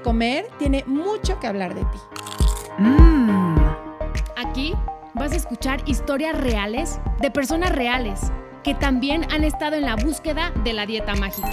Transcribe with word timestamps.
de 0.00 0.02
comer 0.02 0.48
tiene 0.58 0.82
mucho 0.86 1.38
que 1.38 1.46
hablar 1.46 1.74
de 1.74 1.82
ti. 1.82 1.98
Mm. 2.78 3.56
Aquí 4.36 4.74
vas 5.14 5.32
a 5.32 5.36
escuchar 5.36 5.82
historias 5.86 6.38
reales 6.38 6.98
de 7.20 7.30
personas 7.30 7.70
reales 7.72 8.32
que 8.62 8.74
también 8.74 9.26
han 9.30 9.44
estado 9.44 9.76
en 9.76 9.82
la 9.82 9.96
búsqueda 9.96 10.52
de 10.64 10.72
la 10.72 10.86
dieta 10.86 11.14
mágica. 11.16 11.50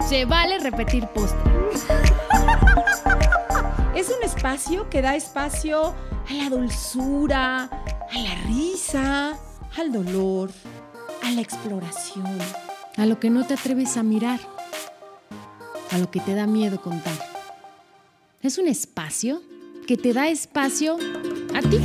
Se 0.00 0.24
vale 0.24 0.58
repetir 0.58 1.06
postre. 1.08 1.52
Es 3.94 4.08
un 4.10 4.24
espacio 4.24 4.90
que 4.90 5.02
da 5.02 5.14
espacio 5.14 5.94
a 6.28 6.34
la 6.34 6.50
dulzura, 6.50 7.64
a 7.64 8.18
la 8.18 8.34
risa, 8.46 9.38
al 9.76 9.92
dolor, 9.92 10.50
a 11.22 11.30
la 11.30 11.40
exploración. 11.40 12.38
A 12.96 13.06
lo 13.06 13.20
que 13.20 13.30
no 13.30 13.46
te 13.46 13.54
atreves 13.54 13.96
a 13.96 14.02
mirar. 14.02 14.40
A 15.94 15.98
lo 15.98 16.10
que 16.10 16.18
te 16.18 16.34
da 16.34 16.48
miedo 16.48 16.80
contar. 16.80 17.14
Es 18.42 18.58
un 18.58 18.66
espacio 18.66 19.40
que 19.86 19.96
te 19.96 20.12
da 20.12 20.26
espacio 20.26 20.96
a 21.54 21.60
ti. 21.60 21.78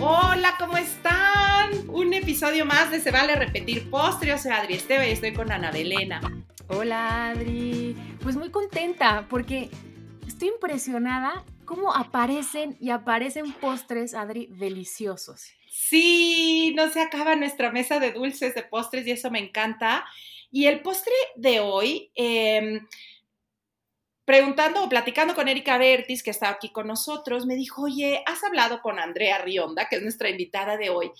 Hola, 0.00 0.56
¿cómo 0.58 0.78
están? 0.78 1.88
Un 1.88 2.12
episodio 2.12 2.66
más 2.66 2.90
de 2.90 3.00
Se 3.00 3.12
Vale 3.12 3.36
Repetir 3.36 3.88
Postre. 3.88 4.30
Yo 4.30 4.38
soy 4.38 4.50
Adri 4.50 4.74
Esteve 4.74 5.10
y 5.10 5.12
estoy 5.12 5.32
con 5.32 5.52
Ana 5.52 5.70
Belena. 5.70 6.20
Hola 6.66 7.28
Adri. 7.28 7.96
Pues 8.20 8.34
muy 8.34 8.50
contenta 8.50 9.28
porque 9.30 9.70
estoy 10.26 10.48
impresionada 10.48 11.44
cómo 11.64 11.94
aparecen 11.94 12.76
y 12.80 12.90
aparecen 12.90 13.52
postres, 13.52 14.14
Adri, 14.14 14.48
deliciosos. 14.50 15.52
Sí, 15.70 16.74
no 16.74 16.90
se 16.90 17.00
acaba 17.00 17.36
nuestra 17.36 17.70
mesa 17.70 18.00
de 18.00 18.10
dulces, 18.10 18.56
de 18.56 18.64
postres 18.64 19.06
y 19.06 19.12
eso 19.12 19.30
me 19.30 19.38
encanta. 19.38 20.04
Y 20.52 20.66
el 20.66 20.82
postre 20.82 21.14
de 21.34 21.60
hoy, 21.60 22.12
em, 22.14 22.86
preguntando 24.26 24.84
o 24.84 24.88
platicando 24.88 25.34
con 25.34 25.48
Erika 25.48 25.78
Bertis, 25.78 26.22
que 26.22 26.30
está 26.30 26.50
aquí 26.50 26.70
con 26.70 26.86
nosotros, 26.86 27.46
me 27.46 27.56
dijo, 27.56 27.82
oye, 27.82 28.22
¿has 28.26 28.44
hablado 28.44 28.82
con 28.82 28.98
Andrea 28.98 29.38
Rionda, 29.38 29.88
que 29.88 29.96
es 29.96 30.02
nuestra 30.02 30.28
invitada 30.28 30.76
de 30.76 30.90
hoy? 30.90 31.10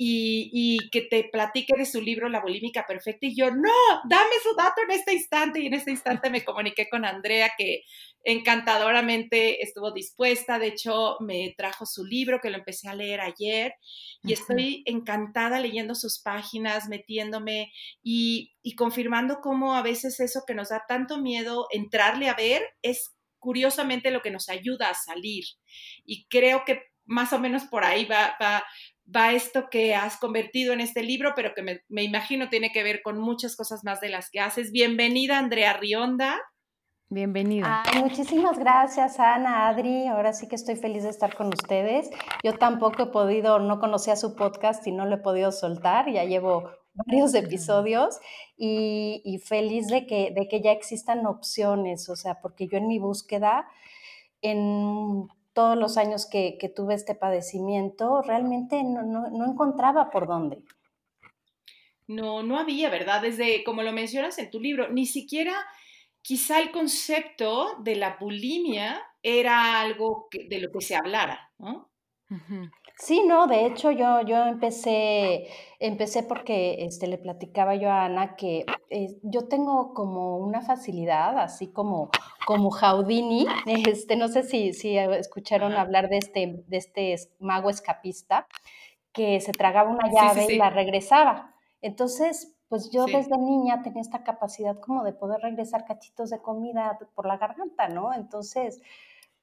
Y, 0.00 0.78
que 0.90 1.02
te 1.02 1.24
platique 1.24 1.76
de 1.76 1.84
su 1.84 2.00
libro 2.00 2.28
La 2.28 2.40
Bulímica 2.40 2.84
Perfecta. 2.86 3.26
Y 3.26 3.34
yo, 3.34 3.50
no, 3.50 3.72
dame 4.08 4.30
su 4.42 4.54
dato 4.54 4.80
en 4.82 4.92
este 4.92 5.12
instante. 5.12 5.60
Y 5.60 5.66
en 5.66 5.74
este 5.74 5.90
instante 5.90 6.30
me 6.30 6.44
comuniqué 6.44 6.88
con 6.88 7.04
Andrea, 7.04 7.50
que 7.58 7.82
encantadoramente 8.22 9.60
estuvo 9.60 9.90
dispuesta. 9.90 10.60
De 10.60 10.68
hecho, 10.68 11.16
me 11.18 11.52
trajo 11.58 11.84
su 11.84 12.04
libro, 12.04 12.40
que 12.40 12.50
lo 12.50 12.58
empecé 12.58 12.88
a 12.88 12.94
leer 12.94 13.20
ayer. 13.20 13.74
Y 14.22 14.32
estoy 14.32 14.84
encantada 14.86 15.58
leyendo 15.58 15.96
sus 15.96 16.20
páginas, 16.20 16.88
metiéndome 16.88 17.72
y, 18.00 18.54
y 18.62 18.76
confirmando 18.76 19.40
cómo 19.40 19.74
a 19.74 19.82
veces 19.82 20.20
eso 20.20 20.44
que 20.46 20.54
nos 20.54 20.68
da 20.68 20.84
tanto 20.86 21.18
miedo 21.18 21.66
entrarle 21.72 22.28
a 22.28 22.34
ver 22.34 22.62
es 22.82 23.16
curiosamente 23.40 24.12
lo 24.12 24.22
que 24.22 24.30
nos 24.30 24.48
ayuda 24.48 24.90
a 24.90 24.94
salir. 24.94 25.44
Y 26.04 26.26
creo 26.28 26.64
que 26.64 26.82
más 27.08 27.32
o 27.32 27.40
menos 27.40 27.64
por 27.64 27.84
ahí 27.84 28.04
va, 28.04 28.36
va, 28.40 28.62
va 29.14 29.32
esto 29.32 29.68
que 29.70 29.94
has 29.94 30.18
convertido 30.18 30.72
en 30.72 30.80
este 30.80 31.02
libro, 31.02 31.32
pero 31.34 31.54
que 31.54 31.62
me, 31.62 32.02
imagino 32.02 32.48
tiene 32.48 32.72
que 32.72 32.82
ver 32.82 33.02
con 33.02 33.18
muchas 33.18 33.56
cosas 33.56 33.84
más 33.84 34.00
de 34.00 34.10
las 34.10 34.30
que 34.30 34.40
haces. 34.40 34.70
Bienvenida, 34.70 35.38
Andrea 35.38 35.72
Rionda. 35.74 36.38
Bienvenida. 37.10 37.84
muchísimas 38.00 38.58
gracias, 38.58 39.18
Ana, 39.18 39.68
Adri. 39.68 40.08
Ahora 40.08 40.34
sí 40.34 40.46
que 40.46 40.56
estoy 40.56 40.76
feliz 40.76 41.04
de 41.04 41.08
estar 41.08 41.34
con 41.34 41.48
ustedes. 41.48 42.10
Yo 42.44 42.58
tampoco 42.58 43.04
he 43.04 43.06
podido, 43.06 43.58
no 43.60 43.80
conocía 43.80 44.14
su 44.14 44.36
podcast 44.36 44.86
y 44.86 44.92
no 44.92 45.06
lo 45.06 45.14
he 45.14 45.18
podido 45.18 45.50
soltar. 45.50 46.10
Ya 46.10 46.24
llevo 46.24 46.70
varios 46.92 47.32
episodios 47.32 48.18
y, 48.58 49.22
y 49.24 49.38
feliz 49.38 49.86
de 49.86 50.06
que, 50.06 50.32
de 50.34 50.48
que 50.48 50.60
ya 50.60 50.72
existan 50.72 51.24
opciones, 51.24 52.10
o 52.10 52.16
sea, 52.16 52.40
porque 52.42 52.66
yo 52.66 52.76
en 52.76 52.88
mi 52.88 52.98
búsqueda, 52.98 53.66
en 54.42 55.28
todos 55.58 55.76
los 55.76 55.96
años 55.96 56.28
que, 56.30 56.56
tuve 56.72 56.94
este 56.94 57.16
padecimiento, 57.16 58.22
realmente 58.22 58.80
no, 58.84 59.44
encontraba 59.44 60.08
por 60.08 60.28
dónde. 60.28 60.62
No, 62.06 62.44
no 62.44 62.60
había, 62.60 62.90
¿verdad? 62.90 63.22
Desde, 63.22 63.64
como 63.64 63.82
lo 63.82 63.92
mencionas 63.92 64.38
en 64.38 64.52
tu 64.52 64.60
libro, 64.60 64.88
ni 64.88 65.04
siquiera 65.04 65.56
quizá 66.22 66.60
el 66.60 66.70
concepto 66.70 67.74
de 67.80 67.96
la 67.96 68.18
bulimia 68.20 69.02
era 69.20 69.80
algo 69.80 70.28
de 70.30 70.60
lo 70.60 70.70
que 70.70 70.80
se 70.80 70.94
hablara, 70.94 71.50
¿no? 71.58 71.90
Sí, 73.00 73.22
no, 73.24 73.46
de 73.46 73.64
hecho 73.64 73.92
yo, 73.92 74.22
yo 74.22 74.44
empecé, 74.46 75.46
empecé 75.78 76.24
porque 76.24 76.84
este, 76.84 77.06
le 77.06 77.16
platicaba 77.16 77.76
yo 77.76 77.90
a 77.90 78.06
Ana 78.06 78.34
que 78.34 78.66
eh, 78.90 79.18
yo 79.22 79.46
tengo 79.46 79.94
como 79.94 80.38
una 80.38 80.62
facilidad, 80.62 81.38
así 81.38 81.68
como, 81.68 82.10
como 82.44 82.70
Houdini, 82.70 83.46
este, 83.66 84.16
no 84.16 84.26
sé 84.26 84.42
si, 84.42 84.72
si 84.72 84.98
escucharon 84.98 85.74
hablar 85.74 86.08
de 86.08 86.18
este, 86.18 86.64
de 86.66 86.76
este 86.76 87.14
mago 87.38 87.70
escapista, 87.70 88.48
que 89.12 89.40
se 89.40 89.52
tragaba 89.52 89.90
una 89.90 90.10
llave 90.10 90.46
y 90.52 90.56
la 90.56 90.70
regresaba. 90.70 91.54
Entonces, 91.80 92.56
pues 92.68 92.90
yo 92.90 93.06
desde 93.06 93.38
niña 93.38 93.82
tenía 93.82 94.02
esta 94.02 94.24
capacidad 94.24 94.78
como 94.80 95.04
de 95.04 95.12
poder 95.12 95.40
regresar 95.40 95.84
cachitos 95.84 96.30
de 96.30 96.42
comida 96.42 96.98
por 97.14 97.26
la 97.26 97.36
garganta, 97.38 97.88
¿no? 97.88 98.12
Entonces, 98.12 98.82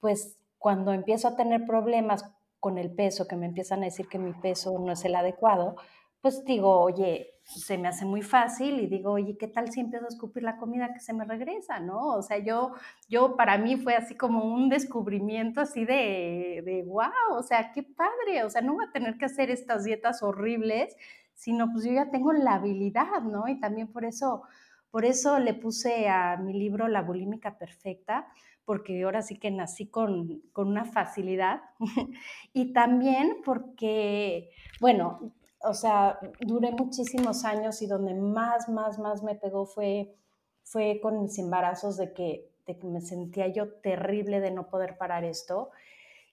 pues 0.02 0.38
cuando 0.60 0.92
empiezo 0.92 1.30
a 1.30 1.36
tener 1.36 1.66
problemas 1.66 2.34
con 2.66 2.80
el 2.80 2.90
peso, 2.90 3.28
que 3.28 3.36
me 3.36 3.46
empiezan 3.46 3.84
a 3.84 3.86
decir 3.86 4.08
que 4.08 4.18
mi 4.18 4.34
peso 4.34 4.80
no 4.80 4.94
es 4.94 5.06
el 5.06 5.14
adecuado, 5.14 5.76
pues 6.20 6.44
digo, 6.46 6.80
oye, 6.80 7.36
se 7.44 7.78
me 7.78 7.88
hace 7.88 8.06
muy 8.06 8.24
fácil 8.24 8.80
y 8.80 8.88
digo, 8.88 9.12
oye, 9.12 9.38
¿qué 9.38 9.48
tal 9.48 9.72
si 9.72 9.81
empiezo 9.81 10.06
a 10.06 10.08
escupir 10.08 10.42
la 10.42 10.58
comida 10.58 10.92
que 10.92 11.00
se 11.00 11.14
me 11.14 11.26
regresa, 11.26 11.80
no? 11.80 12.16
O 12.16 12.24
sea, 12.24 12.40
yo, 12.40 12.72
yo 13.08 13.36
para 13.36 13.59
mí 13.59 13.78
fue 13.78 13.94
así 13.96 14.16
como 14.18 14.52
un 14.52 14.68
descubrimiento 14.68 15.62
así 15.62 15.86
de, 15.86 16.64
de 16.66 16.84
wow, 16.88 17.38
o 17.38 17.44
sea, 17.44 17.72
qué 17.72 17.84
padre, 17.84 18.44
o 18.44 18.50
sea, 18.50 18.62
no 18.62 18.74
voy 18.74 18.86
a 18.86 18.92
tener 18.92 19.20
que 19.20 19.26
hacer 19.26 19.52
estas 19.52 19.84
dietas 19.84 20.24
horribles, 20.24 20.97
sino 21.36 21.72
pues 21.72 21.86
yo 21.86 21.92
ya 21.92 22.09
tengo 22.09 22.34
la 22.34 22.56
habilidad, 22.56 23.22
¿no? 23.22 23.47
Y 23.47 23.59
también 23.59 23.92
por 23.94 24.06
eso, 24.06 24.42
por 24.90 25.06
eso 25.06 25.38
le 25.38 25.53
puse 25.53 26.09
a 26.09 26.36
mi 26.38 26.53
libro 26.53 26.88
La 26.88 27.03
bulímica 27.03 27.59
perfecta, 27.59 28.26
porque 28.66 29.03
ahora 29.03 29.22
sí 29.22 29.38
que 29.38 29.52
nací 29.52 29.88
con, 29.88 30.42
una 30.56 30.86
facilidad. 30.86 31.62
Y 32.53 32.74
también 32.74 33.38
porque, 33.46 34.50
bueno, 34.80 35.34
o 35.62 35.74
sea, 35.74 36.20
duré 36.40 36.72
muchísimos 36.72 37.46
años 37.46 37.81
y 37.81 37.88
donde 37.88 38.14
más, 38.14 38.70
más, 38.70 38.98
más 39.00 39.24
me 39.24 39.36
pegó 39.36 39.66
fue, 39.66 40.16
fue 40.64 41.00
con 41.02 41.22
mis 41.22 41.38
embarazos 41.38 41.98
de 41.98 42.14
que, 42.14 42.50
de 42.66 42.78
que 42.78 42.88
me 42.88 43.02
sentía 43.02 43.48
yo 43.48 43.74
terrible 43.81 44.40
de 44.40 44.52
no 44.52 44.70
poder 44.70 44.97
parar 44.97 45.24
esto. 45.24 45.70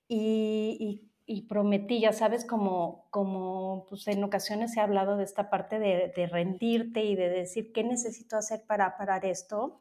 Y, 0.09 1.09
prometí, 1.49 2.00
ya 2.00 2.12
sabes, 2.12 2.44
como, 2.44 3.06
como 3.10 3.87
pues 3.88 4.06
en 4.06 4.22
ocasiones 4.22 4.76
he 4.76 4.81
hablado 4.81 5.16
de 5.16 5.25
esta 5.25 5.49
parte 5.49 5.78
de, 5.78 6.12
de 6.14 6.26
rendirte 6.26 7.04
y 7.04 7.16
de 7.16 7.31
decir 7.31 7.72
qué 7.72 7.82
necesito 7.84 8.37
hacer 8.37 8.62
para 8.66 8.97
parar 8.99 9.25
esto 9.25 9.81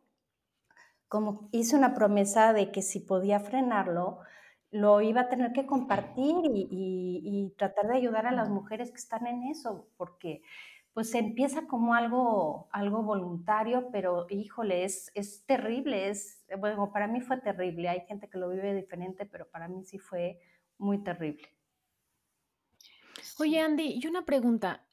como 1.11 1.49
hice 1.51 1.75
una 1.75 1.93
promesa 1.93 2.53
de 2.53 2.71
que 2.71 2.81
si 2.81 3.01
podía 3.01 3.41
frenarlo, 3.41 4.19
lo 4.71 5.01
iba 5.01 5.19
a 5.19 5.27
tener 5.27 5.51
que 5.51 5.65
compartir 5.65 6.37
y, 6.53 7.53
tratar 7.57 7.87
de 7.87 7.97
ayudar 7.97 8.27
a 8.27 8.31
las 8.31 8.47
mujeres 8.47 8.91
que 8.91 8.97
están 8.97 9.27
en 9.27 9.43
eso, 9.43 9.89
porque 9.97 10.41
pues 10.93 11.13
empieza 11.13 11.67
como 11.67 11.95
algo, 11.95 12.69
algo 12.71 13.03
voluntario, 13.03 13.89
pero 13.91 14.25
híjole, 14.29 14.85
es, 14.85 15.11
es 15.13 15.45
terrible, 15.45 16.07
es, 16.07 16.45
bueno, 16.57 16.93
para 16.93 17.07
mí 17.07 17.19
fue 17.19 17.41
terrible, 17.41 17.89
hay 17.89 18.05
gente 18.07 18.29
que 18.29 18.37
lo 18.37 18.47
vive 18.47 18.73
diferente, 18.73 19.25
pero 19.25 19.49
para 19.49 19.67
mí 19.67 19.83
sí 19.83 19.99
fue 19.99 20.39
muy 20.77 21.03
terrible. 21.03 21.49
Oye, 23.37 23.59
Andy, 23.59 23.99
y 24.01 24.07
una 24.07 24.23
pregunta, 24.23 24.87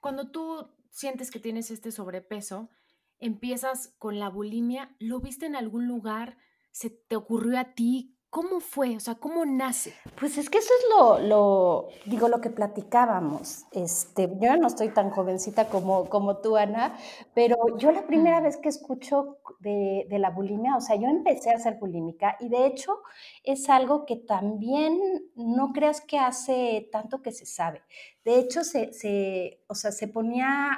cuando 0.00 0.32
tú 0.32 0.68
sientes 0.90 1.30
que 1.30 1.38
tienes 1.38 1.70
este 1.70 1.92
sobrepeso, 1.92 2.70
empiezas 3.20 3.94
con 3.98 4.18
la 4.18 4.28
bulimia, 4.28 4.94
¿lo 4.98 5.20
viste 5.20 5.46
en 5.46 5.56
algún 5.56 5.86
lugar? 5.86 6.38
¿Se 6.70 6.90
te 6.90 7.16
ocurrió 7.16 7.58
a 7.58 7.74
ti? 7.74 8.14
¿Cómo 8.30 8.60
fue? 8.60 8.94
O 8.94 9.00
sea, 9.00 9.14
¿cómo 9.14 9.46
nace? 9.46 9.94
Pues 10.20 10.36
es 10.36 10.50
que 10.50 10.58
eso 10.58 10.70
es 10.78 10.84
lo, 10.90 11.18
lo 11.18 11.88
digo, 12.04 12.28
lo 12.28 12.42
que 12.42 12.50
platicábamos. 12.50 13.64
Este, 13.72 14.30
yo 14.38 14.54
no 14.58 14.66
estoy 14.66 14.90
tan 14.90 15.08
jovencita 15.08 15.70
como, 15.70 16.10
como 16.10 16.36
tú, 16.36 16.58
Ana, 16.58 16.94
pero 17.32 17.56
yo 17.78 17.90
la 17.90 18.06
primera 18.06 18.42
vez 18.42 18.58
que 18.58 18.68
escucho 18.68 19.38
de, 19.60 20.06
de, 20.10 20.18
la 20.18 20.28
bulimia, 20.28 20.76
o 20.76 20.80
sea, 20.82 20.96
yo 20.96 21.08
empecé 21.08 21.50
a 21.50 21.58
ser 21.58 21.78
bulímica 21.78 22.36
y 22.38 22.50
de 22.50 22.66
hecho 22.66 23.00
es 23.44 23.70
algo 23.70 24.04
que 24.04 24.16
también 24.16 25.00
no 25.34 25.72
creas 25.72 26.02
que 26.02 26.18
hace 26.18 26.86
tanto 26.92 27.22
que 27.22 27.32
se 27.32 27.46
sabe. 27.46 27.82
De 28.26 28.38
hecho, 28.38 28.62
se, 28.62 28.92
se, 28.92 29.64
o 29.68 29.74
sea, 29.74 29.90
se 29.90 30.06
ponía 30.06 30.76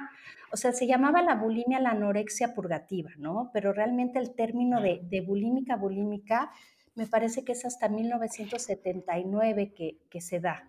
o 0.53 0.57
sea, 0.57 0.73
se 0.73 0.87
llamaba 0.87 1.23
la 1.23 1.35
bulimia 1.37 1.81
la 1.81 1.91
anorexia 1.91 2.55
purgativa, 2.55 3.11
¿no? 3.19 3.51
Pero 3.53 3.73
realmente 3.73 4.19
el 4.19 4.35
término 4.35 4.81
de, 4.81 5.01
de 5.05 5.21
bulímica, 5.21 5.77
bulímica, 5.77 6.51
me 6.95 7.07
parece 7.07 7.45
que 7.45 7.53
es 7.53 7.65
hasta 7.65 7.89
1979 7.89 9.73
que, 9.75 9.99
que 10.11 10.21
se 10.21 10.41
da. 10.41 10.69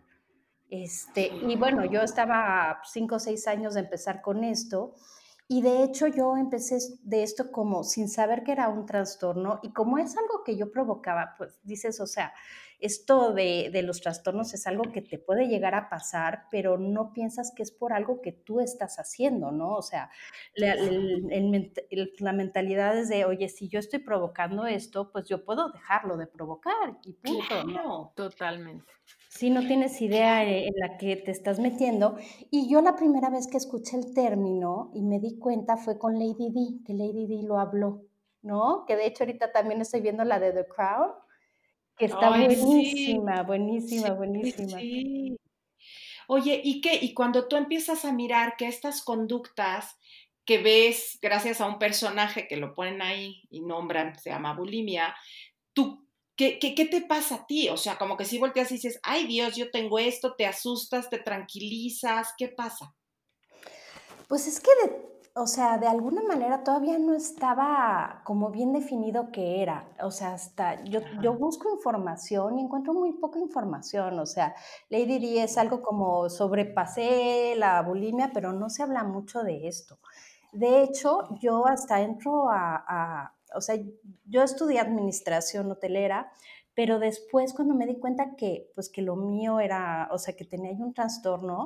Este, 0.70 1.28
y 1.48 1.56
bueno, 1.58 1.84
yo 1.86 2.02
estaba 2.02 2.82
cinco 2.86 3.16
o 3.16 3.20
seis 3.20 3.48
años 3.48 3.74
de 3.74 3.82
empezar 3.82 4.22
con 4.22 4.46
esto 4.46 4.96
Y 5.50 5.62
de 5.62 5.84
hecho 5.84 6.08
yo 6.08 6.38
empecé 6.38 6.78
de 7.04 7.24
esto 7.24 7.52
como 7.52 7.84
sin 7.84 8.08
saber 8.08 8.44
que 8.44 8.54
era 8.54 8.70
un 8.70 8.86
trastorno 8.86 9.60
y 9.64 9.74
como 9.74 9.98
es 9.98 10.16
algo 10.18 10.44
que 10.46 10.56
yo 10.56 10.72
provocaba, 10.72 11.36
pues 11.38 11.60
dices, 11.64 12.00
o 12.00 12.08
sea, 12.08 12.34
esto 12.82 13.34
de, 13.34 13.70
de, 13.72 13.84
los 13.84 14.02
trastornos 14.02 14.54
es 14.54 14.68
algo 14.68 14.92
que 14.92 15.02
te 15.02 15.18
puede 15.18 15.48
llegar 15.48 15.76
a 15.76 15.90
pasar, 15.90 16.46
pero 16.52 16.78
no 16.78 17.14
piensas 17.14 17.54
que 17.56 17.64
es 17.64 17.72
por 17.72 17.94
algo 17.94 18.22
que 18.22 18.32
tú 18.32 18.60
estás 18.60 18.98
haciendo, 18.98 19.52
¿no? 19.52 19.76
O 19.76 19.82
sea, 19.82 20.10
la, 20.56 20.74
el, 20.74 21.32
el, 21.32 22.14
la 22.20 22.34
mentalidad 22.34 22.98
es 22.98 23.10
de, 23.10 23.26
oye, 23.26 23.50
si 23.50 23.70
yo 23.70 23.80
estoy 23.80 24.00
provocando 24.00 24.66
esto, 24.66 25.12
pues 25.12 25.30
yo 25.30 25.46
puedo 25.46 25.72
dejarlo 25.72 26.18
de 26.18 26.28
provocar 26.28 26.98
y 27.06 27.14
punto, 27.14 27.48
claro, 27.48 27.68
¿no? 27.68 28.14
Totalmente. 28.16 28.92
Si 29.30 29.50
no 29.50 29.62
tienes 29.62 30.02
idea 30.02 30.44
en 30.44 30.74
la 30.76 30.98
que 30.98 31.16
te 31.16 31.32
estás 31.32 31.60
metiendo. 31.60 32.18
Y 32.50 32.70
yo 32.70 32.82
la 32.82 32.96
primera 32.96 33.30
vez 33.30 33.48
que 33.48 33.58
escuché 33.58 33.98
el 33.98 34.14
término 34.14 34.92
y 34.94 35.02
me 35.04 35.20
di 35.20 35.38
cuenta 35.40 35.78
fue 35.78 35.98
con 35.98 36.20
Lady 36.20 36.52
D, 36.52 36.84
que 36.86 36.94
Lady 36.94 37.28
D 37.28 37.48
lo 37.48 37.58
habló, 37.58 38.04
¿no? 38.42 38.84
Que 38.86 38.96
de 38.98 39.06
hecho 39.06 39.24
ahorita 39.24 39.52
también 39.52 39.80
estoy 39.82 40.02
viendo 40.02 40.24
la 40.26 40.40
de 40.40 40.52
The 40.52 40.68
Crown, 40.68 41.12
que 42.02 42.08
está 42.08 42.34
Ay, 42.34 42.48
buenísima, 42.48 43.38
sí. 43.38 43.46
buenísima, 43.46 44.08
sí, 44.08 44.14
buenísima. 44.14 44.80
Sí. 44.80 45.38
Oye, 46.28 46.60
¿y 46.64 46.82
qué? 46.82 46.98
Y 47.00 47.14
cuando 47.14 47.48
tú 47.48 47.58
empiezas 47.58 48.06
a 48.06 48.12
mirar 48.12 48.56
que 48.58 48.68
estas 48.68 49.04
conductas 49.04 50.00
que 50.44 50.58
ves 50.58 51.20
gracias 51.22 51.62
a 51.62 51.68
un 51.68 51.78
personaje 51.78 52.48
que 52.48 52.58
lo 52.58 52.74
ponen 52.74 53.04
ahí 53.04 53.44
y 53.52 53.62
nombran, 53.62 54.18
se 54.18 54.32
llama 54.32 54.56
bulimia, 54.56 55.16
tú 55.74 56.08
¿Qué, 56.36 56.58
¿Qué, 56.58 56.74
qué, 56.74 56.86
te 56.86 57.02
pasa 57.02 57.36
a 57.36 57.46
ti? 57.46 57.70
O 57.70 57.78
sea, 57.78 58.00
como 58.00 58.18
que 58.18 58.26
si 58.26 58.40
volteas 58.40 58.72
y 58.72 58.76
dices, 58.76 59.00
ay 59.04 59.28
Dios, 59.28 59.56
yo 59.56 59.70
tengo 59.70 60.00
esto, 60.00 60.34
te 60.34 60.48
asustas, 60.48 61.08
te 61.08 61.20
tranquilizas, 61.20 62.34
¿qué 62.36 62.48
pasa? 62.48 62.96
Pues 64.28 64.48
es 64.48 64.60
que, 64.60 64.72
de, 64.82 65.21
o 65.36 65.48
sea, 65.48 65.78
de 65.78 65.88
alguna 65.88 66.22
manera 66.24 66.64
todavía 66.64 66.98
no 67.00 67.14
estaba 67.14 68.22
como 68.26 68.50
bien 68.52 68.74
definido 68.74 69.32
qué 69.32 69.62
era. 69.62 69.88
O 70.02 70.12
sea, 70.12 70.34
hasta 70.34 70.84
yo, 70.84 71.00
yo 71.22 71.34
busco 71.34 71.74
información 71.74 72.60
y 72.60 72.64
encuentro 72.64 72.94
muy 72.94 73.14
poca 73.14 73.40
información. 73.40 74.20
O 74.20 74.26
sea, 74.26 74.56
Lady 74.90 75.20
D 75.20 75.44
es 75.44 75.58
algo 75.58 75.82
como 75.82 76.30
sobrepasé 76.30 77.56
la 77.56 77.82
bulimia, 77.82 78.32
pero 78.34 78.52
no 78.52 78.70
se 78.70 78.84
habla 78.84 79.04
mucho 79.04 79.44
de 79.44 79.68
esto. 79.68 80.00
De 80.52 80.84
hecho, 80.84 81.30
yo 81.40 81.66
hasta 81.66 82.02
entro 82.02 82.50
a, 82.50 82.84
a 82.88 83.36
o 83.56 83.62
sea, 83.62 83.76
yo 84.26 84.44
estudié 84.44 84.80
administración 84.80 85.72
hotelera, 85.72 86.32
pero 86.74 87.00
después 87.00 87.54
cuando 87.54 87.74
me 87.74 87.86
di 87.86 88.00
cuenta 88.00 88.36
que, 88.36 88.72
pues 88.76 88.90
que 88.90 89.02
lo 89.02 89.16
mío 89.16 89.60
era, 89.60 90.10
o 90.12 90.18
sea, 90.18 90.36
que 90.36 90.46
tenía 90.46 90.74
un 90.74 90.94
trastorno, 90.94 91.64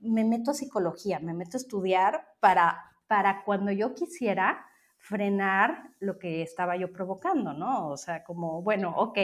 me 0.00 0.24
meto 0.24 0.50
a 0.50 0.54
psicología, 0.54 1.18
me 1.20 1.34
meto 1.34 1.56
a 1.56 1.60
estudiar 1.60 2.34
para, 2.40 2.95
para 3.06 3.44
cuando 3.44 3.72
yo 3.72 3.94
quisiera 3.94 4.66
frenar 4.98 5.90
lo 6.00 6.18
que 6.18 6.42
estaba 6.42 6.76
yo 6.76 6.92
provocando, 6.92 7.52
¿no? 7.52 7.88
O 7.88 7.96
sea, 7.96 8.24
como, 8.24 8.62
bueno, 8.62 8.92
ok, 8.96 9.18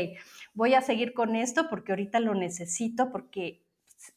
voy 0.55 0.75
a 0.75 0.81
seguir 0.81 1.13
con 1.13 1.35
esto 1.35 1.69
porque 1.69 1.93
ahorita 1.93 2.21
lo 2.21 2.35
necesito, 2.35 3.11
porque 3.11 3.67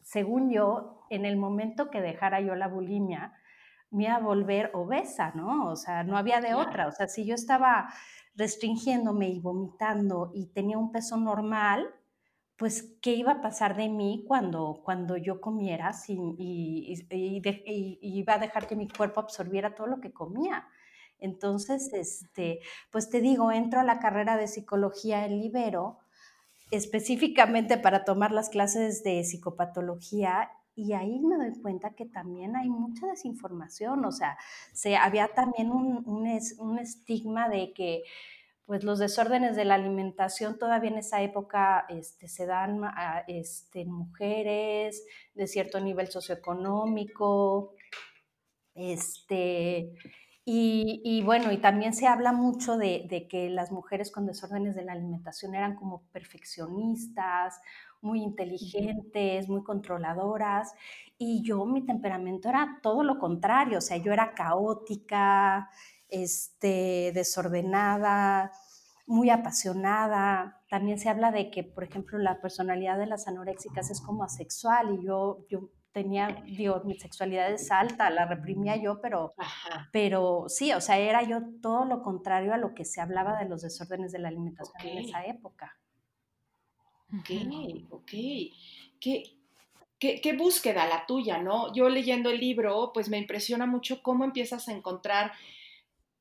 según 0.02 0.52
yo, 0.52 1.02
en 1.10 1.26
el 1.26 1.38
momento 1.38 1.90
que 1.90 2.02
dejara 2.02 2.42
yo 2.42 2.56
la 2.56 2.68
bulimia, 2.68 3.34
me 3.92 4.06
iba 4.06 4.16
a 4.16 4.20
volver 4.20 4.72
obesa, 4.74 5.32
¿no? 5.36 5.70
O 5.70 5.76
sea, 5.76 6.04
no 6.04 6.18
había 6.18 6.42
de 6.42 6.54
otra. 6.54 6.88
O 6.88 6.92
sea, 6.92 7.08
si 7.08 7.26
yo 7.26 7.36
estaba 7.36 7.90
restringiéndome 8.36 9.30
y 9.30 9.40
vomitando 9.40 10.32
y 10.34 10.48
tenía 10.48 10.78
un 10.78 10.92
peso 10.92 11.18
normal, 11.18 11.88
pues, 12.58 12.96
¿qué 13.02 13.14
iba 13.14 13.34
a 13.34 13.42
pasar 13.42 13.76
de 13.76 13.90
mí 13.90 14.24
cuando, 14.28 14.82
cuando 14.84 15.18
yo 15.18 15.42
comiera 15.42 15.94
sin, 15.94 16.36
y, 16.38 17.06
iba 18.02 18.34
a 18.34 18.40
dejar 18.40 18.68
que 18.68 18.76
mi 18.76 18.88
cuerpo 18.88 19.20
absorbiera 19.20 19.76
todo 19.76 19.88
lo 19.88 20.00
que 20.00 20.14
comía? 20.14 20.68
Entonces, 21.20 21.92
este, 21.94 22.60
pues 22.92 23.10
te 23.10 23.22
digo, 23.22 23.52
entro 23.52 23.80
a 23.80 23.84
la 23.84 24.00
carrera 24.00 24.38
de 24.38 24.48
psicología 24.48 25.26
en 25.26 25.40
Libero, 25.40 26.00
específicamente 26.72 27.78
para 27.78 28.06
tomar 28.06 28.32
las 28.32 28.50
clases 28.50 29.04
de 29.04 29.24
psicopatología 29.24 30.50
y 30.76 30.92
ahí 30.94 31.20
me 31.22 31.38
doy 31.38 31.62
cuenta 31.62 31.96
que 31.96 32.06
también 32.06 32.56
hay 32.56 32.70
mucha 32.70 33.08
desinformación, 33.08 34.04
o 34.04 34.12
sea, 34.12 34.38
se, 34.74 34.98
había 34.98 35.30
también 35.30 35.72
un, 35.72 36.04
un, 36.06 36.80
estigma 36.80 37.48
de 37.48 37.72
que 37.74 38.04
pues 38.66 38.84
los 38.84 39.00
desórdenes 39.00 39.56
de 39.56 39.66
la 39.66 39.76
alimentación 39.76 40.58
todavía 40.58 40.90
en 40.90 40.98
esa 40.98 41.22
época 41.22 41.86
este, 41.90 42.28
se 42.28 42.46
dan 42.46 42.84
a 42.84 43.24
este, 43.28 43.86
mujeres 43.86 45.06
de 45.36 45.48
cierto 45.48 45.80
nivel 45.80 46.08
socioeconómico, 46.08 47.76
este, 48.74 49.94
y, 50.44 51.02
y, 51.04 51.24
bueno, 51.24 51.52
y 51.52 51.58
también 51.58 51.94
se 51.94 52.08
habla 52.08 52.32
mucho 52.32 52.78
de, 52.78 53.06
de, 53.10 53.28
que 53.28 53.50
las 53.50 53.72
mujeres 53.72 54.12
con 54.12 54.28
desórdenes 54.28 54.76
de 54.76 54.84
la 54.84 54.92
alimentación 54.94 55.56
eran 55.56 55.76
como 55.76 56.04
perfeccionistas 56.12 57.60
muy 58.02 58.22
inteligentes, 58.22 59.50
muy 59.50 59.64
controladoras, 59.64 60.74
y 61.18 61.42
yo 61.44 61.66
mi 61.66 61.86
temperamento 61.86 62.50
era 62.50 62.80
todo 62.84 63.04
lo 63.04 63.18
contrario, 63.18 63.78
o 63.80 63.82
sea, 63.82 63.98
yo 63.98 64.12
era 64.12 64.34
caótica, 64.36 65.70
este, 66.10 67.12
desordenada, 67.14 68.52
muy 69.06 69.30
apasionada. 69.30 70.62
También 70.70 71.00
se 71.00 71.10
habla 71.10 71.32
de 71.32 71.52
que, 71.52 71.64
por 71.64 71.84
ejemplo, 71.84 72.18
la 72.18 72.42
personalidad 72.42 72.98
de 72.98 73.06
las 73.08 73.28
anoréxicas 73.28 73.90
es 73.90 74.02
como 74.02 74.24
asexual 74.24 75.00
y 75.00 75.06
yo, 75.06 75.46
yo 75.50 75.70
tenía, 75.92 76.44
digo, 76.46 76.82
mi 76.84 77.00
sexualidad 77.00 77.50
es 77.52 77.72
alta, 77.72 78.10
la 78.10 78.26
reprimía 78.26 78.76
yo, 78.76 79.00
pero, 79.00 79.34
pero 79.94 80.46
sí, 80.50 80.74
o 80.74 80.82
sea, 80.82 80.98
era 80.98 81.24
yo 81.24 81.40
todo 81.62 81.86
lo 81.86 82.02
contrario 82.02 82.54
a 82.54 82.58
lo 82.58 82.74
que 82.74 82.84
se 82.84 83.00
hablaba 83.00 83.40
de 83.40 83.48
los 83.48 83.62
desórdenes 83.62 84.12
de 84.12 84.20
la 84.20 84.28
alimentación 84.28 84.76
okay. 84.78 84.92
en 84.92 84.98
esa 85.06 85.26
época. 85.26 85.80
Ok, 87.18 87.30
ok. 87.92 88.12
¿Qué, 89.00 89.24
qué, 89.98 90.20
qué 90.22 90.34
búsqueda 90.36 90.86
la 90.86 91.06
tuya, 91.06 91.38
¿no? 91.38 91.74
Yo 91.74 91.88
leyendo 91.88 92.30
el 92.30 92.42
libro, 92.42 92.92
pues 92.94 93.08
me 93.08 93.18
impresiona 93.18 93.66
mucho 93.66 94.04
cómo 94.04 94.26
empiezas 94.26 94.68
a 94.68 94.74
encontrar 94.74 95.32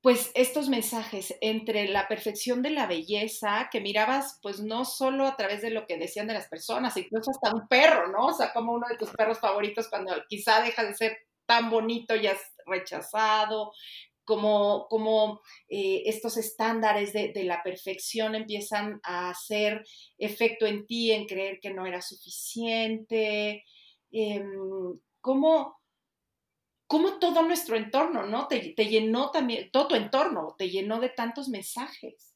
pues 0.05 0.31
estos 0.35 0.69
mensajes 0.69 1.35
entre 1.41 1.89
la 1.89 2.07
perfección 2.09 2.61
de 2.61 2.69
la 2.69 2.87
belleza 2.87 3.71
que 3.73 3.81
mirabas 3.81 4.39
pues 4.43 4.61
no 4.61 4.85
solo 4.85 5.27
a 5.27 5.35
través 5.35 5.63
de 5.63 5.71
lo 5.71 5.87
que 5.87 5.97
decían 5.97 6.27
de 6.27 6.35
las 6.35 6.47
personas, 6.47 6.95
incluso 6.99 7.31
hasta 7.31 7.57
un 7.57 7.67
perro, 7.69 8.09
¿no? 8.13 8.27
O 8.27 8.33
sea, 8.35 8.53
como 8.53 8.75
uno 8.75 8.87
de 8.87 8.99
tus 8.99 9.09
perros 9.13 9.41
favoritos 9.41 9.89
cuando 9.89 10.13
quizá 10.29 10.61
deja 10.61 10.85
de 10.85 10.95
ser 10.95 11.17
tan 11.47 11.71
bonito 11.71 12.15
ya 12.17 12.33
es 12.33 12.41
rechazado, 12.67 13.73
como, 14.25 14.89
como 14.91 15.41
eh, 15.71 16.03
estos 16.05 16.37
estándares 16.37 17.15
de, 17.15 17.33
la 17.45 17.63
perfección 17.63 18.35
empiezan 18.35 19.01
a 19.05 19.31
hacer 19.31 19.87
efecto 20.19 20.67
en 20.67 20.85
ti, 20.85 21.13
en 21.13 21.25
creer 21.25 21.61
que 21.63 21.73
no 21.73 21.87
era 21.87 22.03
suficiente, 22.03 23.65
eh, 24.13 24.45
cómo, 25.23 25.79
cómo, 26.87 27.19
todo 27.19 27.43
nuestro 27.43 27.77
entorno, 27.77 28.27
¿no? 28.27 28.49
Te, 28.49 28.75
te, 28.77 28.87
llenó 28.87 29.31
también, 29.31 29.71
todo 29.71 29.89
tu 29.89 29.95
entorno 29.95 30.55
te 30.59 30.71
llenó 30.71 31.01
de 31.01 31.09
tantos 31.09 31.49
mensajes. 31.49 32.35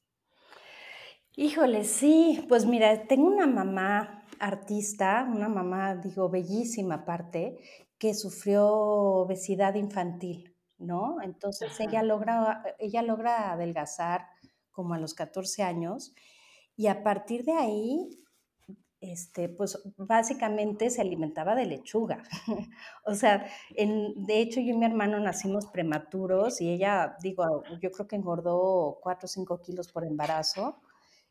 Híjole, 1.37 1.85
sí, 1.85 2.45
pues 2.49 2.67
mira, 2.67 3.07
tengo 3.07 3.26
una 3.28 3.47
mamá 3.47 4.25
artista, 4.40 5.26
una 5.31 5.49
mamá, 5.49 5.95
digo, 5.95 6.28
bellísima 6.28 6.97
aparte, 6.97 7.59
que 7.99 8.14
sufrió 8.14 8.67
obesidad 8.67 9.75
infantil. 9.75 10.55
¿no? 10.78 11.21
Entonces 11.23 11.78
ella 11.81 12.02
logra, 12.02 12.62
ella 12.78 13.02
logra 13.02 13.52
adelgazar 13.52 14.26
como 14.71 14.95
a 14.95 14.99
los 14.99 15.14
14 15.14 15.62
años 15.64 16.14
y 16.76 16.87
a 16.87 17.02
partir 17.02 17.45
de 17.45 17.52
ahí, 17.52 18.09
este, 19.00 19.49
pues 19.49 19.78
básicamente 19.97 20.90
se 20.90 21.00
alimentaba 21.00 21.55
de 21.55 21.67
lechuga. 21.67 22.23
o 23.05 23.14
sea, 23.14 23.47
en, 23.75 24.26
de 24.26 24.40
hecho 24.40 24.61
yo 24.61 24.75
y 24.75 24.76
mi 24.76 24.87
hermano 24.87 25.21
nacimos 25.21 25.67
prematuros 25.67 26.61
y 26.61 26.71
ella, 26.71 27.17
digo, 27.23 27.62
yo 27.81 27.90
creo 27.90 28.07
que 28.09 28.17
engordó 28.17 28.99
4 29.02 29.26
o 29.26 29.28
5 29.28 29.61
kilos 29.61 29.88
por 29.93 30.05
embarazo 30.05 30.81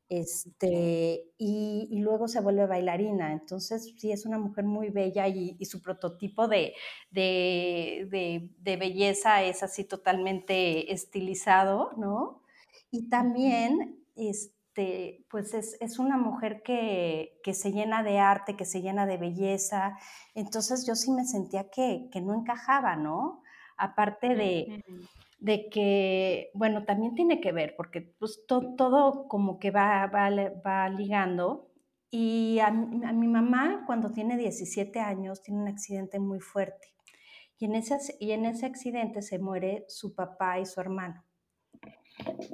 este, 0.10 1.34
y, 1.38 1.90
y, 1.92 2.00
luego 2.00 2.28
se 2.28 2.40
vuelve 2.40 2.66
bailarina. 2.66 3.34
Entonces, 3.34 3.94
sí, 3.98 4.12
es 4.12 4.26
una 4.26 4.40
mujer 4.40 4.64
muy 4.64 4.90
bella 4.90 5.28
y, 5.28 5.58
y 5.60 5.66
su 5.66 5.82
prototipo 5.82 6.48
de, 6.48 6.74
de, 7.12 8.08
de, 8.10 8.50
de, 8.60 8.78
belleza 8.78 9.44
es 9.44 9.64
así 9.64 9.84
totalmente 9.84 10.94
estilizado, 10.94 11.92
¿no? 11.98 12.42
Y 12.90 13.10
también, 13.10 14.06
este, 14.16 14.57
pues 15.30 15.54
es, 15.54 15.78
es 15.82 16.00
una 16.00 16.18
mujer 16.18 16.62
que, 16.64 17.40
que, 17.44 17.54
se 17.54 17.72
llena 17.72 18.04
de 18.04 18.20
arte, 18.20 18.56
que 18.56 18.66
se 18.66 18.82
llena 18.82 19.06
de 19.06 19.18
belleza. 19.18 19.98
Entonces, 20.36 20.86
yo 20.86 20.96
sí 20.96 21.12
me 21.12 21.26
sentía 21.26 21.70
que, 21.70 22.10
que 22.12 22.22
no 22.22 22.34
encajaba, 22.36 22.96
¿no? 22.96 23.42
Aparte 23.78 24.36
de, 24.36 24.84
de 25.40 25.70
que, 25.70 26.52
bueno, 26.54 26.86
también 26.86 27.16
tiene 27.16 27.42
que 27.42 27.52
ver, 27.52 27.76
porque 27.76 28.02
pues, 28.02 28.46
to, 28.48 28.76
todo 28.76 29.28
como 29.28 29.60
que 29.60 29.72
va, 29.72 30.08
va, 30.08 30.30
va 30.66 30.90
ligando. 30.90 31.72
Y 32.10 32.60
a, 32.60 32.68
a, 32.68 32.72
mi 32.72 33.28
mamá, 33.28 33.84
cuando 33.86 34.12
tiene 34.12 34.38
17 34.38 35.00
años, 35.00 35.42
tiene 35.44 35.62
un 35.62 35.68
accidente 35.68 36.20
muy 36.20 36.40
fuerte. 36.40 36.88
y 37.60 37.66
en 37.66 37.76
ese, 37.76 37.98
y 38.20 38.32
en 38.32 38.46
ese 38.46 38.66
accidente 38.66 39.22
se 39.22 39.40
muere 39.40 39.86
su 39.88 40.16
papá 40.16 40.60
y 40.60 40.66
su 40.66 40.80
hermano. 40.82 41.27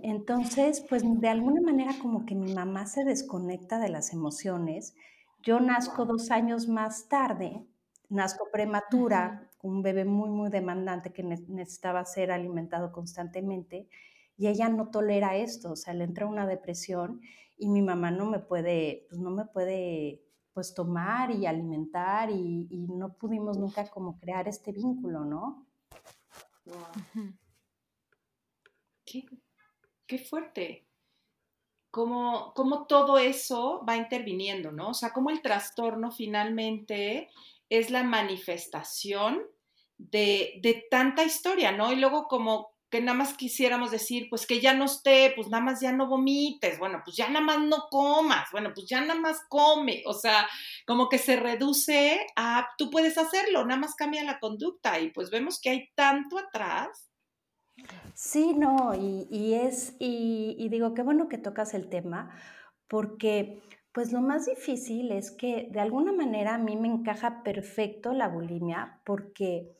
Entonces, 0.03 0.85
pues 0.89 1.03
de 1.05 1.29
alguna 1.29 1.61
manera 1.61 1.93
como 2.01 2.25
que 2.25 2.35
mi 2.35 2.53
mamá 2.53 2.85
se 2.85 3.03
desconecta 3.03 3.79
de 3.79 3.89
las 3.89 4.13
emociones. 4.13 4.95
Yo 5.41 5.59
nazco 5.59 6.05
dos 6.05 6.31
años 6.31 6.67
más 6.67 7.07
tarde, 7.07 7.65
nazco 8.09 8.47
prematura, 8.51 9.49
un 9.61 9.81
bebé 9.81 10.05
muy, 10.05 10.29
muy 10.29 10.49
demandante 10.49 11.13
que 11.13 11.23
necesitaba 11.23 12.03
ser 12.05 12.31
alimentado 12.31 12.91
constantemente 12.91 13.87
y 14.37 14.47
ella 14.47 14.69
no 14.69 14.89
tolera 14.89 15.35
esto, 15.35 15.71
o 15.71 15.75
sea, 15.75 15.93
le 15.93 16.03
entra 16.03 16.25
una 16.25 16.45
depresión 16.47 17.21
y 17.57 17.69
mi 17.69 17.81
mamá 17.81 18.11
no 18.11 18.25
me 18.25 18.39
puede, 18.39 19.05
pues 19.09 19.21
no 19.21 19.29
me 19.29 19.45
puede 19.45 20.23
pues 20.53 20.73
tomar 20.73 21.31
y 21.31 21.45
alimentar 21.45 22.29
y, 22.29 22.67
no 22.89 23.13
pudimos 23.13 23.57
nunca 23.57 23.89
como 23.89 24.19
crear 24.19 24.47
este 24.47 24.71
vínculo, 24.71 25.25
¿no? 25.25 25.65
qué, 29.05 29.25
fuerte. 30.17 30.85
Cómo, 31.91 32.53
cómo, 32.55 32.87
todo 32.87 33.17
eso 33.19 33.83
va 33.87 33.97
interviniendo, 33.97 34.71
¿no? 34.71 34.89
O 34.89 34.93
sea, 34.93 35.11
cómo 35.13 35.29
el 35.29 35.41
trastorno 35.41 36.11
finalmente 36.11 37.29
es 37.69 37.91
la 37.91 38.03
manifestación 38.03 39.43
de, 39.97 40.59
de, 40.61 40.85
tanta 40.89 41.23
historia, 41.23 41.71
¿no? 41.71 41.91
Y 41.91 41.97
luego 41.97 42.27
como 42.27 42.73
que 42.93 43.01
nada 43.01 43.17
más 43.17 43.33
quisiéramos 43.33 43.89
decir, 43.89 44.27
pues 44.29 44.45
que 44.45 44.59
ya 44.59 44.75
no 44.75 44.85
esté, 44.85 45.33
pues 45.35 45.47
nada 45.47 45.63
más 45.63 45.81
ya 45.81 45.91
no 45.91 46.07
vomites, 46.07 46.77
bueno, 46.77 47.01
pues 47.03 47.15
ya 47.17 47.27
nada 47.27 47.43
más 47.43 47.59
no 47.59 47.87
comas, 47.89 48.49
bueno, 48.51 48.71
pues 48.71 48.87
ya 48.87 49.01
nada 49.01 49.19
más 49.19 49.41
come, 49.49 50.03
o 50.05 50.13
sea, 50.13 50.47
como 50.85 51.09
que 51.09 51.17
se 51.17 51.35
reduce 51.35 52.27
a, 52.35 52.67
tú 52.77 52.91
puedes 52.91 53.17
hacerlo, 53.17 53.65
nada 53.65 53.79
más 53.79 53.95
cambia 53.95 54.23
la 54.23 54.39
conducta 54.39 54.99
y 54.99 55.09
pues 55.09 55.31
vemos 55.31 55.59
que 55.59 55.71
hay 55.71 55.89
tanto 55.95 56.37
atrás. 56.37 57.09
Sí, 58.13 58.53
no, 58.53 58.93
y, 58.95 59.53
es, 59.55 59.95
y, 59.99 60.55
y 60.59 60.69
digo, 60.69 60.93
qué 60.93 61.01
bueno 61.01 61.27
que 61.27 61.37
tocas 61.37 61.73
el 61.73 61.89
tema, 61.89 62.29
porque 62.87 63.61
pues 63.91 64.11
lo 64.11 64.21
más 64.21 64.45
difícil 64.45 65.11
es 65.11 65.31
que 65.31 65.69
de 65.71 65.79
alguna 65.79 66.11
manera 66.11 66.55
a 66.55 66.57
mí 66.57 66.75
me 66.75 66.87
encaja 66.87 67.43
perfecto 67.43 68.13
la 68.13 68.27
bulimia, 68.27 69.01
porque 69.05 69.71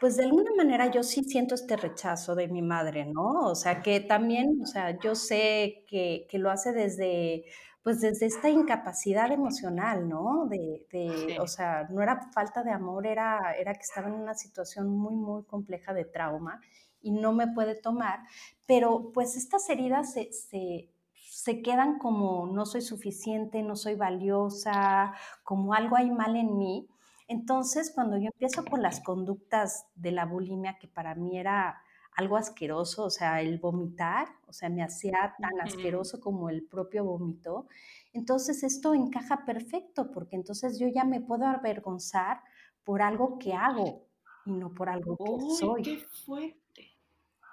pues 0.00 0.16
de 0.16 0.24
alguna 0.24 0.50
manera 0.56 0.90
yo 0.90 1.02
sí 1.02 1.24
siento 1.24 1.54
este 1.54 1.76
rechazo 1.76 2.34
de 2.34 2.48
mi 2.48 2.62
madre, 2.62 3.06
¿no? 3.06 3.46
O 3.46 3.54
sea, 3.54 3.82
que 3.82 4.00
también, 4.00 4.60
o 4.62 4.66
sea, 4.66 4.98
yo 5.00 5.14
sé 5.14 5.84
que, 5.88 6.26
lo 6.34 6.50
hace 6.50 6.72
desde, 6.72 7.44
pues 7.82 8.00
desde 8.00 8.26
esta 8.26 8.48
incapacidad 8.48 9.30
emocional, 9.32 10.08
¿no? 10.08 10.46
De, 10.48 10.86
de 10.90 11.38
o 11.40 11.46
sea, 11.46 11.86
no 11.90 12.02
era 12.02 12.30
falta 12.32 12.62
de 12.62 12.72
amor, 12.72 13.06
era, 13.06 13.54
era 13.58 13.74
que 13.74 13.82
estaba 13.82 14.08
en 14.08 14.14
una 14.14 14.34
situación 14.34 14.88
muy, 14.88 15.14
muy 15.14 15.44
compleja 15.44 15.92
de 15.92 16.04
trauma 16.04 16.60
y 17.02 17.12
no 17.12 17.32
me 17.32 17.48
puede 17.48 17.74
tomar, 17.74 18.20
pero 18.66 19.10
pues 19.12 19.36
estas 19.36 19.68
heridas 19.70 20.12
se, 20.12 20.32
se, 20.32 20.90
se 21.14 21.62
quedan 21.62 21.98
como 21.98 22.46
no 22.46 22.66
soy 22.66 22.82
suficiente, 22.82 23.62
no 23.62 23.76
soy 23.76 23.94
valiosa, 23.94 25.14
como 25.42 25.74
algo 25.74 25.96
hay 25.96 26.10
mal 26.10 26.36
en 26.36 26.58
mí 26.58 26.88
entonces, 27.30 27.92
cuando 27.94 28.18
yo 28.18 28.26
empiezo 28.26 28.64
con 28.64 28.82
las 28.82 28.98
conductas 28.98 29.86
de 29.94 30.10
la 30.10 30.26
bulimia, 30.26 30.78
que 30.80 30.88
para 30.88 31.14
mí 31.14 31.38
era 31.38 31.80
algo 32.16 32.36
asqueroso, 32.36 33.04
o 33.04 33.10
sea, 33.10 33.40
el 33.40 33.60
vomitar, 33.60 34.26
o 34.48 34.52
sea, 34.52 34.68
me 34.68 34.82
hacía 34.82 35.36
tan 35.40 35.60
asqueroso 35.60 36.18
como 36.18 36.50
el 36.50 36.64
propio 36.64 37.04
vómito, 37.04 37.68
entonces 38.12 38.64
esto 38.64 38.94
encaja 38.94 39.44
perfecto, 39.44 40.10
porque 40.10 40.34
entonces 40.34 40.80
yo 40.80 40.88
ya 40.88 41.04
me 41.04 41.20
puedo 41.20 41.46
avergonzar 41.46 42.40
por 42.82 43.00
algo 43.00 43.38
que 43.38 43.54
hago 43.54 44.08
y 44.44 44.50
no 44.50 44.74
por 44.74 44.88
algo 44.88 45.16
que 45.16 45.54
soy. 45.54 45.82
¡Qué 45.82 45.98
fuerte! 45.98 46.69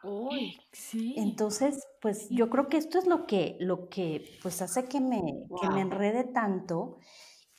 Uy, 0.03 0.57
sí. 0.71 1.15
Entonces, 1.17 1.87
pues 2.01 2.29
yo 2.29 2.49
creo 2.49 2.67
que 2.67 2.77
esto 2.77 2.99
es 2.99 3.07
lo 3.07 3.25
que, 3.25 3.57
lo 3.59 3.89
que 3.89 4.37
pues 4.41 4.61
hace 4.61 4.85
que 4.85 5.01
me, 5.01 5.21
que 5.61 5.69
me 5.69 5.81
enrede 5.81 6.23
tanto 6.23 6.99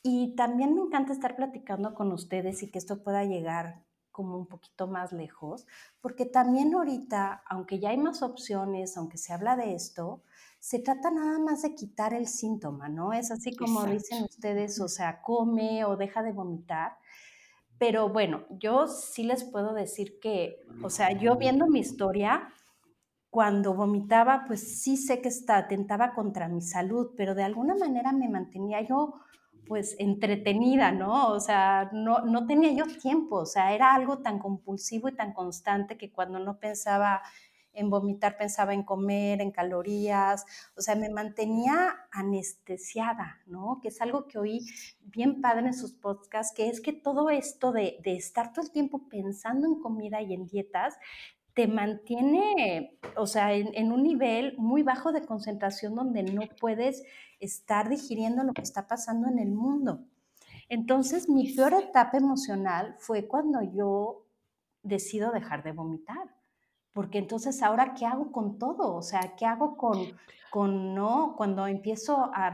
y 0.01 0.35
también 0.35 0.73
me 0.73 0.81
encanta 0.81 1.13
estar 1.13 1.35
platicando 1.35 1.93
con 1.93 2.11
ustedes 2.11 2.63
y 2.63 2.71
que 2.71 2.79
esto 2.79 3.03
pueda 3.03 3.25
llegar 3.25 3.83
como 4.11 4.37
un 4.37 4.47
poquito 4.47 4.87
más 4.87 5.13
lejos, 5.13 5.65
porque 6.01 6.25
también 6.25 6.73
ahorita, 6.73 7.43
aunque 7.47 7.79
ya 7.79 7.91
hay 7.91 7.97
más 7.97 8.21
opciones, 8.21 8.97
aunque 8.97 9.17
se 9.17 9.31
habla 9.31 9.55
de 9.55 9.75
esto, 9.75 10.23
se 10.59 10.79
trata 10.79 11.09
nada 11.09 11.39
más 11.39 11.61
de 11.61 11.73
quitar 11.73 12.13
el 12.13 12.27
síntoma, 12.27 12.89
¿no? 12.89 13.13
Es 13.13 13.31
así 13.31 13.55
como 13.55 13.85
dicen 13.85 14.23
ustedes, 14.23 14.81
o 14.81 14.89
sea, 14.89 15.21
come 15.21 15.85
o 15.85 15.95
deja 15.95 16.21
de 16.21 16.33
vomitar. 16.33 16.97
Pero 17.79 18.09
bueno, 18.09 18.45
yo 18.49 18.87
sí 18.87 19.23
les 19.23 19.43
puedo 19.43 19.73
decir 19.73 20.19
que, 20.19 20.57
o 20.83 20.89
sea, 20.89 21.11
yo 21.13 21.37
viendo 21.37 21.67
mi 21.67 21.79
historia, 21.79 22.53
cuando 23.29 23.73
vomitaba, 23.73 24.43
pues 24.47 24.81
sí 24.81 24.97
sé 24.97 25.21
que 25.21 25.29
está, 25.29 25.57
atentaba 25.57 26.13
contra 26.13 26.49
mi 26.49 26.61
salud, 26.61 27.11
pero 27.15 27.35
de 27.35 27.43
alguna 27.43 27.75
manera 27.75 28.11
me 28.11 28.27
mantenía 28.27 28.81
yo 28.81 29.15
pues 29.67 29.95
entretenida, 29.99 30.91
¿no? 30.91 31.27
O 31.27 31.39
sea, 31.39 31.91
no, 31.93 32.21
no 32.25 32.47
tenía 32.47 32.71
yo 32.73 32.85
tiempo, 32.87 33.35
o 33.37 33.45
sea, 33.45 33.73
era 33.73 33.93
algo 33.93 34.17
tan 34.17 34.39
compulsivo 34.39 35.09
y 35.09 35.15
tan 35.15 35.31
constante 35.31 35.95
que 35.95 36.11
cuando 36.11 36.39
no 36.39 36.59
pensaba 36.59 37.21
en 37.79 37.89
vomitar, 37.89 38.37
pensaba 38.37 38.73
en 38.73 38.83
comer, 38.83 39.41
en 39.41 39.51
calorías, 39.51 40.45
o 40.77 40.81
sea, 40.81 40.95
me 40.95 41.09
mantenía 41.09 41.95
anestesiada, 42.11 43.39
¿no? 43.45 43.79
Que 43.81 43.89
es 43.89 44.01
algo 44.01 44.27
que 44.27 44.37
oí 44.37 44.65
bien 45.01 45.41
padre 45.41 45.67
en 45.67 45.73
sus 45.73 45.93
podcasts, 45.93 46.53
que 46.55 46.69
es 46.69 46.81
que 46.81 46.93
todo 46.93 47.29
esto 47.29 47.71
de, 47.71 47.97
de 48.03 48.15
estar 48.15 48.53
todo 48.53 48.65
el 48.65 48.71
tiempo 48.71 49.07
pensando 49.09 49.67
en 49.67 49.81
comida 49.81 50.21
y 50.21 50.33
en 50.33 50.45
dietas, 50.45 50.97
te 51.59 51.67
mantiene, 51.67 52.97
o 53.17 53.27
sea, 53.27 53.53
en, 53.53 53.91
un 53.91 54.01
nivel 54.01 54.55
muy 54.57 54.81
bajo 54.81 55.11
de 55.11 55.25
concentración 55.25 55.93
donde 55.93 56.23
no 56.23 56.43
puedes 56.57 57.03
estar 57.41 57.89
digiriendo 57.89 58.45
lo 58.45 58.53
que 58.53 58.61
está 58.61 58.87
pasando 58.87 59.27
en 59.27 59.39
el 59.39 59.51
mundo. 59.51 60.05
Entonces, 60.69 61.27
mi 61.27 61.53
peor 61.53 61.73
etapa 61.73 62.17
emocional 62.17 62.95
fue 62.99 63.27
cuando 63.27 63.61
yo 63.61 64.25
decido 64.83 65.31
dejar 65.31 65.63
de 65.63 65.73
vomitar. 65.73 66.38
Porque 66.93 67.19
entonces, 67.19 67.61
¿ahora 67.61 67.93
qué 67.93 68.05
hago 68.05 68.31
con 68.31 68.57
todo? 68.57 68.95
O 68.95 69.01
sea, 69.01 69.35
¿qué 69.37 69.45
hago 69.45 69.77
con, 69.77 69.97
con 70.49 70.95
no? 70.95 71.35
Cuando 71.37 71.67
empiezo 71.67 72.31
a, 72.33 72.49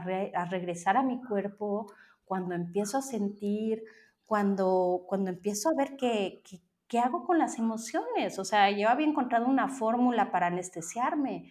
regresar 0.50 0.96
a 0.96 1.02
mi 1.02 1.20
cuerpo, 1.22 1.92
cuando 2.24 2.54
empiezo 2.54 2.98
a 2.98 3.02
sentir, 3.02 3.82
cuando, 4.26 5.04
cuando 5.08 5.30
empiezo 5.30 5.70
a 5.70 5.74
ver 5.74 5.96
que, 5.96 6.42
¿qué 6.86 6.98
hago 6.98 7.24
con 7.24 7.38
las 7.38 7.58
emociones? 7.58 8.38
O 8.38 8.44
sea, 8.44 8.70
yo 8.70 8.88
había 8.88 9.06
encontrado 9.06 9.46
una 9.46 9.68
fórmula 9.68 10.30
para 10.30 10.48
anestesiarme, 10.48 11.50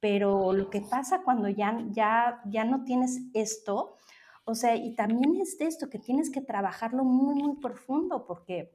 pero 0.00 0.52
lo 0.52 0.70
que 0.70 0.80
pasa 0.80 1.22
cuando 1.22 1.48
ya, 1.48 1.78
ya, 1.90 2.42
ya 2.46 2.64
no 2.64 2.84
tienes 2.84 3.22
esto, 3.32 3.96
o 4.44 4.54
sea, 4.54 4.76
y 4.76 4.94
también 4.94 5.36
es 5.40 5.56
de 5.58 5.66
esto, 5.66 5.88
que 5.88 5.98
tienes 5.98 6.30
que 6.30 6.42
trabajarlo 6.42 7.04
muy, 7.04 7.34
muy 7.34 7.56
profundo, 7.56 8.26
porque 8.26 8.70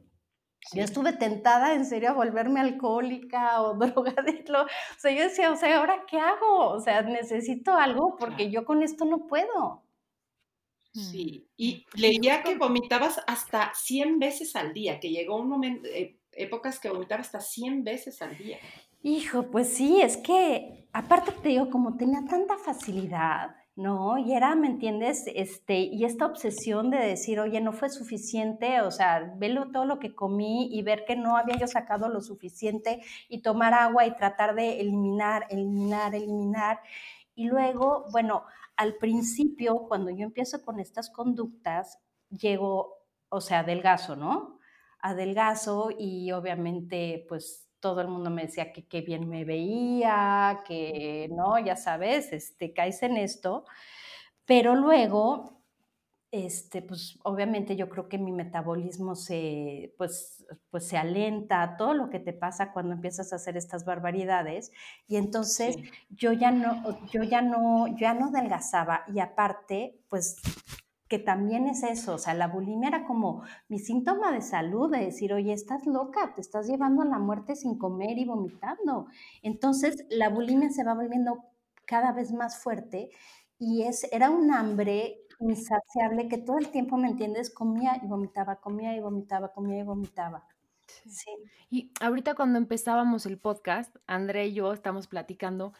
yo 0.73 0.83
estuve 0.83 1.13
tentada 1.13 1.73
en 1.73 1.85
serio 1.85 2.09
a 2.09 2.13
volverme 2.13 2.59
alcohólica 2.59 3.61
o 3.61 3.73
drogadicto. 3.77 4.63
O 4.63 4.99
sea, 4.99 5.11
yo 5.11 5.23
decía, 5.23 5.51
o 5.51 5.55
sea, 5.55 5.77
¿ahora 5.77 6.05
qué 6.07 6.19
hago? 6.19 6.69
O 6.69 6.79
sea, 6.79 7.01
necesito 7.01 7.73
algo 7.73 8.15
porque 8.17 8.51
yo 8.51 8.65
con 8.65 8.83
esto 8.83 9.05
no 9.05 9.27
puedo. 9.27 9.83
Sí, 10.93 11.45
mm. 11.47 11.53
y 11.57 11.85
leía 11.93 12.41
que 12.43 12.55
vomitabas 12.55 13.21
hasta 13.27 13.71
100 13.75 14.19
veces 14.19 14.55
al 14.55 14.73
día, 14.73 14.99
que 14.99 15.09
llegó 15.09 15.37
un 15.37 15.47
momento, 15.47 15.87
eh, 15.87 16.17
épocas 16.31 16.79
que 16.79 16.89
vomitabas 16.89 17.27
hasta 17.27 17.41
100 17.41 17.83
veces 17.83 18.21
al 18.21 18.37
día. 18.37 18.57
Hijo, 19.01 19.49
pues 19.51 19.69
sí, 19.69 20.01
es 20.01 20.17
que 20.17 20.87
aparte 20.91 21.31
te 21.31 21.49
digo, 21.49 21.69
como 21.69 21.95
tenía 21.95 22.25
tanta 22.27 22.57
facilidad, 22.57 23.55
¿no? 23.79 24.17
Y 24.17 24.33
era, 24.33 24.55
¿me 24.55 24.67
entiendes? 24.67 25.23
Este, 25.33 25.79
y 25.79 26.03
esta 26.03 26.25
obsesión 26.25 26.89
de 26.89 26.97
decir, 26.97 27.39
oye, 27.39 27.61
no 27.61 27.71
fue 27.71 27.89
suficiente, 27.89 28.81
o 28.81 28.91
sea, 28.91 29.33
velo 29.37 29.71
todo 29.71 29.85
lo 29.85 29.99
que 29.99 30.13
comí 30.13 30.67
y 30.69 30.81
ver 30.81 31.05
que 31.05 31.15
no 31.15 31.37
había 31.37 31.55
yo 31.57 31.65
sacado 31.65 32.09
lo 32.09 32.19
suficiente 32.19 33.01
y 33.29 33.41
tomar 33.41 33.73
agua 33.73 34.05
y 34.05 34.15
tratar 34.17 34.53
de 34.53 34.81
eliminar, 34.81 35.45
eliminar, 35.49 36.13
eliminar. 36.13 36.81
Y 37.35 37.47
luego, 37.47 38.05
bueno, 38.11 38.43
al 38.75 38.95
principio, 38.95 39.85
cuando 39.87 40.11
yo 40.11 40.25
empiezo 40.25 40.61
con 40.65 40.81
estas 40.81 41.09
conductas, 41.09 41.99
llego, 42.29 42.97
o 43.29 43.39
sea, 43.39 43.59
adelgazo, 43.59 44.17
¿no? 44.17 44.59
Adelgazo 44.99 45.89
y 45.97 46.33
obviamente, 46.33 47.25
pues 47.29 47.68
todo 47.79 48.01
el 48.01 48.07
mundo 48.07 48.29
me 48.29 48.43
decía 48.43 48.73
que 48.73 48.87
qué 48.87 49.01
bien 49.01 49.29
me 49.29 49.45
veía, 49.45 50.61
que 50.67 51.29
no, 51.31 51.59
ya 51.59 51.75
sabes, 51.75 52.33
este, 52.33 52.73
caes 52.73 53.03
en 53.03 53.17
esto. 53.17 53.65
Pero 54.45 54.75
luego, 54.75 55.61
este, 56.31 56.81
pues 56.81 57.17
obviamente 57.23 57.75
yo 57.75 57.89
creo 57.89 58.07
que 58.07 58.17
mi 58.19 58.31
metabolismo 58.31 59.15
se, 59.15 59.95
pues, 59.97 60.45
pues 60.69 60.87
se 60.87 60.97
alenta, 60.97 61.75
todo 61.77 61.93
lo 61.93 62.09
que 62.09 62.19
te 62.19 62.33
pasa 62.33 62.71
cuando 62.71 62.93
empiezas 62.93 63.33
a 63.33 63.37
hacer 63.37 63.57
estas 63.57 63.85
barbaridades 63.85 64.71
y 65.07 65.17
entonces 65.17 65.77
yo 66.09 66.33
ya 66.33 66.51
no, 66.51 67.07
yo 67.11 67.23
ya 67.23 67.41
no, 67.41 67.87
ya 67.97 68.13
no 68.13 68.27
adelgazaba 68.27 69.03
y 69.13 69.19
aparte, 69.19 69.99
pues 70.09 70.37
que 71.09 71.17
también 71.19 71.67
es 71.67 71.81
eso, 71.81 72.13
o 72.13 72.17
sea, 72.19 72.35
la 72.35 72.47
bulimia 72.47 72.89
era 72.89 73.05
como 73.05 73.43
mi 73.67 73.79
síntoma 73.79 74.31
de 74.31 74.41
salud, 74.41 74.91
de 74.91 75.05
decir, 75.05 75.33
oye, 75.33 75.51
estás 75.51 75.87
loca, 75.87 76.33
te 76.35 76.41
estás 76.41 76.67
llevando 76.67 77.01
a 77.01 77.05
la 77.05 77.17
muerte 77.17 77.55
sin 77.55 77.79
comer 77.79 78.17
y 78.19 78.25
vomitando. 78.25 79.07
Entonces, 79.41 80.05
la 80.09 80.29
bulimia 80.29 80.69
se 80.69 80.83
va 80.83 80.93
volviendo 80.93 81.43
cada 81.85 82.11
vez 82.11 82.31
más 82.31 82.61
fuerte 82.61 83.09
y 83.57 83.81
es, 83.81 84.07
era 84.11 84.29
un 84.29 84.53
hambre 84.53 85.17
insaciable 85.39 86.27
que 86.27 86.37
todo 86.37 86.59
el 86.59 86.69
tiempo, 86.69 86.95
¿me 86.95 87.07
entiendes? 87.07 87.49
Comía 87.49 87.99
y 88.03 88.07
vomitaba, 88.07 88.57
comía 88.57 88.95
y 88.95 88.99
vomitaba, 88.99 89.51
comía 89.51 89.79
y 89.79 89.83
vomitaba. 89.83 90.45
Sí. 91.07 91.31
Y 91.71 91.91
ahorita 92.01 92.35
cuando 92.35 92.59
empezábamos 92.59 93.25
el 93.25 93.39
podcast, 93.39 93.95
André 94.05 94.47
y 94.47 94.53
yo 94.53 94.71
estamos 94.73 95.07
platicando 95.07 95.73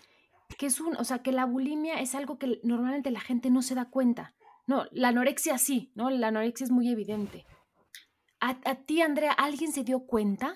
que 0.58 0.66
es 0.66 0.80
un, 0.80 0.96
o 0.98 1.04
sea, 1.04 1.20
que 1.20 1.32
la 1.32 1.46
bulimia 1.46 2.00
es 2.00 2.16
algo 2.16 2.40
que 2.40 2.60
normalmente 2.64 3.12
la 3.12 3.20
gente 3.20 3.52
no 3.52 3.62
se 3.62 3.76
da 3.76 3.86
cuenta. 3.86 4.34
No, 4.70 4.86
la 4.92 5.08
anorexia 5.08 5.58
sí, 5.58 5.92
¿no? 5.96 6.12
La 6.12 6.28
anorexia 6.28 6.66
es 6.66 6.70
muy 6.70 6.92
evidente. 6.92 7.44
¿A, 8.40 8.54
ti, 8.86 9.02
Andrea, 9.02 9.32
alguien 9.32 9.72
se 9.72 9.84
dio 9.84 10.06
cuenta? 10.06 10.54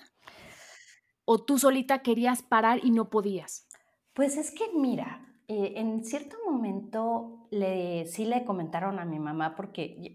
¿O 1.24 1.44
tú 1.44 1.58
solita 1.58 1.98
querías 1.98 2.40
parar 2.40 2.78
y 2.84 2.92
no 2.92 3.10
podías? 3.10 3.66
Pues 4.12 4.36
es 4.36 4.52
que 4.52 4.66
mira, 4.72 5.26
eh, 5.48 5.72
en 5.78 6.04
cierto 6.04 6.36
momento 6.48 7.48
le, 7.50 8.06
sí 8.06 8.24
le 8.24 8.44
comentaron 8.44 9.00
a 9.00 9.04
mi 9.04 9.18
mamá 9.18 9.56
porque 9.56 10.12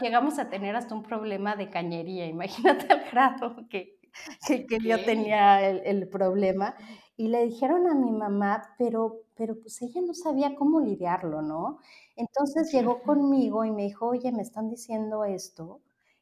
llegamos 0.00 0.38
a 0.38 0.48
tener 0.48 0.74
hasta 0.74 0.94
un 0.94 1.02
problema 1.02 1.54
de 1.54 1.68
cañería, 1.68 2.24
imagínate 2.38 2.86
el 2.90 3.10
grado 3.10 3.68
que, 3.68 3.98
que, 4.46 4.78
yo 4.82 5.04
tenía 5.04 5.68
el, 5.68 5.82
el, 5.84 6.08
problema. 6.08 6.74
Y 7.18 7.28
le 7.28 7.44
dijeron 7.44 7.86
a 7.86 7.94
mi 7.94 8.12
mamá, 8.12 8.62
pero, 8.78 9.26
pero 9.42 9.58
pues 9.58 9.82
ella 9.82 10.00
no 10.06 10.14
sabía 10.14 10.54
cómo 10.54 10.78
lidiarlo, 10.78 11.42
¿no? 11.42 11.80
Entonces 12.14 12.70
llegó 12.70 13.02
conmigo 13.02 13.64
y 13.64 13.72
me 13.72 13.82
dijo, 13.82 14.06
oye, 14.06 14.30
me 14.30 14.42
están 14.42 14.70
diciendo 14.70 15.24
esto. 15.24 15.80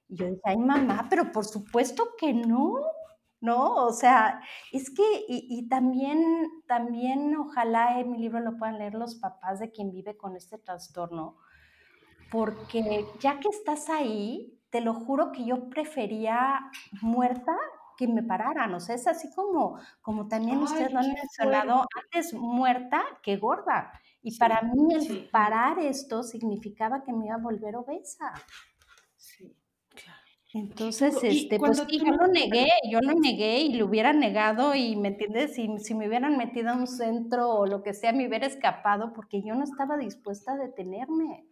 Y 0.08 0.16
yo 0.16 0.24
dije, 0.24 0.40
ay, 0.42 0.56
mamá, 0.56 1.06
pero 1.10 1.30
por 1.30 1.44
supuesto 1.44 2.14
que 2.16 2.32
no, 2.32 2.76
¿no? 3.42 3.74
O 3.84 3.92
sea, 3.92 4.40
es 4.72 4.88
que, 4.88 5.02
y, 5.28 5.68
también, 5.68 6.46
también 6.66 7.36
ojalá 7.36 8.00
en 8.00 8.10
mi 8.12 8.16
libro 8.16 8.40
lo 8.40 8.56
puedan 8.56 8.78
leer 8.78 8.94
los 8.94 9.16
papás 9.16 9.60
de 9.60 9.70
quien 9.70 9.90
vive 9.92 10.16
con 10.16 10.34
este 10.34 10.56
trastorno, 10.56 11.36
porque 12.32 13.04
ya 13.20 13.38
que 13.38 13.50
estás 13.50 13.90
ahí, 13.90 14.58
te 14.70 14.80
lo 14.80 14.94
juro 14.94 15.30
que 15.30 15.44
yo 15.44 15.68
prefería 15.68 16.58
muerta 17.02 17.54
que 18.00 18.08
me 18.08 18.22
pararan, 18.22 18.72
o 18.72 18.80
sea, 18.80 18.94
es 18.94 19.06
así 19.06 19.30
como, 19.34 19.78
como 20.00 20.26
también 20.26 20.56
ustedes 20.56 20.90
lo 20.90 21.00
han 21.00 21.12
mencionado, 21.12 21.84
antes 22.02 22.32
muerta 22.32 23.02
que 23.22 23.36
gorda. 23.36 23.92
Y 24.22 24.38
para 24.38 24.62
mí 24.62 24.94
el 24.94 25.28
parar 25.28 25.78
esto 25.78 26.22
significaba 26.22 27.04
que 27.04 27.12
me 27.12 27.26
iba 27.26 27.34
a 27.34 27.38
volver 27.38 27.76
obesa. 27.76 28.32
Sí, 29.16 29.54
claro. 29.94 30.18
Entonces, 30.54 31.14
este, 31.22 31.58
pues 31.58 31.84
sí, 31.86 31.98
yo 31.98 32.12
lo 32.12 32.26
negué, 32.26 32.68
yo 32.90 33.00
lo 33.02 33.12
negué 33.12 33.60
y 33.60 33.74
lo 33.74 33.84
hubiera 33.84 34.14
negado 34.14 34.74
y, 34.74 34.96
¿me 34.96 35.08
entiendes? 35.08 35.54
Si, 35.54 35.68
si 35.78 35.94
me 35.94 36.08
hubieran 36.08 36.38
metido 36.38 36.70
a 36.70 36.76
un 36.76 36.86
centro 36.86 37.50
o 37.50 37.66
lo 37.66 37.82
que 37.82 37.92
sea, 37.92 38.14
me 38.14 38.26
hubiera 38.26 38.46
escapado 38.46 39.12
porque 39.12 39.42
yo 39.42 39.54
no 39.54 39.64
estaba 39.64 39.98
dispuesta 39.98 40.52
a 40.52 40.56
detenerme. 40.56 41.44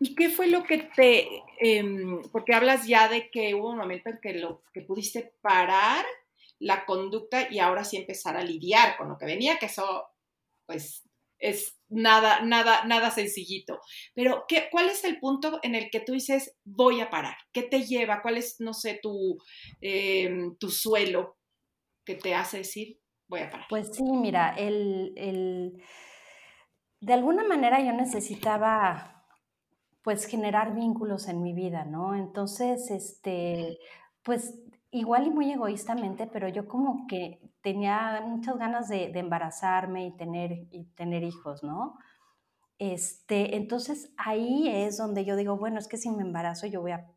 ¿Y 0.00 0.14
qué 0.14 0.30
fue 0.30 0.48
lo 0.48 0.64
que 0.64 0.78
te, 0.78 1.42
em, 1.60 2.22
porque 2.32 2.54
hablas 2.54 2.86
ya 2.86 3.08
de 3.08 3.30
que 3.30 3.54
hubo 3.54 3.70
un 3.70 3.76
momento 3.76 4.08
en 4.08 4.18
que, 4.20 4.32
lo, 4.32 4.64
que 4.72 4.80
pudiste 4.80 5.34
parar 5.42 6.04
la 6.58 6.86
conducta 6.86 7.48
y 7.50 7.58
ahora 7.58 7.84
sí 7.84 7.98
empezar 7.98 8.36
a 8.36 8.42
lidiar 8.42 8.96
con 8.96 9.08
lo 9.08 9.18
que 9.18 9.26
venía, 9.26 9.58
que 9.58 9.66
eso 9.66 10.08
pues 10.66 11.04
es 11.38 11.78
nada, 11.88 12.42
nada, 12.42 12.84
nada 12.84 13.10
sencillito. 13.10 13.80
Pero, 14.14 14.44
¿qué, 14.46 14.68
¿cuál 14.70 14.88
es 14.88 15.04
el 15.04 15.18
punto 15.18 15.58
en 15.62 15.74
el 15.74 15.90
que 15.90 16.00
tú 16.00 16.12
dices, 16.12 16.56
voy 16.64 17.00
a 17.00 17.10
parar? 17.10 17.36
¿Qué 17.52 17.62
te 17.62 17.84
lleva? 17.84 18.22
¿Cuál 18.22 18.36
es, 18.36 18.60
no 18.60 18.72
sé, 18.72 19.00
tu, 19.02 19.38
em, 19.80 20.56
tu 20.56 20.70
suelo 20.70 21.38
que 22.04 22.14
te 22.14 22.34
hace 22.34 22.58
decir, 22.58 23.00
voy 23.26 23.40
a 23.40 23.50
parar? 23.50 23.66
Pues 23.68 23.88
sí, 23.92 24.02
mira, 24.02 24.54
el, 24.56 25.12
el, 25.16 25.82
de 27.00 27.12
alguna 27.12 27.42
manera 27.44 27.80
yo 27.80 27.92
necesitaba, 27.92 29.19
pues, 30.02 30.24
generar 30.26 30.74
vínculos 30.74 31.28
en 31.28 31.42
mi 31.42 31.52
vida, 31.52 31.84
¿no? 31.84 32.14
Entonces, 32.14 32.90
este, 32.90 33.78
pues, 34.22 34.54
igual 34.90 35.26
y 35.26 35.30
muy 35.30 35.52
egoístamente, 35.52 36.26
pero 36.26 36.48
yo 36.48 36.66
como 36.66 37.06
que 37.06 37.40
tenía 37.62 38.22
muchas 38.26 38.56
ganas 38.58 38.88
de, 38.88 39.10
embarazarme 39.18 40.06
y 40.06 40.16
tener, 40.16 40.52
y 40.70 40.84
tener 40.94 41.22
hijos, 41.22 41.62
¿no? 41.62 41.98
Este, 42.78 43.56
entonces 43.56 44.10
ahí 44.16 44.68
es 44.68 44.96
donde 44.96 45.24
yo 45.26 45.36
digo, 45.36 45.56
bueno, 45.58 45.78
es 45.78 45.86
que 45.86 45.98
si 45.98 46.10
me 46.10 46.22
embarazo 46.22 46.66
yo 46.66 46.80
voy 46.80 46.92
a, 46.92 47.10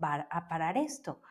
a 0.00 0.48
parar 0.48 0.76
esto. 0.76 1.22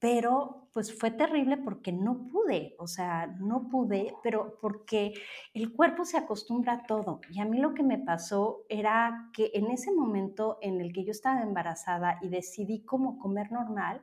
Pero 0.00 0.68
pues 0.72 0.96
fue 0.96 1.10
terrible 1.10 1.56
porque 1.56 1.90
no 1.92 2.28
pude, 2.28 2.76
o 2.78 2.86
sea, 2.86 3.26
no 3.40 3.68
pude, 3.68 4.14
pero 4.22 4.58
porque 4.60 5.12
el 5.52 5.72
cuerpo 5.72 6.04
se 6.04 6.16
acostumbra 6.16 6.74
a 6.74 6.82
todo. 6.84 7.20
Y 7.30 7.40
a 7.40 7.44
mí 7.44 7.58
lo 7.58 7.74
que 7.74 7.82
me 7.82 7.98
pasó 7.98 8.64
era 8.68 9.30
que 9.32 9.50
en 9.54 9.70
ese 9.70 9.90
momento 9.90 10.58
en 10.62 10.80
el 10.80 10.92
que 10.92 11.04
yo 11.04 11.10
estaba 11.10 11.42
embarazada 11.42 12.18
y 12.22 12.28
decidí 12.28 12.84
cómo 12.84 13.18
comer 13.18 13.50
normal, 13.50 14.02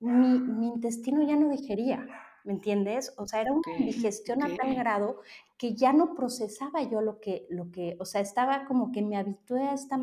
mi, 0.00 0.38
mi 0.38 0.68
intestino 0.68 1.22
ya 1.22 1.36
no 1.36 1.50
digería. 1.50 2.06
¿me 2.46 2.52
entiendes? 2.52 3.12
O 3.18 3.26
sea, 3.26 3.40
era 3.40 3.52
una 3.52 3.76
digestión 3.76 4.40
a 4.42 4.56
tal 4.56 4.74
grado 4.76 5.20
que 5.58 5.74
ya 5.74 5.92
no 5.92 6.14
procesaba 6.14 6.80
yo 6.82 7.00
lo 7.00 7.20
que, 7.20 7.44
lo 7.50 7.72
que, 7.72 7.96
o 7.98 8.04
sea, 8.04 8.20
estaba 8.20 8.66
como 8.66 8.92
que 8.92 9.02
me 9.02 9.16
habitué 9.16 9.64
a 9.64 9.74
esta, 9.74 9.98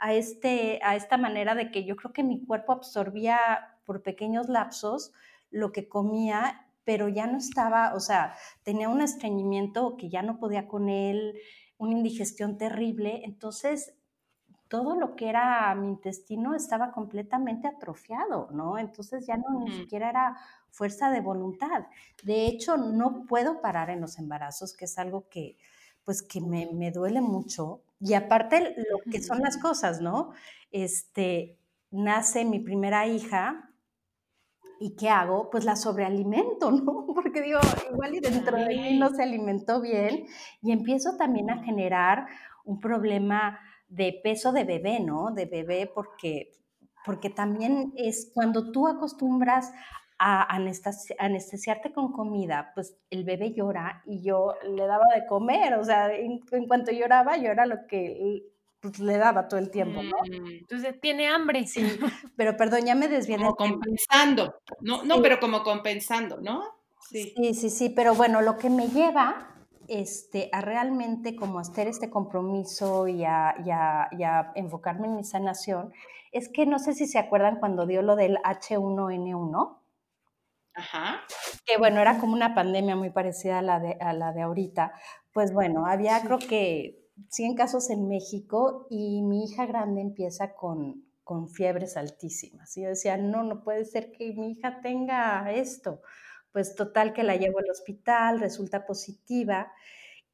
a, 0.00 0.12
este, 0.12 0.80
a 0.82 0.96
esta 0.96 1.16
manera 1.16 1.54
de 1.54 1.70
que 1.70 1.84
yo 1.84 1.94
creo 1.94 2.12
que 2.12 2.24
mi 2.24 2.44
cuerpo 2.44 2.72
absorbía 2.72 3.73
por 3.84 4.02
pequeños 4.02 4.48
lapsos 4.48 5.12
lo 5.50 5.72
que 5.72 5.88
comía, 5.88 6.66
pero 6.84 7.08
ya 7.08 7.26
no 7.26 7.38
estaba, 7.38 7.94
o 7.94 8.00
sea, 8.00 8.34
tenía 8.62 8.88
un 8.88 9.00
estreñimiento 9.00 9.96
que 9.96 10.08
ya 10.08 10.22
no 10.22 10.38
podía 10.38 10.66
con 10.68 10.88
él, 10.88 11.38
una 11.78 11.92
indigestión 11.92 12.58
terrible, 12.58 13.22
entonces 13.24 13.94
todo 14.68 14.98
lo 14.98 15.14
que 15.14 15.28
era 15.28 15.74
mi 15.74 15.88
intestino 15.88 16.54
estaba 16.54 16.90
completamente 16.90 17.68
atrofiado, 17.68 18.48
¿no? 18.50 18.78
Entonces 18.78 19.26
ya 19.26 19.36
no 19.36 19.60
ni 19.60 19.70
siquiera 19.70 20.10
era 20.10 20.36
fuerza 20.70 21.10
de 21.10 21.20
voluntad. 21.20 21.86
De 22.24 22.46
hecho, 22.46 22.76
no 22.76 23.24
puedo 23.26 23.60
parar 23.60 23.90
en 23.90 24.00
los 24.00 24.18
embarazos, 24.18 24.74
que 24.74 24.86
es 24.86 24.98
algo 24.98 25.28
que, 25.28 25.56
pues, 26.04 26.22
que 26.22 26.40
me, 26.40 26.68
me 26.72 26.90
duele 26.90 27.20
mucho. 27.20 27.82
Y 28.00 28.14
aparte, 28.14 28.74
lo 28.90 28.98
que 29.10 29.22
son 29.22 29.40
las 29.40 29.58
cosas, 29.58 30.00
¿no? 30.00 30.32
Este, 30.72 31.56
nace 31.90 32.44
mi 32.44 32.58
primera 32.58 33.06
hija, 33.06 33.70
¿Y 34.84 34.96
qué 34.96 35.08
hago? 35.08 35.48
Pues 35.48 35.64
la 35.64 35.76
sobrealimento, 35.76 36.70
¿no? 36.70 37.06
Porque 37.14 37.40
digo, 37.40 37.58
igual 37.90 38.16
y 38.16 38.20
dentro 38.20 38.58
de 38.58 38.66
mí 38.68 38.98
no 38.98 39.08
se 39.08 39.22
alimentó 39.22 39.80
bien 39.80 40.26
y 40.60 40.72
empiezo 40.72 41.16
también 41.16 41.48
a 41.48 41.62
generar 41.64 42.26
un 42.66 42.80
problema 42.80 43.58
de 43.88 44.20
peso 44.22 44.52
de 44.52 44.64
bebé, 44.64 45.00
¿no? 45.00 45.30
De 45.30 45.46
bebé 45.46 45.90
porque, 45.94 46.50
porque 47.02 47.30
también 47.30 47.94
es 47.96 48.30
cuando 48.34 48.72
tú 48.72 48.86
acostumbras 48.86 49.72
a 50.18 50.46
anestesiarte 51.18 51.94
con 51.94 52.12
comida, 52.12 52.72
pues 52.74 52.94
el 53.08 53.24
bebé 53.24 53.54
llora 53.54 54.02
y 54.04 54.22
yo 54.22 54.52
le 54.68 54.86
daba 54.86 55.06
de 55.14 55.24
comer, 55.26 55.76
o 55.76 55.84
sea, 55.84 56.14
en, 56.14 56.40
cuanto 56.68 56.92
lloraba, 56.92 57.38
yo 57.38 57.50
era 57.50 57.64
lo 57.64 57.86
que 57.88 58.52
pues, 58.84 58.98
le 58.98 59.16
daba 59.16 59.48
todo 59.48 59.58
el 59.58 59.70
tiempo, 59.70 60.02
¿no? 60.02 60.16
Mm, 60.28 60.46
entonces 60.58 61.00
tiene 61.00 61.26
hambre. 61.26 61.66
Sí, 61.66 61.98
pero 62.36 62.54
perdón, 62.54 62.84
ya 62.84 62.94
me 62.94 63.08
desvié 63.08 63.38
Como 63.38 63.56
compensando, 63.56 64.56
no, 64.80 65.02
no, 65.04 65.22
pero 65.22 65.40
como 65.40 65.62
compensando, 65.62 66.38
¿no? 66.42 66.62
Sí. 67.00 67.32
sí, 67.34 67.54
sí, 67.54 67.70
sí, 67.70 67.88
pero 67.88 68.14
bueno, 68.14 68.42
lo 68.42 68.58
que 68.58 68.68
me 68.68 68.88
lleva 68.88 69.54
este, 69.88 70.50
a 70.52 70.60
realmente 70.60 71.34
como 71.34 71.60
hacer 71.60 71.88
este 71.88 72.10
compromiso 72.10 73.08
y 73.08 73.24
a, 73.24 74.10
enfocarme 74.54 75.06
en 75.06 75.16
mi 75.16 75.24
sanación, 75.24 75.94
es 76.32 76.50
que 76.50 76.66
no 76.66 76.78
sé 76.78 76.92
si 76.92 77.06
se 77.06 77.18
acuerdan 77.18 77.60
cuando 77.60 77.86
dio 77.86 78.02
lo 78.02 78.16
del 78.16 78.36
H1N1. 78.38 79.78
Ajá. 80.74 81.20
Que 81.64 81.78
bueno, 81.78 82.00
era 82.00 82.18
como 82.18 82.34
una 82.34 82.54
pandemia 82.54 82.96
muy 82.96 83.08
parecida 83.08 83.60
a 83.60 83.62
la 83.62 83.80
de, 83.80 83.96
a 83.98 84.12
la 84.12 84.32
de 84.32 84.42
ahorita. 84.42 84.92
Pues 85.32 85.54
bueno, 85.54 85.86
había 85.86 86.20
creo 86.20 86.38
que 86.38 87.03
100 87.28 87.54
casos 87.54 87.90
en 87.90 88.08
México 88.08 88.86
y 88.90 89.22
mi 89.22 89.44
hija 89.44 89.66
grande 89.66 90.00
empieza 90.00 90.54
con, 90.54 91.04
con 91.22 91.48
fiebres 91.48 91.96
altísimas. 91.96 92.76
Y 92.76 92.82
yo 92.82 92.88
decía, 92.88 93.16
no, 93.16 93.42
no 93.42 93.62
puede 93.62 93.84
ser 93.84 94.12
que 94.12 94.32
mi 94.34 94.52
hija 94.52 94.80
tenga 94.80 95.52
esto 95.52 96.00
pues 96.54 96.76
total 96.76 97.12
que 97.12 97.24
la 97.24 97.34
llevo 97.34 97.58
al 97.58 97.68
hospital, 97.68 98.38
resulta 98.38 98.86
positiva. 98.86 99.72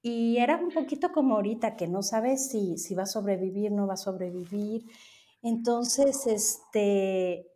Y 0.03 0.37
era 0.37 0.59
un 0.59 0.71
poquito 0.71 1.12
como 1.12 1.37
ahorita, 1.37 1.77
que 1.77 1.88
no 1.88 2.03
sabes 2.03 2.51
si, 2.51 2.77
si 2.77 2.95
va 2.95 3.05
a 3.05 3.07
sobrevivir, 3.07 3.73
no 3.73 3.87
va 3.87 3.95
a 3.95 3.97
sobrevivir. 3.97 4.85
Entonces, 5.43 6.27
este, 6.27 7.49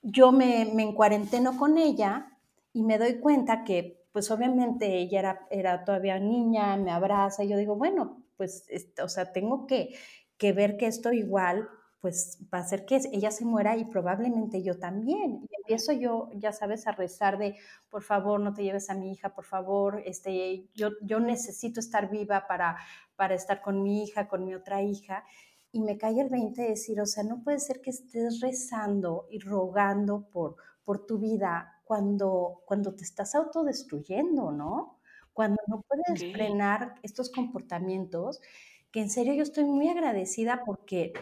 yo 0.00 0.32
me, 0.32 0.70
me 0.74 0.84
encuarenteno 0.84 1.58
con 1.58 1.76
ella 1.76 2.38
y 2.72 2.82
me 2.82 2.96
doy 2.96 3.20
cuenta 3.20 3.62
que, 3.62 4.02
pues 4.12 4.30
obviamente 4.30 4.96
ella 5.00 5.18
era, 5.18 5.46
era 5.50 5.84
todavía 5.84 6.18
niña, 6.18 6.78
me 6.78 6.90
abraza, 6.90 7.44
y 7.44 7.48
yo 7.48 7.58
digo, 7.58 7.76
bueno, 7.76 8.17
pues, 8.38 8.64
o 9.02 9.08
sea, 9.08 9.32
tengo 9.32 9.66
que, 9.66 9.94
que 10.38 10.54
ver 10.54 10.78
que 10.78 10.86
esto 10.86 11.12
igual 11.12 11.68
pues 12.00 12.38
va 12.52 12.58
a 12.58 12.60
hacer 12.62 12.86
que 12.86 13.00
ella 13.12 13.30
se 13.32 13.44
muera 13.44 13.76
y 13.76 13.84
probablemente 13.84 14.62
yo 14.62 14.78
también. 14.78 15.40
Y 15.42 15.56
empiezo 15.56 15.92
yo, 15.92 16.30
ya 16.34 16.52
sabes, 16.52 16.86
a 16.86 16.92
rezar 16.92 17.38
de, 17.38 17.56
por 17.90 18.02
favor, 18.02 18.40
no 18.40 18.54
te 18.54 18.62
lleves 18.62 18.88
a 18.88 18.94
mi 18.94 19.12
hija, 19.12 19.34
por 19.34 19.44
favor, 19.44 20.00
este, 20.04 20.68
yo, 20.74 20.90
yo 21.02 21.18
necesito 21.18 21.80
estar 21.80 22.08
viva 22.08 22.46
para, 22.46 22.76
para 23.16 23.34
estar 23.34 23.60
con 23.60 23.82
mi 23.82 24.04
hija, 24.04 24.28
con 24.28 24.44
mi 24.44 24.54
otra 24.54 24.80
hija. 24.82 25.24
Y 25.72 25.80
me 25.80 25.98
cae 25.98 26.20
el 26.20 26.28
20 26.30 26.62
de 26.62 26.68
decir, 26.68 27.00
o 27.00 27.06
sea, 27.06 27.24
no 27.24 27.42
puede 27.42 27.58
ser 27.58 27.80
que 27.80 27.90
estés 27.90 28.40
rezando 28.40 29.26
y 29.30 29.40
rogando 29.40 30.28
por, 30.30 30.56
por 30.84 31.04
tu 31.04 31.18
vida 31.18 31.82
cuando, 31.84 32.62
cuando 32.64 32.94
te 32.94 33.02
estás 33.02 33.34
autodestruyendo, 33.34 34.52
¿no? 34.52 34.97
Cuando 35.38 35.62
no 35.68 35.82
puedes 35.82 36.32
frenar 36.32 36.96
estos 37.04 37.30
comportamientos, 37.30 38.40
que 38.90 39.00
en 39.00 39.08
serio 39.08 39.34
yo 39.34 39.44
estoy 39.44 39.62
muy 39.66 39.88
agradecida 39.88 40.64
porque 40.66 41.12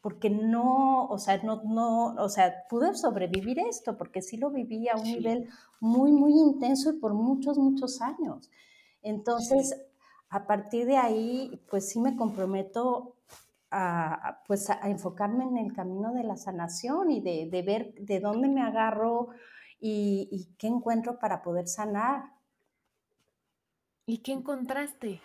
porque 0.00 0.30
no, 0.30 1.08
o 1.08 1.18
sea, 1.18 1.42
no, 1.42 1.64
no, 1.64 2.14
o 2.22 2.28
sea, 2.28 2.68
pude 2.70 2.94
sobrevivir 2.94 3.58
esto, 3.58 3.98
porque 3.98 4.22
sí 4.22 4.36
lo 4.36 4.50
viví 4.50 4.88
a 4.88 4.94
un 4.94 5.02
nivel 5.02 5.48
muy, 5.80 6.12
muy 6.12 6.34
intenso 6.34 6.90
y 6.92 7.00
por 7.00 7.14
muchos, 7.14 7.58
muchos 7.58 8.00
años. 8.00 8.48
Entonces, 9.02 9.74
a 10.30 10.46
partir 10.46 10.86
de 10.86 10.96
ahí, 10.96 11.60
pues 11.68 11.88
sí 11.88 11.98
me 11.98 12.14
comprometo 12.14 13.16
a, 13.72 14.40
pues 14.46 14.70
a, 14.70 14.88
enfocarme 14.88 15.46
en 15.46 15.56
el 15.56 15.72
camino 15.72 16.12
de 16.12 16.22
la 16.22 16.36
sanación 16.36 17.10
y 17.10 17.20
de, 17.20 17.48
de 17.50 17.62
ver 17.62 17.92
de 17.94 18.20
dónde 18.20 18.48
me 18.48 18.62
agarro 18.62 19.30
y, 19.80 20.28
y, 20.30 20.54
qué 20.58 20.68
encuentro 20.68 21.18
para 21.18 21.42
poder 21.42 21.66
sanar. 21.66 22.37
¿Y 24.08 24.18
qué 24.18 24.32
encontraste? 24.32 25.20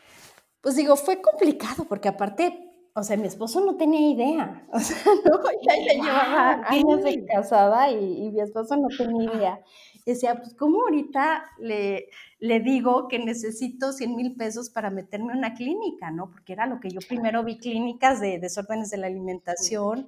Pues 0.60 0.76
digo, 0.76 0.98
fue 0.98 1.22
complicado 1.22 1.86
porque 1.86 2.10
aparte 2.10 2.70
o 2.96 3.02
sea, 3.02 3.18
mi 3.18 3.26
esposo 3.26 3.66
no 3.66 3.76
tenía 3.76 4.12
idea, 4.12 4.68
o 4.72 4.80
sea, 4.80 4.98
no, 5.26 5.40
ya, 5.64 5.96
llevaba 5.96 6.62
años 6.68 7.04
de 7.04 7.26
casada 7.26 7.90
y, 7.90 8.30
mi 8.30 8.40
esposo 8.40 8.78
no 8.78 8.88
tenía 8.96 9.34
idea. 9.34 9.60
Decía, 10.06 10.36
pues, 10.36 10.54
¿cómo 10.54 10.82
ahorita 10.82 11.44
le, 11.58 12.10
le 12.40 12.60
digo 12.60 13.08
que 13.08 13.18
necesito 13.18 13.94
100 13.94 14.16
mil 14.16 14.36
pesos 14.36 14.70
para 14.70 14.92
meterme 14.92 15.32
en 15.32 15.40
una 15.40 15.56
clínica, 15.56 16.12
no? 16.12 16.30
Porque 16.30 16.54
era 16.54 16.68
lo 16.68 16.80
que 16.80 16.92
yo 16.92 17.00
primero 17.08 17.44
vi, 17.44 17.58
clínicas 17.58 18.20
de 18.22 18.38
desórdenes 18.38 18.92
de 18.92 18.98
la 18.98 19.08
alimentación, 19.08 20.08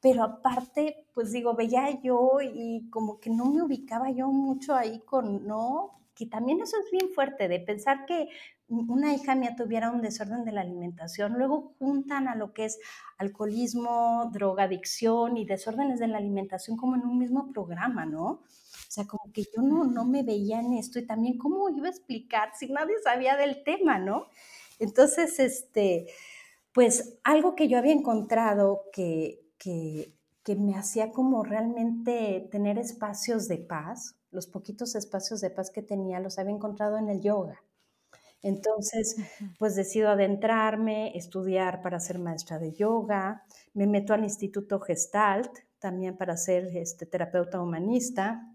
pero 0.00 0.22
aparte, 0.22 1.06
pues 1.14 1.32
digo, 1.32 1.54
veía 1.54 2.00
yo 2.00 2.38
y 2.40 2.88
como 2.90 3.18
que 3.18 3.30
no 3.30 3.46
me 3.46 3.62
ubicaba 3.62 4.10
yo 4.10 4.28
mucho 4.28 4.76
ahí 4.76 5.00
con, 5.00 5.46
¿no? 5.48 5.99
Que 6.20 6.26
también 6.26 6.60
eso 6.60 6.76
es 6.76 6.90
bien 6.90 7.10
fuerte, 7.14 7.48
de 7.48 7.60
pensar 7.60 8.04
que 8.04 8.28
una 8.68 9.14
hija 9.14 9.34
mía 9.34 9.54
tuviera 9.56 9.90
un 9.90 10.02
desorden 10.02 10.44
de 10.44 10.52
la 10.52 10.60
alimentación, 10.60 11.32
luego 11.38 11.72
juntan 11.78 12.28
a 12.28 12.34
lo 12.34 12.52
que 12.52 12.66
es 12.66 12.78
alcoholismo, 13.16 14.30
drogadicción 14.30 15.38
y 15.38 15.46
desórdenes 15.46 15.98
de 15.98 16.08
la 16.08 16.18
alimentación 16.18 16.76
como 16.76 16.96
en 16.96 17.06
un 17.06 17.18
mismo 17.18 17.50
programa, 17.54 18.04
¿no? 18.04 18.26
O 18.26 18.90
sea, 18.90 19.06
como 19.06 19.32
que 19.32 19.44
yo 19.44 19.62
no, 19.62 19.86
no 19.86 20.04
me 20.04 20.22
veía 20.22 20.60
en 20.60 20.74
esto 20.74 20.98
y 20.98 21.06
también 21.06 21.38
cómo 21.38 21.70
iba 21.70 21.86
a 21.86 21.90
explicar 21.90 22.50
si 22.54 22.66
nadie 22.68 22.96
sabía 23.02 23.38
del 23.38 23.64
tema, 23.64 23.98
¿no? 23.98 24.26
Entonces, 24.78 25.40
este, 25.40 26.06
pues 26.72 27.18
algo 27.24 27.54
que 27.54 27.66
yo 27.66 27.78
había 27.78 27.94
encontrado 27.94 28.82
que, 28.92 29.40
que, 29.56 30.12
que 30.44 30.54
me 30.54 30.76
hacía 30.76 31.12
como 31.12 31.44
realmente 31.44 32.46
tener 32.52 32.78
espacios 32.78 33.48
de 33.48 33.56
paz, 33.56 34.19
los 34.30 34.46
poquitos 34.46 34.94
espacios 34.94 35.40
de 35.40 35.50
paz 35.50 35.70
que 35.70 35.82
tenía, 35.82 36.20
los 36.20 36.38
había 36.38 36.54
encontrado 36.54 36.98
en 36.98 37.08
el 37.08 37.20
yoga. 37.20 37.62
Entonces, 38.42 39.16
pues 39.58 39.76
decido 39.76 40.08
adentrarme, 40.08 41.16
estudiar 41.16 41.82
para 41.82 42.00
ser 42.00 42.18
maestra 42.18 42.58
de 42.58 42.72
yoga, 42.72 43.44
me 43.74 43.86
meto 43.86 44.14
al 44.14 44.24
Instituto 44.24 44.80
Gestalt 44.80 45.50
también 45.78 46.16
para 46.16 46.36
ser 46.36 46.74
este, 46.76 47.06
terapeuta 47.06 47.60
humanista. 47.60 48.46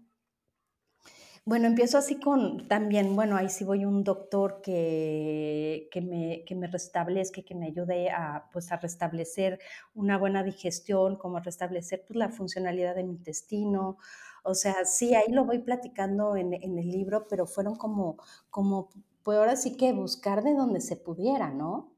Bueno, 1.44 1.68
empiezo 1.68 1.96
así 1.96 2.18
con 2.18 2.66
también, 2.66 3.14
bueno, 3.14 3.36
ahí 3.36 3.48
sí 3.48 3.64
voy 3.64 3.84
un 3.84 4.02
doctor 4.02 4.60
que, 4.62 5.88
que, 5.92 6.00
me, 6.00 6.42
que 6.44 6.56
me 6.56 6.66
restablezca, 6.66 7.42
que 7.42 7.54
me 7.54 7.66
ayude 7.66 8.10
a, 8.10 8.48
pues, 8.52 8.72
a 8.72 8.78
restablecer 8.78 9.60
una 9.94 10.18
buena 10.18 10.42
digestión, 10.42 11.14
como 11.16 11.36
a 11.36 11.40
restablecer 11.40 12.02
pues, 12.04 12.16
la 12.16 12.30
funcionalidad 12.30 12.96
de 12.96 13.04
mi 13.04 13.12
intestino. 13.12 13.98
O 14.46 14.54
sea, 14.54 14.84
sí, 14.84 15.14
ahí 15.14 15.32
lo 15.32 15.44
voy 15.44 15.58
platicando 15.58 16.36
en, 16.36 16.54
en 16.54 16.78
el 16.78 16.88
libro, 16.90 17.26
pero 17.28 17.46
fueron 17.46 17.76
como, 17.76 18.16
como 18.50 18.88
pues 19.22 19.38
ahora 19.38 19.56
sí 19.56 19.76
que 19.76 19.92
buscar 19.92 20.42
de 20.44 20.54
donde 20.54 20.80
se 20.80 20.96
pudiera, 20.96 21.50
¿no? 21.50 21.92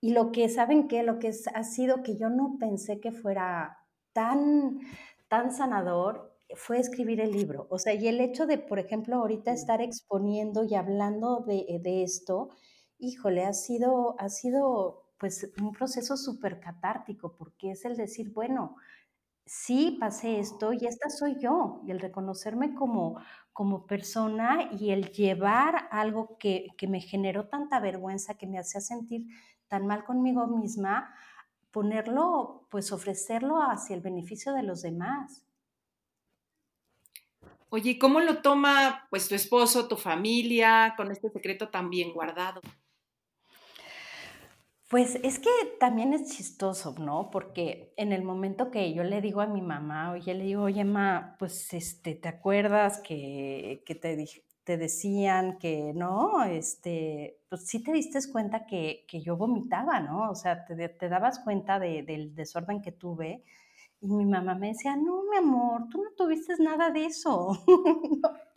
Y 0.00 0.12
lo 0.12 0.32
que, 0.32 0.48
¿saben 0.48 0.88
qué? 0.88 1.02
Lo 1.02 1.18
que 1.18 1.30
ha 1.54 1.64
sido 1.64 2.02
que 2.02 2.16
yo 2.16 2.30
no 2.30 2.56
pensé 2.58 3.00
que 3.00 3.12
fuera 3.12 3.78
tan, 4.14 4.80
tan 5.28 5.52
sanador 5.52 6.34
fue 6.56 6.78
escribir 6.78 7.20
el 7.20 7.32
libro. 7.32 7.66
O 7.70 7.78
sea, 7.78 7.94
y 7.94 8.08
el 8.08 8.20
hecho 8.20 8.46
de, 8.46 8.58
por 8.58 8.78
ejemplo, 8.78 9.16
ahorita 9.16 9.52
estar 9.52 9.82
exponiendo 9.82 10.64
y 10.64 10.74
hablando 10.74 11.44
de, 11.46 11.78
de 11.82 12.02
esto, 12.02 12.48
híjole, 12.98 13.44
ha 13.44 13.52
sido, 13.52 14.16
ha 14.18 14.28
sido 14.28 15.04
pues 15.18 15.50
un 15.60 15.72
proceso 15.72 16.16
súper 16.16 16.60
catártico, 16.60 17.36
porque 17.36 17.72
es 17.72 17.84
el 17.84 17.96
decir, 17.96 18.32
bueno, 18.32 18.76
sí 19.50 19.96
pasé 19.98 20.38
esto 20.38 20.72
y 20.72 20.86
esta 20.86 21.10
soy 21.10 21.36
yo, 21.40 21.80
y 21.84 21.90
el 21.90 21.98
reconocerme 21.98 22.72
como, 22.72 23.20
como 23.52 23.84
persona 23.84 24.70
y 24.78 24.90
el 24.92 25.10
llevar 25.10 25.88
algo 25.90 26.38
que, 26.38 26.68
que 26.78 26.86
me 26.86 27.00
generó 27.00 27.48
tanta 27.48 27.80
vergüenza, 27.80 28.38
que 28.38 28.46
me 28.46 28.60
hacía 28.60 28.80
sentir 28.80 29.26
tan 29.66 29.88
mal 29.88 30.04
conmigo 30.04 30.46
misma, 30.46 31.12
ponerlo, 31.72 32.68
pues 32.70 32.92
ofrecerlo 32.92 33.60
hacia 33.60 33.96
el 33.96 34.02
beneficio 34.02 34.52
de 34.52 34.62
los 34.62 34.82
demás. 34.82 35.44
Oye, 37.70 37.98
¿cómo 37.98 38.20
lo 38.20 38.42
toma 38.42 39.06
pues 39.10 39.28
tu 39.28 39.34
esposo, 39.34 39.88
tu 39.88 39.96
familia, 39.96 40.94
con 40.96 41.10
este 41.10 41.30
secreto 41.30 41.68
tan 41.70 41.88
bien 41.88 42.12
guardado? 42.12 42.60
Pues 44.90 45.20
es 45.22 45.38
que 45.38 45.48
también 45.78 46.12
es 46.14 46.32
chistoso, 46.36 46.96
¿no? 46.98 47.30
Porque 47.30 47.94
en 47.96 48.12
el 48.12 48.24
momento 48.24 48.72
que 48.72 48.92
yo 48.92 49.04
le 49.04 49.20
digo 49.20 49.40
a 49.40 49.46
mi 49.46 49.62
mamá, 49.62 50.10
oye, 50.10 50.34
le 50.34 50.42
digo, 50.44 50.64
oye, 50.64 50.82
ma, 50.84 51.36
pues, 51.38 51.72
este, 51.74 52.16
¿te 52.16 52.28
acuerdas 52.28 53.00
que, 53.00 53.84
que 53.86 53.94
te, 53.94 54.26
te 54.64 54.76
decían 54.76 55.58
que, 55.58 55.92
no? 55.94 56.42
Este, 56.42 57.38
pues 57.48 57.68
sí 57.68 57.84
te 57.84 57.92
diste 57.92 58.18
cuenta 58.32 58.66
que, 58.66 59.04
que 59.06 59.20
yo 59.22 59.36
vomitaba, 59.36 60.00
¿no? 60.00 60.28
O 60.28 60.34
sea, 60.34 60.64
te, 60.64 60.88
te 60.88 61.08
dabas 61.08 61.38
cuenta 61.38 61.78
de, 61.78 62.02
del 62.02 62.34
desorden 62.34 62.82
que 62.82 62.90
tuve. 62.90 63.44
Y 64.00 64.08
mi 64.08 64.26
mamá 64.26 64.56
me 64.56 64.68
decía, 64.68 64.96
no, 64.96 65.22
mi 65.30 65.36
amor, 65.36 65.88
tú 65.88 66.02
no 66.02 66.10
tuviste 66.16 66.54
nada 66.58 66.90
de 66.90 67.06
eso. 67.06 67.52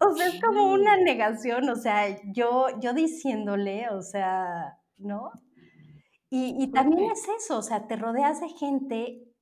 O 0.00 0.14
sea, 0.14 0.26
es 0.28 0.40
como 0.40 0.72
una 0.72 0.96
negación, 0.96 1.68
o 1.68 1.76
sea, 1.76 2.20
yo, 2.32 2.66
yo 2.80 2.92
diciéndole, 2.92 3.88
o 3.90 4.02
sea, 4.02 4.78
¿no? 4.98 5.32
Y, 6.30 6.70
también 6.72 7.10
es 7.10 7.26
eso, 7.26 7.58
o 7.58 7.62
sea, 7.62 7.86
te 7.86 7.96
rodeas 7.96 8.40
de 8.40 8.50
gente, 8.50 9.32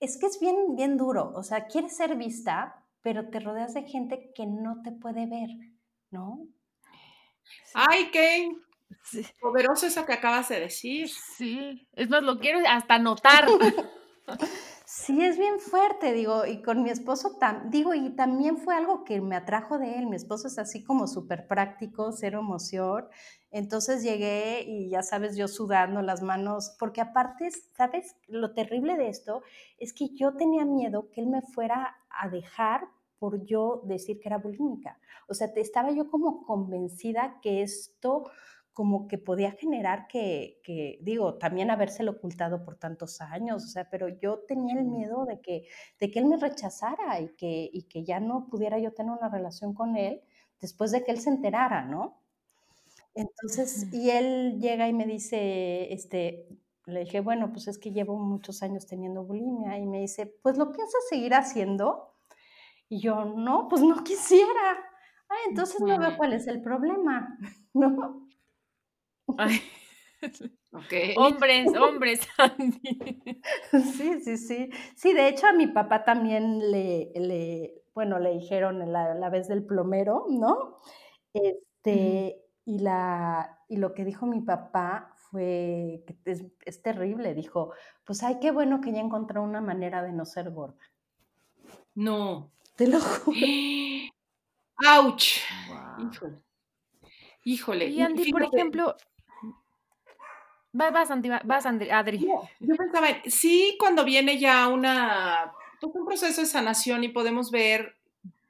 es 0.00 0.18
que 0.18 0.26
es 0.26 0.38
bien, 0.38 0.76
bien 0.76 0.98
duro, 0.98 1.32
o 1.34 1.42
sea, 1.42 1.66
quieres 1.66 1.96
ser 1.96 2.16
vista, 2.16 2.84
pero 3.00 3.30
te 3.30 3.40
rodeas 3.40 3.72
de 3.72 3.84
gente 3.84 4.30
que 4.34 4.44
no 4.46 4.82
te 4.82 4.92
puede 4.92 5.26
ver, 5.26 5.48
¿no? 6.10 6.46
Ay, 7.72 8.10
qué 8.10 8.50
poderoso 9.40 9.86
eso 9.86 10.04
que 10.04 10.12
acabas 10.12 10.48
de 10.48 10.60
decir. 10.60 11.08
Sí, 11.08 11.88
es 11.92 12.08
más, 12.08 12.22
lo 12.22 12.38
quiero 12.38 12.60
hasta 12.68 12.98
notar. 12.98 13.46
Sí, 14.86 15.24
es 15.24 15.38
bien 15.38 15.60
fuerte, 15.60 16.12
digo, 16.12 16.44
y 16.44 16.60
con 16.60 16.82
mi 16.82 16.90
esposo, 16.90 17.38
digo, 17.70 17.94
y 17.94 18.10
también 18.10 18.58
fue 18.58 18.74
algo 18.76 19.02
que 19.02 19.18
me 19.22 19.34
atrajo 19.34 19.78
de 19.78 19.94
él. 19.98 20.06
Mi 20.06 20.16
esposo 20.16 20.46
es 20.46 20.58
así 20.58 20.84
como 20.84 21.06
súper 21.06 21.46
práctico, 21.46 22.12
cero 22.12 22.40
emoción. 22.40 23.06
Entonces 23.50 24.02
llegué 24.02 24.62
y 24.66 24.90
ya 24.90 25.02
sabes, 25.02 25.36
yo 25.36 25.48
sudando 25.48 26.02
las 26.02 26.20
manos, 26.22 26.76
porque 26.78 27.00
aparte, 27.00 27.48
¿sabes? 27.74 28.16
Lo 28.28 28.52
terrible 28.52 28.96
de 28.98 29.08
esto 29.08 29.42
es 29.78 29.94
que 29.94 30.10
yo 30.10 30.34
tenía 30.36 30.66
miedo 30.66 31.08
que 31.10 31.22
él 31.22 31.28
me 31.28 31.40
fuera 31.40 31.96
a 32.10 32.28
dejar 32.28 32.86
por 33.18 33.42
yo 33.46 33.80
decir 33.84 34.20
que 34.20 34.28
era 34.28 34.36
bulímica. 34.36 34.98
O 35.28 35.34
sea, 35.34 35.46
estaba 35.56 35.92
yo 35.92 36.10
como 36.10 36.44
convencida 36.44 37.38
que 37.40 37.62
esto 37.62 38.24
como 38.74 39.06
que 39.06 39.18
podía 39.18 39.52
generar 39.52 40.08
que, 40.08 40.60
que, 40.64 40.98
digo, 41.00 41.38
también 41.38 41.70
habérselo 41.70 42.10
ocultado 42.12 42.64
por 42.64 42.76
tantos 42.76 43.20
años, 43.20 43.64
o 43.64 43.68
sea, 43.68 43.88
pero 43.88 44.08
yo 44.08 44.40
tenía 44.40 44.74
el 44.74 44.84
miedo 44.84 45.24
de 45.24 45.40
que, 45.40 45.66
de 46.00 46.10
que 46.10 46.18
él 46.18 46.26
me 46.26 46.36
rechazara 46.36 47.20
y 47.20 47.28
que, 47.36 47.70
y 47.72 47.84
que 47.84 48.04
ya 48.04 48.18
no 48.18 48.48
pudiera 48.48 48.78
yo 48.80 48.92
tener 48.92 49.12
una 49.12 49.28
relación 49.30 49.74
con 49.74 49.96
él 49.96 50.20
después 50.60 50.90
de 50.90 51.04
que 51.04 51.12
él 51.12 51.20
se 51.20 51.30
enterara, 51.30 51.84
¿no? 51.84 52.20
Entonces, 53.14 53.92
y 53.92 54.10
él 54.10 54.58
llega 54.60 54.88
y 54.88 54.92
me 54.92 55.06
dice, 55.06 55.92
este, 55.92 56.48
le 56.86 57.00
dije, 57.00 57.20
bueno, 57.20 57.52
pues 57.52 57.68
es 57.68 57.78
que 57.78 57.92
llevo 57.92 58.18
muchos 58.18 58.62
años 58.62 58.86
teniendo 58.86 59.24
bulimia 59.24 59.78
y 59.78 59.86
me 59.86 60.00
dice, 60.00 60.26
pues 60.42 60.58
lo 60.58 60.72
piensas 60.72 61.08
seguir 61.08 61.32
haciendo. 61.34 62.16
Y 62.88 63.00
yo, 63.00 63.24
no, 63.24 63.68
pues 63.68 63.82
no 63.82 63.94
quisiera. 64.04 64.78
Ah, 65.28 65.36
entonces 65.48 65.80
no 65.80 65.98
veo 65.98 66.16
cuál 66.16 66.32
es 66.32 66.48
el 66.48 66.60
problema, 66.60 67.38
¿no? 67.72 68.23
Hombres, 71.16 71.68
hombres, 71.78 72.20
Andy. 72.38 73.40
Sí, 73.70 74.20
sí, 74.22 74.36
sí. 74.36 74.70
Sí, 74.96 75.12
de 75.12 75.28
hecho 75.28 75.46
a 75.46 75.52
mi 75.52 75.68
papá 75.68 76.04
también 76.04 76.70
le, 76.70 77.12
le 77.14 77.84
bueno, 77.94 78.18
le 78.18 78.32
dijeron 78.32 78.92
la, 78.92 79.14
la 79.14 79.30
vez 79.30 79.46
del 79.48 79.64
plomero, 79.64 80.26
¿no? 80.28 80.78
Este, 81.32 82.42
y, 82.64 82.78
la, 82.80 83.60
y 83.68 83.76
lo 83.76 83.94
que 83.94 84.04
dijo 84.04 84.26
mi 84.26 84.40
papá 84.40 85.14
fue, 85.30 86.04
que 86.06 86.16
es, 86.24 86.44
es 86.64 86.82
terrible, 86.82 87.34
dijo, 87.34 87.72
pues 88.04 88.22
ay, 88.22 88.38
qué 88.40 88.50
bueno 88.50 88.80
que 88.80 88.92
ya 88.92 89.00
encontró 89.00 89.42
una 89.42 89.60
manera 89.60 90.02
de 90.02 90.12
no 90.12 90.24
ser 90.24 90.50
gorda. 90.50 90.82
No. 91.94 92.52
Te 92.76 92.88
lo 92.88 93.00
juro. 93.00 93.38
¡Auch! 94.84 95.22
Wow. 95.68 96.08
Híjole. 96.10 96.42
Híjole. 97.44 97.86
Y 97.86 98.00
Andy, 98.00 98.32
por 98.32 98.42
ejemplo, 98.42 98.96
vas, 100.74 100.92
vas, 100.92 101.10
va- 101.10 101.42
vas, 101.44 101.64
Andri- 101.66 101.90
Adri. 101.90 102.18
no, 102.18 102.48
yo 102.60 102.74
pensaba, 102.76 103.08
en- 103.10 103.30
sí, 103.30 103.76
cuando 103.78 104.04
viene 104.04 104.38
ya 104.38 104.68
una, 104.68 105.52
pues 105.80 105.94
un 105.94 106.04
proceso 106.06 106.40
de 106.40 106.46
sanación 106.46 107.04
y 107.04 107.08
podemos 107.08 107.50
ver 107.50 107.96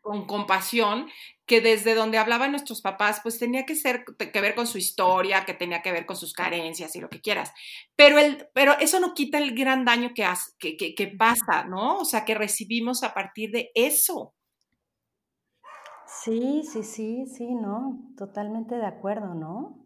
con 0.01 0.27
compasión 0.27 1.09
que 1.47 1.61
desde 1.61 1.95
donde 1.95 2.19
hablaban 2.19 2.51
nuestros 2.51 2.81
papás, 2.81 3.21
pues 3.23 3.39
tenía 3.39 3.65
que 3.67 3.75
ser 3.75 4.05
que 4.05 4.41
ver 4.41 4.55
con 4.55 4.67
su 4.67 4.79
historia, 4.79 5.45
que 5.45 5.55
tenía 5.55 5.83
que 5.83 5.93
ver 5.93 6.07
con 6.07 6.17
sus 6.17 6.33
carencias 6.33 6.97
y 6.97 7.01
lo 7.01 7.09
que 7.11 7.21
quieras. 7.21 7.53
Pero, 7.97 8.19
el, 8.19 8.49
pero 8.55 8.79
eso 8.81 8.99
no 9.01 9.15
quita 9.15 9.39
el 9.39 9.55
gran 9.55 9.85
daño 9.85 10.13
que, 10.15 10.25
hace- 10.25 10.53
que, 10.59 10.77
que, 10.77 10.95
que 10.95 11.09
pasa, 11.09 11.65
¿no? 11.65 11.99
O 11.99 12.05
sea, 12.07 12.25
que 12.25 12.35
recibimos 12.35 13.03
a 13.03 13.15
partir 13.15 13.51
de 13.51 13.71
eso. 13.75 14.35
Sí, 16.07 16.63
sí, 16.71 16.83
sí, 16.83 17.27
sí, 17.27 17.55
no, 17.55 17.99
totalmente 18.17 18.77
de 18.77 18.87
acuerdo, 18.87 19.35
¿no? 19.35 19.84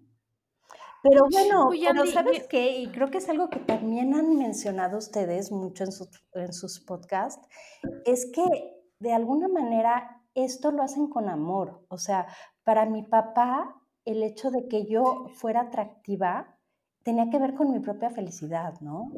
Pero 1.03 1.27
bueno, 1.31 1.69
Oye, 1.69 1.89
pero 1.91 2.07
¿sabes 2.07 2.47
qué? 2.49 2.79
Y 2.79 2.89
creo 2.89 3.11
que 3.11 3.19
es 3.19 3.29
algo 3.29 3.49
que 3.49 3.61
también 3.61 4.15
han 4.15 4.37
mencionado 4.37 4.99
ustedes 4.99 5.53
mucho 5.53 5.85
en 5.85 5.93
sus, 5.93 6.09
en 6.35 6.53
sus 6.53 6.81
podcasts, 6.81 7.47
es 8.05 8.31
que 8.33 8.45
de 8.99 9.13
alguna 9.13 9.49
manera 9.49 10.23
esto 10.35 10.71
lo 10.71 10.83
hacen 10.83 11.09
con 11.09 11.29
amor. 11.29 11.85
O 11.89 11.99
sea, 11.99 12.27
para 12.65 12.87
mi 12.87 13.03
papá, 13.03 13.81
el 14.05 14.23
hecho 14.23 14.51
de 14.51 14.69
que 14.69 14.87
yo 14.87 15.27
fuera 15.35 15.63
atractiva 15.63 16.59
tenía 17.05 17.31
que 17.31 17.39
ver 17.39 17.55
con 17.55 17.71
mi 17.71 17.81
propia 17.81 18.11
felicidad, 18.11 18.75
¿no? 18.81 19.11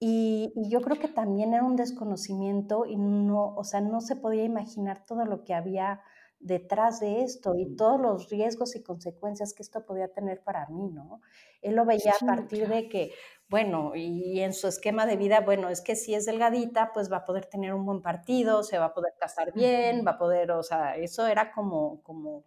Y, 0.00 0.52
y 0.56 0.68
yo 0.68 0.80
creo 0.80 0.98
que 0.98 1.08
también 1.08 1.54
era 1.54 1.64
un 1.64 1.76
desconocimiento 1.76 2.86
y 2.86 2.96
no, 2.96 3.54
o 3.54 3.62
sea, 3.62 3.80
no 3.80 4.00
se 4.00 4.16
podía 4.16 4.44
imaginar 4.44 5.04
todo 5.06 5.24
lo 5.24 5.44
que 5.44 5.54
había 5.54 6.00
detrás 6.42 6.98
de 7.00 7.22
esto 7.22 7.54
y 7.56 7.76
todos 7.76 8.00
los 8.00 8.28
riesgos 8.28 8.74
y 8.74 8.82
consecuencias 8.82 9.54
que 9.54 9.62
esto 9.62 9.86
podía 9.86 10.08
tener 10.08 10.42
para 10.42 10.66
mí, 10.66 10.90
¿no? 10.90 11.20
Él 11.62 11.76
lo 11.76 11.86
veía 11.86 12.12
a 12.20 12.26
partir 12.26 12.68
de 12.68 12.88
que, 12.88 13.12
bueno, 13.48 13.92
y 13.94 14.40
en 14.40 14.52
su 14.52 14.66
esquema 14.66 15.06
de 15.06 15.16
vida, 15.16 15.40
bueno, 15.40 15.68
es 15.68 15.80
que 15.80 15.94
si 15.94 16.14
es 16.14 16.26
delgadita, 16.26 16.90
pues 16.92 17.10
va 17.10 17.18
a 17.18 17.24
poder 17.24 17.46
tener 17.46 17.72
un 17.72 17.86
buen 17.86 18.02
partido, 18.02 18.64
se 18.64 18.78
va 18.78 18.86
a 18.86 18.94
poder 18.94 19.14
casar 19.18 19.52
bien, 19.52 20.04
va 20.04 20.12
a 20.12 20.18
poder, 20.18 20.50
o 20.50 20.62
sea, 20.64 20.96
eso 20.96 21.26
era 21.28 21.52
como, 21.52 22.02
como 22.02 22.44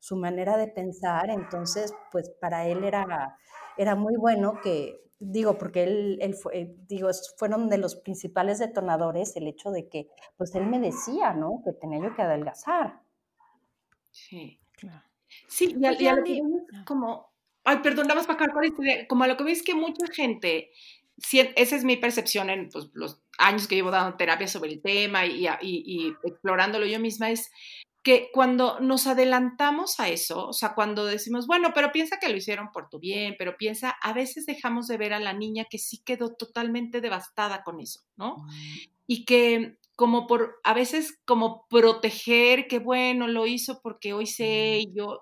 su 0.00 0.16
manera 0.16 0.56
de 0.56 0.66
pensar, 0.66 1.30
entonces, 1.30 1.94
pues 2.10 2.30
para 2.40 2.66
él 2.66 2.82
era, 2.82 3.38
era 3.76 3.94
muy 3.94 4.16
bueno 4.16 4.60
que, 4.60 5.00
digo, 5.20 5.56
porque 5.56 5.84
él, 5.84 6.18
él 6.20 6.34
fue, 6.34 6.58
eh, 6.58 6.76
digo, 6.88 7.10
fueron 7.36 7.68
de 7.68 7.78
los 7.78 7.94
principales 7.96 8.58
detonadores 8.58 9.36
el 9.36 9.46
hecho 9.46 9.70
de 9.70 9.88
que, 9.88 10.10
pues 10.36 10.54
él 10.56 10.66
me 10.66 10.80
decía, 10.80 11.32
¿no? 11.32 11.62
Que 11.64 11.72
tenía 11.72 12.00
yo 12.00 12.14
que 12.14 12.22
adelgazar. 12.22 13.05
Sí. 14.16 14.58
Claro. 14.72 15.02
Sí, 15.48 15.74
y 15.78 15.84
a, 15.84 15.90
Oye, 15.90 16.04
y 16.04 16.06
a 16.06 16.14
lo 16.14 16.24
que 16.24 16.40
voy 16.40 16.52
es 16.72 16.84
como, 16.84 17.32
ay, 17.64 17.78
perdón, 17.82 18.06
nada 18.06 18.16
más 18.16 18.26
para 18.26 18.36
acabar 18.36 18.54
con 18.54 18.64
esta 18.64 18.82
idea, 18.82 19.06
como 19.08 19.24
a 19.24 19.26
lo 19.26 19.36
que 19.36 19.44
veis 19.44 19.62
que 19.62 19.74
mucha 19.74 20.06
gente, 20.12 20.70
sí, 21.18 21.40
esa 21.56 21.76
es 21.76 21.84
mi 21.84 21.96
percepción 21.96 22.48
en 22.50 22.68
pues, 22.70 22.88
los 22.94 23.20
años 23.38 23.66
que 23.66 23.74
llevo 23.74 23.90
dando 23.90 24.16
terapia 24.16 24.46
sobre 24.48 24.72
el 24.72 24.80
tema 24.82 25.26
y, 25.26 25.46
y- 25.46 25.50
y 25.62 26.14
explorándolo 26.24 26.86
yo 26.86 26.98
misma, 27.00 27.30
es 27.30 27.50
que 28.02 28.30
cuando 28.32 28.78
nos 28.80 29.06
adelantamos 29.08 29.98
a 29.98 30.08
eso, 30.08 30.46
o 30.48 30.52
sea, 30.52 30.74
cuando 30.74 31.04
decimos, 31.04 31.48
bueno, 31.48 31.72
pero 31.74 31.90
piensa 31.90 32.18
que 32.20 32.28
lo 32.28 32.36
hicieron 32.36 32.70
por 32.72 32.88
tu 32.88 33.00
bien, 33.00 33.34
pero 33.36 33.56
piensa, 33.56 33.90
a 34.00 34.12
veces 34.12 34.46
dejamos 34.46 34.86
de 34.86 34.96
ver 34.96 35.12
a 35.12 35.18
la 35.20 35.32
niña 35.32 35.66
que 35.68 35.78
sí 35.78 35.98
quedó 36.04 36.32
totalmente 36.34 37.00
devastada 37.00 37.64
con 37.64 37.80
eso, 37.80 38.00
¿no? 38.16 38.46
y 39.06 39.24
que 39.24 39.78
como 39.96 40.26
por 40.26 40.56
a 40.62 40.74
veces 40.74 41.18
como 41.24 41.66
proteger 41.68 42.68
que 42.68 42.78
bueno 42.78 43.26
lo 43.26 43.46
hizo 43.46 43.80
porque 43.82 44.12
hoy 44.12 44.26
sé 44.26 44.80
y 44.82 44.92
yo 44.94 45.20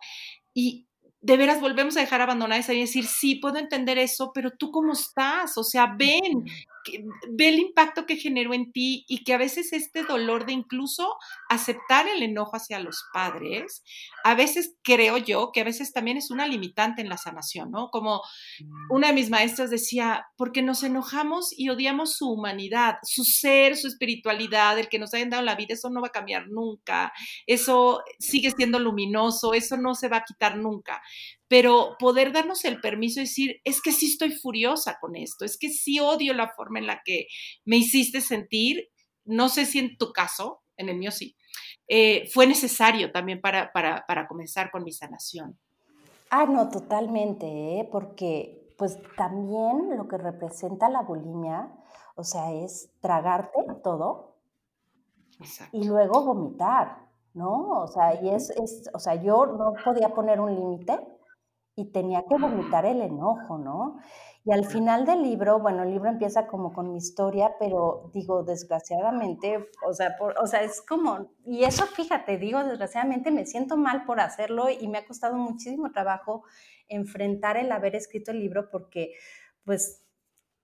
y 0.52 0.86
de 1.20 1.36
veras 1.36 1.60
volvemos 1.60 1.96
a 1.96 2.00
dejar 2.00 2.20
abandonada 2.20 2.60
esa 2.60 2.74
y 2.74 2.80
decir 2.80 3.06
sí 3.06 3.36
puedo 3.36 3.56
entender 3.56 3.98
eso 3.98 4.32
pero 4.34 4.50
tú 4.50 4.70
cómo 4.70 4.92
estás 4.92 5.56
o 5.56 5.64
sea 5.64 5.94
ven 5.96 6.44
que- 6.84 7.04
ve 7.30 7.48
el 7.48 7.58
impacto 7.58 8.06
que 8.06 8.16
generó 8.16 8.54
en 8.54 8.72
ti 8.72 9.04
y 9.08 9.24
que 9.24 9.34
a 9.34 9.38
veces 9.38 9.72
este 9.72 10.04
dolor 10.04 10.46
de 10.46 10.52
incluso 10.52 11.16
aceptar 11.48 12.06
el 12.08 12.22
enojo 12.22 12.56
hacia 12.56 12.78
los 12.80 13.04
padres, 13.12 13.82
a 14.24 14.34
veces 14.34 14.76
creo 14.82 15.16
yo 15.18 15.50
que 15.52 15.60
a 15.62 15.64
veces 15.64 15.92
también 15.92 16.16
es 16.18 16.30
una 16.30 16.46
limitante 16.46 17.02
en 17.02 17.08
la 17.08 17.16
sanación, 17.18 17.70
¿no? 17.70 17.90
Como 17.90 18.20
una 18.90 19.08
de 19.08 19.14
mis 19.14 19.30
maestras 19.30 19.70
decía, 19.70 20.26
porque 20.36 20.62
nos 20.62 20.82
enojamos 20.82 21.48
y 21.56 21.68
odiamos 21.68 22.16
su 22.16 22.30
humanidad, 22.30 22.96
su 23.02 23.24
ser, 23.24 23.76
su 23.76 23.88
espiritualidad, 23.88 24.78
el 24.78 24.88
que 24.88 24.98
nos 24.98 25.14
hayan 25.14 25.30
dado 25.30 25.42
la 25.42 25.54
vida, 25.56 25.74
eso 25.74 25.90
no 25.90 26.00
va 26.02 26.08
a 26.08 26.12
cambiar 26.12 26.48
nunca, 26.48 27.12
eso 27.46 28.02
sigue 28.18 28.50
siendo 28.50 28.78
luminoso, 28.78 29.54
eso 29.54 29.76
no 29.76 29.94
se 29.94 30.08
va 30.08 30.18
a 30.18 30.24
quitar 30.24 30.56
nunca. 30.56 31.02
Pero 31.48 31.96
poder 31.98 32.32
darnos 32.32 32.64
el 32.64 32.80
permiso 32.80 33.20
de 33.20 33.26
decir, 33.26 33.60
es 33.64 33.82
que 33.82 33.92
sí 33.92 34.06
estoy 34.06 34.32
furiosa 34.32 34.98
con 35.00 35.14
esto, 35.16 35.44
es 35.44 35.58
que 35.58 35.68
sí 35.68 36.00
odio 36.00 36.32
la 36.32 36.52
forma 36.54 36.78
en 36.78 36.86
la 36.86 37.02
que 37.04 37.26
me 37.64 37.76
hiciste 37.76 38.20
sentir, 38.20 38.88
no 39.24 39.48
sé 39.48 39.66
si 39.66 39.78
en 39.78 39.96
tu 39.98 40.12
caso, 40.12 40.62
en 40.76 40.88
el 40.88 40.96
mío 40.96 41.10
sí, 41.10 41.36
eh, 41.88 42.28
fue 42.32 42.46
necesario 42.46 43.12
también 43.12 43.40
para, 43.40 43.72
para, 43.72 44.04
para 44.06 44.26
comenzar 44.26 44.70
con 44.70 44.84
mi 44.84 44.92
sanación. 44.92 45.58
Ah, 46.30 46.46
no, 46.46 46.68
totalmente, 46.68 47.46
¿eh? 47.46 47.88
porque 47.92 48.74
pues 48.76 48.98
también 49.16 49.96
lo 49.96 50.08
que 50.08 50.18
representa 50.18 50.88
la 50.88 51.02
bulimia, 51.02 51.70
o 52.16 52.24
sea, 52.24 52.52
es 52.52 52.90
tragarte 53.00 53.60
todo 53.82 54.36
Exacto. 55.38 55.76
y 55.76 55.84
luego 55.84 56.24
vomitar, 56.24 57.06
¿no? 57.34 57.82
O 57.82 57.86
sea, 57.86 58.20
y 58.20 58.30
es, 58.30 58.50
es, 58.50 58.90
o 58.92 58.98
sea, 58.98 59.14
yo 59.16 59.46
no 59.46 59.74
podía 59.84 60.08
poner 60.08 60.40
un 60.40 60.54
límite 60.54 60.98
y 61.76 61.90
tenía 61.90 62.22
que 62.28 62.36
vomitar 62.38 62.86
el 62.86 63.00
enojo, 63.00 63.58
¿no? 63.58 63.98
Y 64.44 64.52
al 64.52 64.66
final 64.66 65.06
del 65.06 65.22
libro, 65.22 65.58
bueno, 65.58 65.82
el 65.84 65.90
libro 65.90 66.10
empieza 66.10 66.46
como 66.46 66.72
con 66.72 66.92
mi 66.92 66.98
historia, 66.98 67.54
pero 67.58 68.10
digo, 68.12 68.42
desgraciadamente, 68.44 69.70
o 69.86 69.92
sea, 69.94 70.16
por, 70.18 70.38
o 70.38 70.46
sea, 70.46 70.62
es 70.62 70.82
como, 70.82 71.30
y 71.46 71.64
eso 71.64 71.86
fíjate, 71.86 72.36
digo, 72.36 72.62
desgraciadamente 72.62 73.30
me 73.30 73.46
siento 73.46 73.76
mal 73.76 74.04
por 74.04 74.20
hacerlo 74.20 74.68
y 74.68 74.86
me 74.88 74.98
ha 74.98 75.06
costado 75.06 75.36
muchísimo 75.36 75.92
trabajo 75.92 76.44
enfrentar 76.88 77.56
el 77.56 77.72
haber 77.72 77.96
escrito 77.96 78.32
el 78.32 78.40
libro 78.40 78.68
porque, 78.70 79.14
pues, 79.64 80.03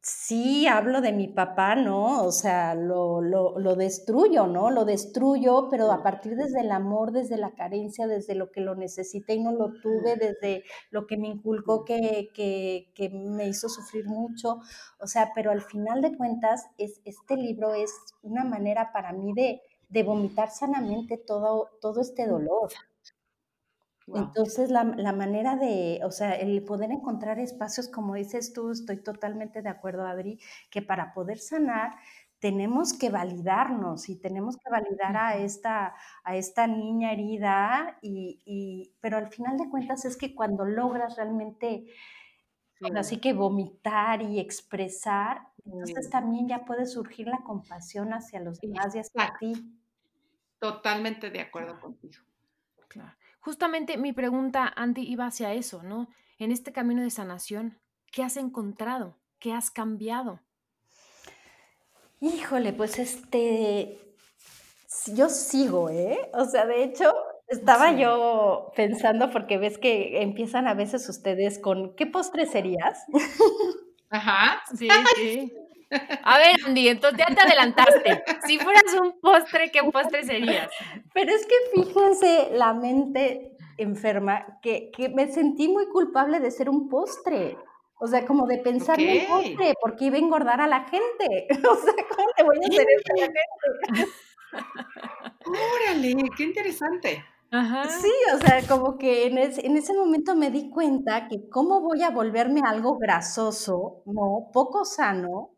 sí 0.03 0.67
hablo 0.67 1.01
de 1.01 1.13
mi 1.13 1.29
papá, 1.29 1.75
¿no? 1.77 2.25
O 2.25 2.33
sea, 2.33 2.75
lo, 2.75 3.21
lo, 3.21 3.59
lo, 3.59 3.77
destruyo, 3.77 4.47
¿no? 4.47 4.71
Lo 4.71 4.85
destruyo, 4.85 5.69
pero 5.71 5.93
a 5.93 6.03
partir 6.03 6.37
desde 6.37 6.61
el 6.61 6.71
amor, 6.73 7.13
desde 7.13 7.37
la 7.37 7.55
carencia, 7.55 8.07
desde 8.07 8.35
lo 8.35 8.51
que 8.51 8.63
lo 8.63 8.75
necesité 8.75 9.35
y 9.35 9.43
no 9.43 9.53
lo 9.53 9.73
tuve, 9.81 10.17
desde 10.17 10.65
lo 10.91 11.07
que 11.07 11.17
me 11.19 11.29
inculcó 11.29 11.85
que, 11.85 12.31
que, 12.35 12.91
que 12.95 13.11
me 13.11 13.49
hizo 13.49 13.69
sufrir 13.69 14.07
mucho. 14.07 14.61
O 15.01 15.07
sea, 15.07 15.33
pero 15.35 15.51
al 15.51 15.63
final 15.63 16.01
de 16.01 16.17
cuentas, 16.17 16.67
es, 16.79 17.01
este 17.05 17.37
libro 17.37 17.75
es 17.75 17.93
una 18.23 18.45
manera 18.45 18.93
para 18.93 19.13
mí 19.13 19.33
de, 19.35 19.61
de 19.89 20.03
vomitar 20.03 20.51
sanamente 20.51 21.19
todo, 21.19 21.69
todo 21.81 22.01
este 22.01 22.27
dolor. 22.27 22.71
Wow. 24.11 24.25
Entonces, 24.25 24.71
la, 24.71 24.83
la, 24.83 25.13
manera 25.13 25.55
de, 25.55 26.01
o 26.05 26.11
sea, 26.11 26.35
el 26.35 26.65
poder 26.65 26.91
encontrar 26.91 27.39
espacios, 27.39 27.89
como 27.89 28.15
dices 28.15 28.53
tú, 28.53 28.71
estoy 28.71 28.97
totalmente 29.03 29.63
de 29.63 29.69
acuerdo, 29.69 30.05
Adri, 30.05 30.41
que 30.69 30.83
para 30.83 31.15
poder 31.15 31.39
sanar 31.39 31.93
tenemos 32.41 32.95
que 32.95 33.11
validarnos 33.11 34.09
y 34.09 34.17
tenemos 34.17 34.57
que 34.57 34.71
validar 34.71 35.17
a 35.17 35.37
esta, 35.37 35.95
a 36.25 36.37
esta 36.37 36.67
niña 36.67 37.13
herida, 37.13 37.99
y, 38.01 38.43
y, 38.47 38.95
pero 39.01 39.19
al 39.19 39.29
final 39.29 39.59
de 39.59 39.69
cuentas 39.69 40.07
es 40.07 40.17
que 40.17 40.35
cuando 40.35 40.65
logras 40.65 41.17
realmente, 41.17 41.85
sí. 42.79 42.87
así 42.97 43.19
que 43.19 43.35
vomitar 43.35 44.23
y 44.23 44.41
expresar, 44.41 45.49
entonces 45.67 46.09
también 46.09 46.49
ya 46.49 46.65
puede 46.65 46.87
surgir 46.87 47.29
la 47.29 47.43
compasión 47.45 48.15
hacia 48.15 48.41
los 48.41 48.59
demás 48.59 48.95
y 48.95 49.01
hacia 49.01 49.37
ti. 49.39 49.79
Totalmente 50.59 51.31
de 51.31 51.41
acuerdo 51.41 51.79
contigo. 51.79 52.25
Claro. 52.89 53.20
Justamente 53.41 53.97
mi 53.97 54.13
pregunta, 54.13 54.73
Andy, 54.77 55.03
iba 55.03 55.27
hacia 55.27 55.53
eso, 55.55 55.83
¿no? 55.83 56.09
En 56.39 56.53
este 56.53 56.73
camino 56.73 57.03
de 57.03 57.11
sanación, 57.11 57.79
¿qué 58.13 58.23
has 58.23 58.37
encontrado? 58.37 59.19
¿Qué 59.39 59.53
has 59.53 59.71
cambiado? 59.71 60.41
Híjole, 62.21 62.73
pues 62.75 62.99
este, 62.99 63.99
yo 65.15 65.29
sigo, 65.31 65.89
¿eh? 65.91 66.31
O 66.35 66.45
sea, 66.45 66.67
de 66.67 66.85
hecho, 66.85 67.13
Estaba 67.51 67.91
Sí. 67.91 67.99
yo 67.99 68.71
pensando, 68.77 69.29
porque 69.33 69.59
ves 69.59 69.77
que 69.77 70.23
empiezan 70.23 70.69
a 70.69 70.75
veces 70.75 71.09
ustedes 71.09 71.59
con, 71.59 71.97
¿qué 71.97 72.07
postre 72.07 72.47
serías? 72.47 73.05
Ajá. 74.09 74.63
Sí, 74.79 74.89
sí. 75.17 75.53
A 76.23 76.39
ver, 76.39 76.57
Andy, 76.67 76.89
entonces 76.89 77.19
ya 77.19 77.35
te 77.35 77.41
adelantaste. 77.41 78.23
Si 78.47 78.59
fueras 78.59 78.85
un 79.01 79.21
postre, 79.21 79.71
¿qué 79.73 79.83
postre 79.91 80.25
serías? 80.25 80.71
Pero 81.13 81.33
es 81.33 81.47
que 81.47 81.55
fíjense 81.75 82.51
la 82.53 82.73
mente 82.75 83.57
enferma, 83.77 84.59
que, 84.63 84.91
que 84.93 85.09
me 85.09 85.33
sentí 85.33 85.69
muy 85.69 85.87
culpable 85.89 86.39
de 86.41 86.51
ser 86.51 86.69
un 86.69 86.89
postre. 86.89 87.57
O 87.99 88.07
sea, 88.07 88.25
como 88.25 88.47
de 88.47 88.59
pensar 88.59 88.99
en 89.01 89.11
un 89.11 89.17
Ok. 89.25 89.29
postre, 89.29 89.75
porque 89.81 90.05
iba 90.07 90.17
a 90.17 90.21
engordar 90.21 90.61
a 90.61 90.67
la 90.67 90.85
gente. 90.85 91.49
O 91.71 91.77
sea, 91.77 91.93
¿cómo 92.09 92.29
le 92.39 92.45
voy 92.45 92.57
a 92.57 92.69
hacer 92.69 92.87
eso 92.89 93.13
a 93.13 93.21
la 93.21 93.23
gente? 93.27 94.11
Órale, 95.47 96.15
qué 96.37 96.43
interesante. 96.45 97.25
Ajá. 97.51 97.89
Sí, 97.89 98.13
o 98.35 98.39
sea, 98.39 98.63
como 98.69 98.97
que 98.97 99.27
en 99.27 99.39
ese, 99.39 99.67
en 99.67 99.77
ese 99.77 99.93
momento 99.95 100.37
me 100.37 100.51
di 100.51 100.71
cuenta 100.71 101.27
que 101.29 101.49
cómo 101.49 101.81
voy 101.81 102.03
a 102.03 102.11
volverme 102.11 102.61
algo 102.65 102.97
grasoso, 102.99 104.03
¿no? 104.07 104.51
Poco 104.53 104.85
sano 104.85 105.51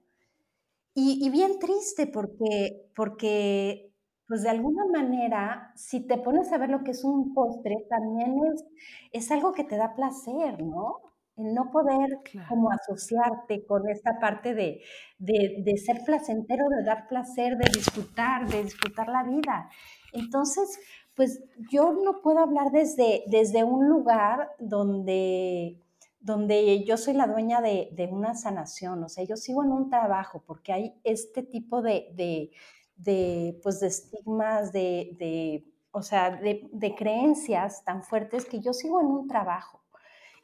y, 0.95 1.25
y 1.27 1.31
bien 1.31 1.59
triste 1.59 2.07
porque, 2.07 2.91
porque, 2.95 3.93
pues 4.27 4.43
de 4.43 4.51
alguna 4.51 4.85
manera, 4.93 5.73
si 5.77 6.07
te 6.07 6.19
pones 6.19 6.53
a 6.53 6.59
ver 6.59 6.71
lo 6.71 6.85
que 6.85 6.93
es 6.93 7.05
un 7.05 7.35
postre, 7.35 7.87
también 7.89 8.35
es, 8.53 8.65
es 9.13 9.31
algo 9.31 9.53
que 9.53 9.65
te 9.65 9.77
da 9.77 9.95
placer, 9.95 10.63
¿no? 10.63 11.01
El 11.37 11.55
no 11.55 11.71
poder 11.71 12.09
Claro. 12.25 12.49
como 12.49 12.71
asociarte 12.71 13.65
con 13.67 13.89
esta 13.89 14.19
parte 14.21 14.55
de, 14.55 14.83
de, 15.19 15.63
de 15.65 15.77
ser 15.79 16.03
placentero, 16.05 16.69
de 16.69 16.85
dar 16.85 17.07
placer, 17.09 17.57
de 17.57 17.71
disfrutar, 17.73 18.47
de 18.49 18.65
disfrutar 18.65 19.09
la 19.09 19.23
vida. 19.25 19.69
Entonces, 20.13 20.79
pues 21.15 21.43
yo 21.71 21.93
no 21.93 22.21
puedo 22.23 22.39
hablar 22.41 22.71
desde, 22.73 23.25
desde 23.29 23.65
un 23.65 23.89
lugar 23.89 24.51
donde, 24.59 25.82
donde 26.23 26.85
yo 26.85 26.97
soy 26.97 27.15
la 27.15 27.27
dueña 27.27 27.61
de, 27.61 27.91
de 27.93 28.07
una 28.07 28.35
sanación, 28.35 29.03
o 29.05 29.09
sea, 29.09 29.25
yo 29.25 29.37
sigo 29.37 29.65
en 29.65 29.73
un 29.73 29.91
trabajo 29.91 30.43
porque 30.47 30.73
hay 30.73 30.95
este 31.05 31.43
tipo 31.43 31.83
de, 31.83 32.11
de, 32.15 32.51
de, 32.97 33.59
pues 33.63 33.81
de 33.81 33.89
estigmas, 33.89 34.73
de, 34.73 35.17
de 35.19 35.67
o 35.91 36.03
sea, 36.03 36.31
de, 36.31 36.69
de 36.73 36.95
creencias 36.95 37.85
tan 37.85 38.03
fuertes 38.03 38.47
que 38.47 38.61
yo 38.61 38.73
sigo 38.73 39.01
en 39.01 39.09
un 39.09 39.29
trabajo. 39.29 39.83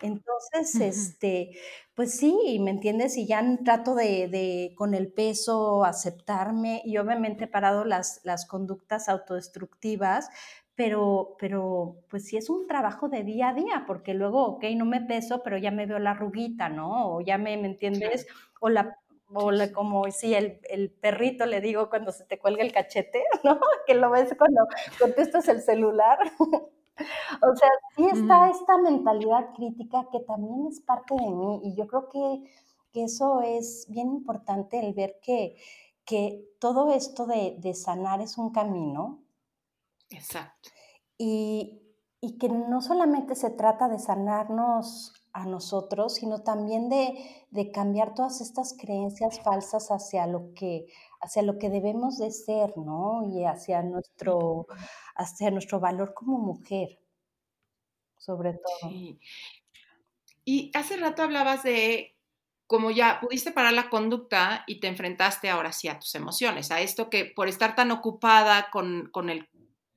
Entonces, 0.00 0.80
este, 0.80 1.58
pues 1.94 2.12
sí, 2.14 2.58
¿me 2.60 2.70
entiendes? 2.70 3.16
Y 3.16 3.26
ya 3.26 3.42
trato 3.64 3.94
de, 3.96 4.28
de, 4.28 4.74
con 4.76 4.94
el 4.94 5.12
peso, 5.12 5.84
aceptarme 5.84 6.82
y 6.84 6.98
obviamente 6.98 7.44
he 7.44 7.48
parado 7.48 7.84
las, 7.84 8.20
las 8.24 8.46
conductas 8.46 9.08
autodestructivas, 9.08 10.28
pero, 10.78 11.34
pero 11.40 11.96
pues 12.08 12.26
sí 12.26 12.36
es 12.36 12.48
un 12.48 12.68
trabajo 12.68 13.08
de 13.08 13.24
día 13.24 13.48
a 13.48 13.52
día, 13.52 13.82
porque 13.84 14.14
luego, 14.14 14.46
ok, 14.46 14.64
no 14.76 14.84
me 14.84 15.00
peso, 15.00 15.42
pero 15.42 15.58
ya 15.58 15.72
me 15.72 15.86
veo 15.86 15.98
la 15.98 16.14
ruguita, 16.14 16.68
¿no? 16.68 17.16
O 17.16 17.20
ya 17.20 17.36
me, 17.36 17.56
¿me 17.56 17.66
entiendes? 17.66 18.28
O 18.60 18.68
la... 18.68 18.96
O 19.30 19.50
la, 19.50 19.72
como 19.72 20.10
sí, 20.10 20.32
el, 20.32 20.58
el, 20.70 20.90
perrito 20.90 21.44
le 21.44 21.60
digo 21.60 21.90
cuando 21.90 22.12
se 22.12 22.24
te 22.24 22.38
cuelga 22.38 22.62
el 22.62 22.72
cachete, 22.72 23.24
¿no? 23.44 23.60
Que 23.86 23.92
lo 23.92 24.08
ves 24.08 24.34
cuando 24.38 24.62
contestas 25.00 25.48
el 25.48 25.60
celular. 25.60 26.18
O 27.40 27.54
sea, 27.54 27.68
sí 27.94 28.08
está 28.12 28.50
esta 28.50 28.76
mentalidad 28.78 29.54
crítica 29.54 30.08
que 30.10 30.18
también 30.18 30.66
es 30.66 30.80
parte 30.80 31.14
de 31.14 31.30
mí 31.30 31.60
y 31.62 31.76
yo 31.76 31.86
creo 31.86 32.08
que, 32.08 32.42
que 32.92 33.04
eso 33.04 33.40
es 33.40 33.86
bien 33.88 34.08
importante 34.08 34.80
el 34.80 34.94
ver 34.94 35.20
que, 35.22 35.54
que 36.04 36.44
todo 36.58 36.92
esto 36.92 37.26
de, 37.26 37.54
de 37.60 37.74
sanar 37.74 38.20
es 38.20 38.36
un 38.36 38.50
camino 38.50 39.20
Exacto. 40.10 40.70
y, 41.18 41.82
y 42.20 42.38
que 42.38 42.48
no 42.48 42.80
solamente 42.80 43.34
se 43.34 43.50
trata 43.50 43.88
de 43.88 43.98
sanarnos 43.98 45.12
a 45.32 45.44
nosotros, 45.46 46.14
sino 46.14 46.42
también 46.42 46.88
de, 46.88 47.46
de 47.50 47.70
cambiar 47.70 48.14
todas 48.14 48.40
estas 48.40 48.74
creencias 48.76 49.40
falsas 49.40 49.90
hacia 49.90 50.26
lo 50.26 50.52
que 50.54 50.86
hacia 51.20 51.42
lo 51.42 51.58
que 51.58 51.68
debemos 51.70 52.18
de 52.18 52.30
ser, 52.30 52.76
¿no? 52.76 53.22
Y 53.28 53.44
hacia 53.44 53.82
nuestro, 53.82 54.66
hacia 55.16 55.50
nuestro 55.50 55.80
valor 55.80 56.14
como 56.14 56.38
mujer, 56.38 57.00
sobre 58.16 58.54
todo. 58.54 58.90
Sí. 58.90 59.18
Y 60.44 60.70
hace 60.74 60.96
rato 60.96 61.22
hablabas 61.22 61.62
de 61.62 62.16
como 62.66 62.90
ya 62.90 63.18
pudiste 63.20 63.50
parar 63.50 63.72
la 63.72 63.88
conducta 63.88 64.64
y 64.66 64.78
te 64.80 64.88
enfrentaste 64.88 65.48
ahora 65.48 65.72
sí 65.72 65.88
a 65.88 65.98
tus 65.98 66.14
emociones, 66.14 66.70
a 66.70 66.80
esto 66.80 67.08
que 67.08 67.24
por 67.24 67.48
estar 67.48 67.74
tan 67.74 67.90
ocupada 67.90 68.68
con, 68.70 69.08
con 69.10 69.30
el, 69.30 69.48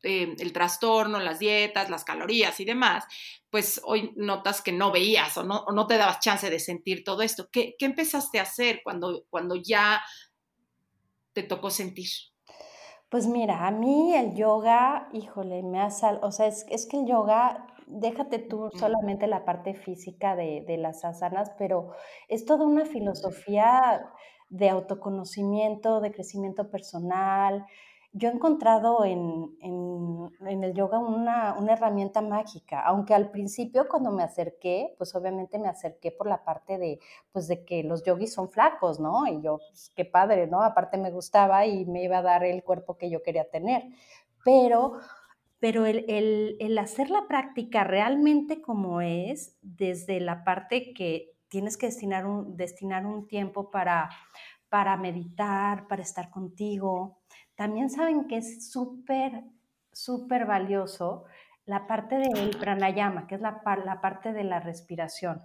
eh, 0.03 0.35
el, 0.39 0.53
trastorno, 0.53 1.19
las 1.19 1.39
dietas, 1.39 1.89
las 1.89 2.03
calorías 2.03 2.59
y 2.59 2.65
demás, 2.65 3.05
pues 3.49 3.81
hoy 3.83 4.13
notas 4.15 4.61
que 4.61 4.71
no 4.71 4.91
veías 4.91 5.37
o 5.37 5.43
no, 5.43 5.63
o 5.67 5.71
no 5.71 5.87
te 5.87 5.97
dabas 5.97 6.19
chance 6.19 6.49
de 6.49 6.59
sentir 6.59 7.03
todo 7.03 7.21
esto. 7.21 7.49
¿Qué, 7.51 7.75
qué 7.77 7.85
empezaste 7.85 8.39
a 8.39 8.43
hacer 8.43 8.81
cuando, 8.83 9.25
cuando 9.29 9.55
ya 9.55 10.01
te 11.33 11.43
tocó 11.43 11.69
sentir? 11.69 12.07
Pues 13.09 13.27
mira, 13.27 13.67
a 13.67 13.71
mí 13.71 14.15
el 14.15 14.35
yoga, 14.35 15.09
híjole, 15.11 15.63
me 15.63 15.81
ha 15.81 15.89
sal, 15.89 16.19
o 16.23 16.31
sea, 16.31 16.47
es, 16.47 16.65
es 16.69 16.85
que 16.87 16.97
el 16.97 17.07
yoga, 17.07 17.67
déjate 17.85 18.39
tú 18.39 18.69
solamente 18.79 19.27
la 19.27 19.43
parte 19.43 19.73
física 19.73 20.35
de, 20.37 20.63
de, 20.65 20.77
las 20.77 21.03
asanas, 21.03 21.51
pero 21.57 21.91
es 22.29 22.45
toda 22.45 22.65
una 22.65 22.85
filosofía 22.85 24.13
de 24.47 24.69
autoconocimiento, 24.69 25.99
de 25.99 26.11
crecimiento 26.11 26.71
personal. 26.71 27.65
Yo 28.13 28.27
he 28.27 28.31
encontrado 28.33 29.05
en, 29.05 29.55
en, 29.61 30.63
el 30.63 30.73
yoga 30.73 30.99
una, 30.99 31.55
una, 31.57 31.73
herramienta 31.73 32.21
mágica, 32.21 32.81
aunque 32.81 33.13
al 33.13 33.31
principio 33.31 33.87
cuando 33.87 34.11
me 34.11 34.23
acerqué, 34.23 34.93
pues 34.97 35.15
obviamente 35.15 35.57
me 35.57 35.69
acerqué 35.69 36.11
por 36.11 36.27
la 36.27 36.43
parte 36.43 36.77
de, 36.77 36.99
pues 37.31 37.47
de 37.47 37.63
que 37.63 37.83
los 37.83 38.03
yogis 38.03 38.33
son 38.33 38.49
flacos, 38.49 38.99
¿no? 38.99 39.27
Y 39.27 39.41
yo, 39.41 39.59
pues 39.59 39.91
qué 39.95 40.03
padre, 40.03 40.47
¿no? 40.47 40.61
Aparte 40.61 40.97
me 40.97 41.11
gustaba 41.11 41.65
y 41.65 41.85
me 41.85 42.03
iba 42.03 42.17
a 42.17 42.21
dar 42.21 42.43
el 42.43 42.63
cuerpo 42.63 42.97
que 42.97 43.09
yo 43.09 43.23
quería 43.23 43.49
tener. 43.49 43.83
Pero 44.43 44.93
pero 45.61 45.85
el, 45.85 46.05
el, 46.09 46.57
el, 46.59 46.77
hacer 46.79 47.11
la 47.11 47.27
práctica 47.27 47.83
realmente 47.83 48.63
como 48.63 48.99
es, 48.99 49.59
desde 49.61 50.19
la 50.19 50.43
parte 50.43 50.91
que 50.91 51.35
tienes 51.49 51.77
que 51.77 51.85
destinar 51.85 52.25
un, 52.25 52.57
destinar 52.57 53.05
un 53.05 53.27
tiempo 53.27 53.69
para, 53.69 54.09
para 54.69 54.97
meditar, 54.97 55.87
para 55.87 56.01
estar 56.01 56.31
contigo, 56.31 57.20
también 57.61 57.91
saben 57.91 58.27
que 58.27 58.37
es 58.37 58.71
súper, 58.71 59.43
súper 59.91 60.47
valioso 60.47 61.25
la 61.65 61.85
parte 61.85 62.15
del 62.15 62.57
pranayama, 62.57 63.27
que 63.27 63.35
es 63.35 63.41
la, 63.41 63.61
la 63.85 64.01
parte 64.01 64.33
de 64.33 64.43
la 64.43 64.59
respiración. 64.59 65.43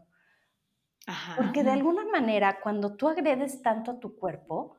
Ajá. 1.07 1.37
Porque 1.37 1.63
de 1.63 1.73
alguna 1.73 2.07
manera, 2.07 2.63
cuando 2.63 2.97
tú 2.97 3.11
agredes 3.11 3.61
tanto 3.61 3.91
a 3.91 4.01
tu 4.01 4.17
cuerpo, 4.17 4.79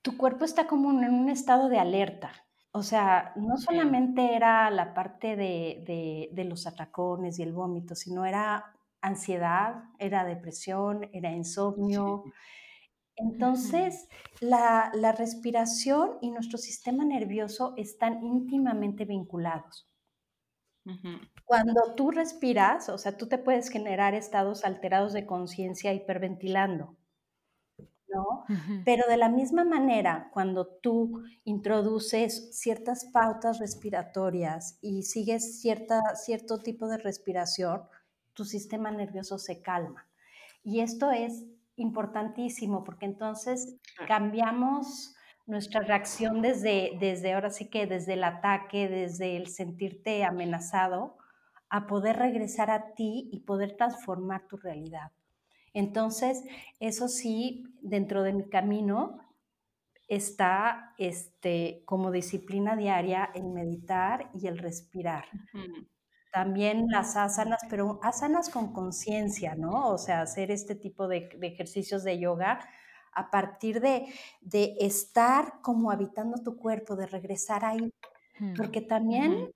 tu 0.00 0.16
cuerpo 0.16 0.46
está 0.46 0.66
como 0.66 0.92
en 0.92 1.12
un 1.12 1.28
estado 1.28 1.68
de 1.68 1.78
alerta. 1.78 2.32
O 2.72 2.82
sea, 2.82 3.34
no 3.36 3.58
solamente 3.58 4.34
era 4.34 4.70
la 4.70 4.94
parte 4.94 5.36
de, 5.36 5.84
de, 5.86 6.30
de, 6.32 6.44
los 6.44 6.66
atracones 6.66 7.38
y 7.38 7.42
el 7.42 7.52
vómito, 7.52 7.94
sino 7.94 8.24
era 8.24 8.64
ansiedad, 9.02 9.84
era 9.98 10.24
depresión, 10.24 11.10
era 11.12 11.30
insomnio. 11.30 12.22
Sí. 12.24 12.32
Entonces, 13.22 14.08
la, 14.40 14.90
la, 14.94 15.12
respiración 15.12 16.18
y 16.20 16.30
nuestro 16.30 16.58
sistema 16.58 17.04
nervioso 17.04 17.74
están 17.76 18.24
íntimamente 18.24 19.04
vinculados. 19.04 19.88
Uh 20.86 20.92
-huh. 20.92 21.30
Cuando 21.44 21.94
tú 21.96 22.10
respiras, 22.10 22.88
o 22.88 22.98
sea, 22.98 23.16
tú 23.16 23.28
te 23.28 23.38
puedes 23.38 23.68
generar 23.68 24.14
estados 24.14 24.64
alterados 24.64 25.12
de 25.12 25.26
conciencia 25.26 25.92
hiperventilando. 25.92 26.96
¿no? 28.08 28.44
Uh 28.48 28.52
-huh. 28.52 28.82
Pero 28.84 29.04
de 29.08 29.16
la 29.16 29.28
misma 29.28 29.64
manera, 29.64 30.30
cuando 30.32 30.66
tú 30.66 31.22
introduces 31.44 32.56
ciertas 32.58 33.04
pautas 33.12 33.58
respiratorias 33.58 34.78
y 34.80 35.02
sigues 35.02 35.60
cierta, 35.60 36.00
cierto 36.14 36.60
tipo 36.60 36.88
de 36.88 36.98
respiración, 36.98 37.82
tu 38.32 38.44
sistema 38.44 38.90
nervioso 38.90 39.38
se 39.38 39.60
calma. 39.60 40.08
Y 40.62 40.80
esto 40.80 41.10
es 41.10 41.44
importantísimo 41.80 42.84
porque 42.84 43.06
entonces 43.06 43.76
cambiamos 44.06 45.14
nuestra 45.46 45.80
reacción 45.80 46.42
desde, 46.42 46.96
desde 47.00 47.32
ahora 47.32 47.50
sí 47.50 47.68
que 47.68 47.86
desde 47.86 48.14
el 48.14 48.24
ataque, 48.24 48.88
desde 48.88 49.36
el 49.36 49.48
sentirte 49.48 50.24
amenazado, 50.24 51.16
a 51.68 51.86
poder 51.86 52.16
regresar 52.16 52.70
a 52.70 52.94
ti 52.94 53.28
y 53.32 53.40
poder 53.40 53.76
transformar 53.76 54.46
tu 54.48 54.56
realidad. 54.56 55.12
Entonces, 55.72 56.44
eso 56.80 57.08
sí, 57.08 57.64
dentro 57.80 58.22
de 58.22 58.32
mi 58.32 58.48
camino 58.48 59.20
está 60.08 60.94
este, 60.98 61.82
como 61.84 62.10
disciplina 62.10 62.74
diaria 62.76 63.30
el 63.34 63.44
meditar 63.44 64.30
y 64.34 64.48
el 64.48 64.58
respirar. 64.58 65.26
Uh 65.54 65.58
-huh. 65.58 65.86
También 66.32 66.86
las 66.88 67.16
asanas, 67.16 67.60
pero 67.68 67.98
asanas 68.02 68.50
con 68.50 68.72
conciencia, 68.72 69.54
¿no? 69.56 69.88
O 69.88 69.98
sea, 69.98 70.22
hacer 70.22 70.50
este 70.50 70.74
tipo 70.74 71.08
de, 71.08 71.28
de 71.38 71.46
ejercicios 71.48 72.04
de 72.04 72.18
yoga 72.18 72.60
a 73.12 73.30
partir 73.30 73.80
de, 73.80 74.06
de, 74.40 74.76
estar 74.80 75.60
como 75.62 75.90
habitando 75.90 76.42
tu 76.42 76.56
cuerpo, 76.56 76.94
de 76.94 77.06
regresar 77.06 77.64
ahí. 77.64 77.92
Porque 78.56 78.80
también 78.80 79.52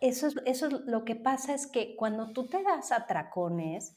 eso, 0.00 0.28
es, 0.28 0.36
eso 0.46 0.68
lo 0.70 1.04
que 1.04 1.16
pasa 1.16 1.52
es 1.54 1.66
que 1.66 1.94
cuando 1.96 2.32
tú 2.32 2.46
te 2.46 2.62
das 2.62 2.92
atracones, 2.92 3.96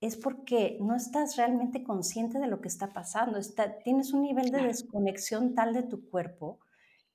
es 0.00 0.16
porque 0.16 0.78
no 0.80 0.96
estás 0.96 1.36
realmente 1.36 1.84
consciente 1.84 2.38
de 2.38 2.46
lo 2.46 2.60
que 2.60 2.68
está 2.68 2.92
pasando. 2.92 3.38
Está, 3.38 3.78
tienes 3.78 4.12
un 4.12 4.22
nivel 4.22 4.50
de 4.50 4.62
desconexión 4.62 5.54
tal 5.54 5.74
de 5.74 5.82
tu 5.82 6.08
cuerpo 6.08 6.58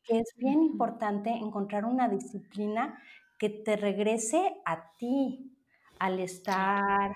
que 0.03 0.19
es 0.19 0.33
bien 0.37 0.61
importante 0.61 1.31
encontrar 1.31 1.83
una 1.85 2.07
disciplina 2.07 3.01
que 3.37 3.49
te 3.49 3.75
regrese 3.77 4.55
a 4.65 4.91
ti, 4.97 5.51
al 5.99 6.19
estar, 6.19 7.13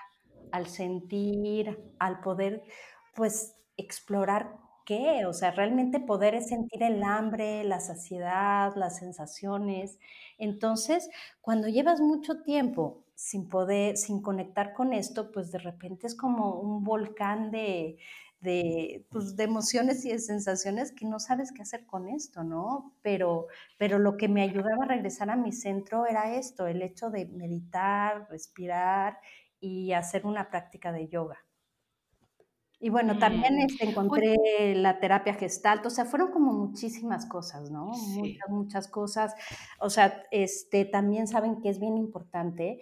al 0.52 0.66
sentir, 0.66 1.78
al 1.98 2.20
poder, 2.20 2.62
pues, 3.14 3.56
explorar 3.76 4.56
qué, 4.86 5.24
o 5.26 5.32
sea, 5.32 5.50
realmente 5.52 6.00
poder 6.00 6.40
sentir 6.42 6.82
el 6.82 7.02
hambre, 7.02 7.64
la 7.64 7.80
saciedad, 7.80 8.74
las 8.76 8.98
sensaciones. 8.98 9.98
Entonces, 10.38 11.08
cuando 11.40 11.68
llevas 11.68 12.00
mucho 12.00 12.42
tiempo 12.42 13.04
sin 13.14 13.48
poder, 13.48 13.96
sin 13.96 14.22
conectar 14.22 14.72
con 14.74 14.92
esto, 14.92 15.30
pues 15.32 15.52
de 15.52 15.58
repente 15.58 16.06
es 16.06 16.14
como 16.16 16.54
un 16.60 16.82
volcán 16.84 17.50
de, 17.50 17.98
de, 18.40 19.06
pues, 19.10 19.36
de 19.36 19.44
emociones 19.44 20.04
y 20.04 20.10
de 20.10 20.18
sensaciones 20.18 20.92
que 20.92 21.06
no 21.06 21.18
sabes 21.20 21.52
qué 21.52 21.62
hacer 21.62 21.86
con 21.86 22.08
esto, 22.08 22.42
¿no? 22.42 22.94
Pero, 23.02 23.46
pero 23.78 23.98
lo 23.98 24.16
que 24.16 24.28
me 24.28 24.42
ayudaba 24.42 24.84
a 24.84 24.88
regresar 24.88 25.30
a 25.30 25.36
mi 25.36 25.52
centro 25.52 26.06
era 26.06 26.34
esto, 26.34 26.66
el 26.66 26.82
hecho 26.82 27.10
de 27.10 27.26
meditar, 27.26 28.26
respirar 28.30 29.18
y 29.60 29.92
hacer 29.92 30.26
una 30.26 30.50
práctica 30.50 30.90
de 30.92 31.08
yoga. 31.08 31.38
Y 32.82 32.88
bueno, 32.88 33.18
también 33.18 33.56
mm. 33.56 33.60
este, 33.60 33.90
encontré 33.90 34.74
la 34.74 34.98
terapia 35.00 35.34
gestalt, 35.34 35.84
o 35.84 35.90
sea, 35.90 36.06
fueron 36.06 36.30
como 36.30 36.54
muchísimas 36.54 37.26
cosas, 37.26 37.70
¿no? 37.70 37.88
Muchas, 37.88 38.48
muchas 38.48 38.88
cosas. 38.88 39.34
O 39.80 39.90
sea, 39.90 40.22
este, 40.30 40.86
también 40.86 41.28
saben 41.28 41.60
que 41.60 41.68
es 41.68 41.78
bien 41.78 41.98
importante 41.98 42.80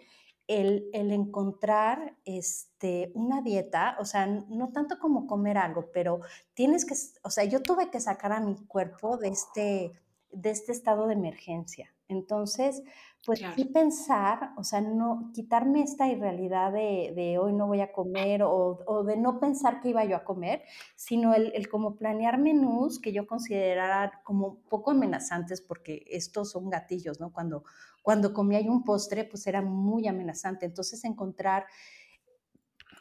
el, 0.48 0.88
encontrar 0.92 2.16
este, 2.24 3.12
una 3.14 3.42
dieta, 3.42 3.96
o 4.00 4.04
sea, 4.04 4.26
no 4.26 4.72
tanto 4.72 4.98
como 4.98 5.26
comer 5.26 5.58
algo, 5.58 5.90
pero 5.92 6.20
tienes 6.54 6.84
que, 6.84 6.94
o 7.22 7.30
sea, 7.30 7.44
yo 7.44 7.62
tuve 7.62 7.90
que 7.90 8.00
sacar 8.00 8.32
a 8.32 8.40
mi 8.40 8.56
cuerpo 8.66 9.18
de 9.18 9.28
este, 9.28 9.92
de 10.32 10.50
este 10.50 10.72
estado 10.72 11.06
de 11.06 11.14
emergencia. 11.14 11.94
Entonces, 12.08 12.82
pues 13.28 13.42
sí 13.56 13.66
pensar, 13.66 14.52
o 14.56 14.64
sea, 14.64 14.80
no 14.80 15.30
quitarme 15.34 15.82
esta 15.82 16.08
irrealidad 16.08 16.72
de, 16.72 17.36
hoy 17.38 17.52
no 17.52 17.66
voy 17.66 17.82
a 17.82 17.92
comer 17.92 18.42
o, 18.42 19.04
de 19.06 19.18
no 19.18 19.38
pensar 19.38 19.82
que 19.82 19.90
iba 19.90 20.02
yo 20.06 20.16
a 20.16 20.24
comer, 20.24 20.62
sino 20.96 21.34
el, 21.34 21.52
el, 21.54 21.68
como 21.68 21.96
planear 21.96 22.38
menús 22.38 22.98
que 22.98 23.12
yo 23.12 23.26
considerara 23.26 24.22
como 24.24 24.60
poco 24.70 24.92
amenazantes, 24.92 25.60
porque 25.60 26.06
estos 26.06 26.52
son 26.52 26.70
gatillos, 26.70 27.20
¿no? 27.20 27.30
Cuando, 27.30 27.64
cuando 28.00 28.32
comía 28.32 28.62
yo 28.62 28.72
un 28.72 28.82
postre, 28.82 29.24
pues 29.24 29.46
era 29.46 29.60
muy 29.60 30.08
amenazante. 30.08 30.64
Entonces, 30.64 31.04
encontrar 31.04 31.66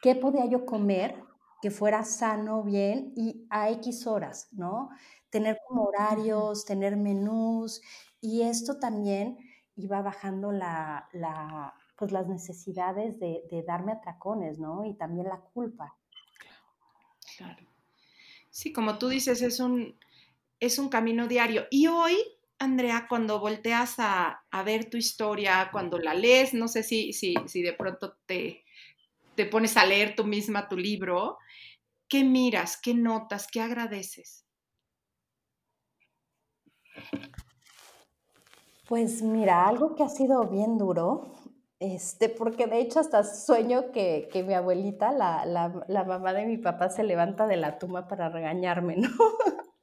qué 0.02 0.14
podía 0.14 0.46
yo 0.46 0.66
comer 0.66 1.16
que 1.62 1.72
fuera 1.72 2.04
sano, 2.04 2.64
bien 2.64 3.14
y 3.16 3.48
a 3.50 3.70
X 3.70 4.08
horas, 4.08 4.50
¿no? 4.52 4.90
Tener 5.30 5.58
como 5.66 5.84
horarios, 5.84 6.66
tener 6.66 6.98
menús 6.98 7.82
y 8.20 8.42
esto 8.42 8.78
también 8.78 9.38
iba 9.78 10.02
bajando 10.02 10.52
la, 10.52 11.08
la 11.14 11.74
pues 11.98 12.12
las 12.12 12.28
necesidades 12.28 13.20
de, 13.20 13.64
darme 13.66 13.92
atracones, 13.92 14.60
¿no? 14.60 14.86
Y 14.86 14.94
también 14.94 15.28
la 15.28 15.40
culpa. 15.40 15.98
Claro. 17.38 17.66
Sí, 18.52 18.72
como 18.72 18.98
tú 18.98 19.10
dices, 19.10 19.42
es 19.42 19.60
un, 19.60 19.98
camino 20.90 21.28
diario. 21.28 21.66
Y 21.72 21.88
hoy, 21.88 22.16
Andrea, 22.60 23.08
cuando 23.10 23.40
volteas 23.40 23.96
a, 23.98 24.44
ver 24.64 24.90
tu 24.90 24.98
historia, 24.98 25.70
cuando 25.72 25.98
la 25.98 26.14
lees, 26.14 26.54
no 26.54 26.68
sé 26.68 26.84
si 26.84 27.12
de 27.62 27.74
pronto 27.74 28.18
te, 28.28 28.64
te 29.36 29.46
pones 29.46 29.76
a 29.78 29.86
leer 29.86 30.16
tú 30.16 30.24
misma 30.24 30.68
tu 30.68 30.78
libro, 30.78 31.38
¿qué 32.08 32.24
miras, 32.24 32.80
qué 32.82 32.94
notas, 32.94 33.48
qué 33.48 33.62
agradeces? 33.62 34.46
Pues 38.88 39.22
mira, 39.22 39.68
algo 39.68 39.96
que 39.96 40.04
ha 40.04 40.10
sido 40.10 40.46
bien 40.48 40.78
duro, 40.78 41.34
este, 41.78 42.30
porque 42.30 42.68
de 42.68 42.80
hecho 42.80 43.02
hasta 43.02 43.24
sueño 43.26 43.92
que, 43.92 44.30
mi 44.48 44.54
abuelita, 44.54 45.12
la, 45.12 45.46
la, 45.46 46.04
mamá 46.06 46.32
de 46.32 46.46
mi 46.46 46.58
papá, 46.58 46.90
se 46.90 47.04
levanta 47.04 47.48
de 47.48 47.58
la 47.58 47.80
tumba 47.80 48.08
para 48.08 48.30
regañarme, 48.30 48.96
¿no? 48.96 49.10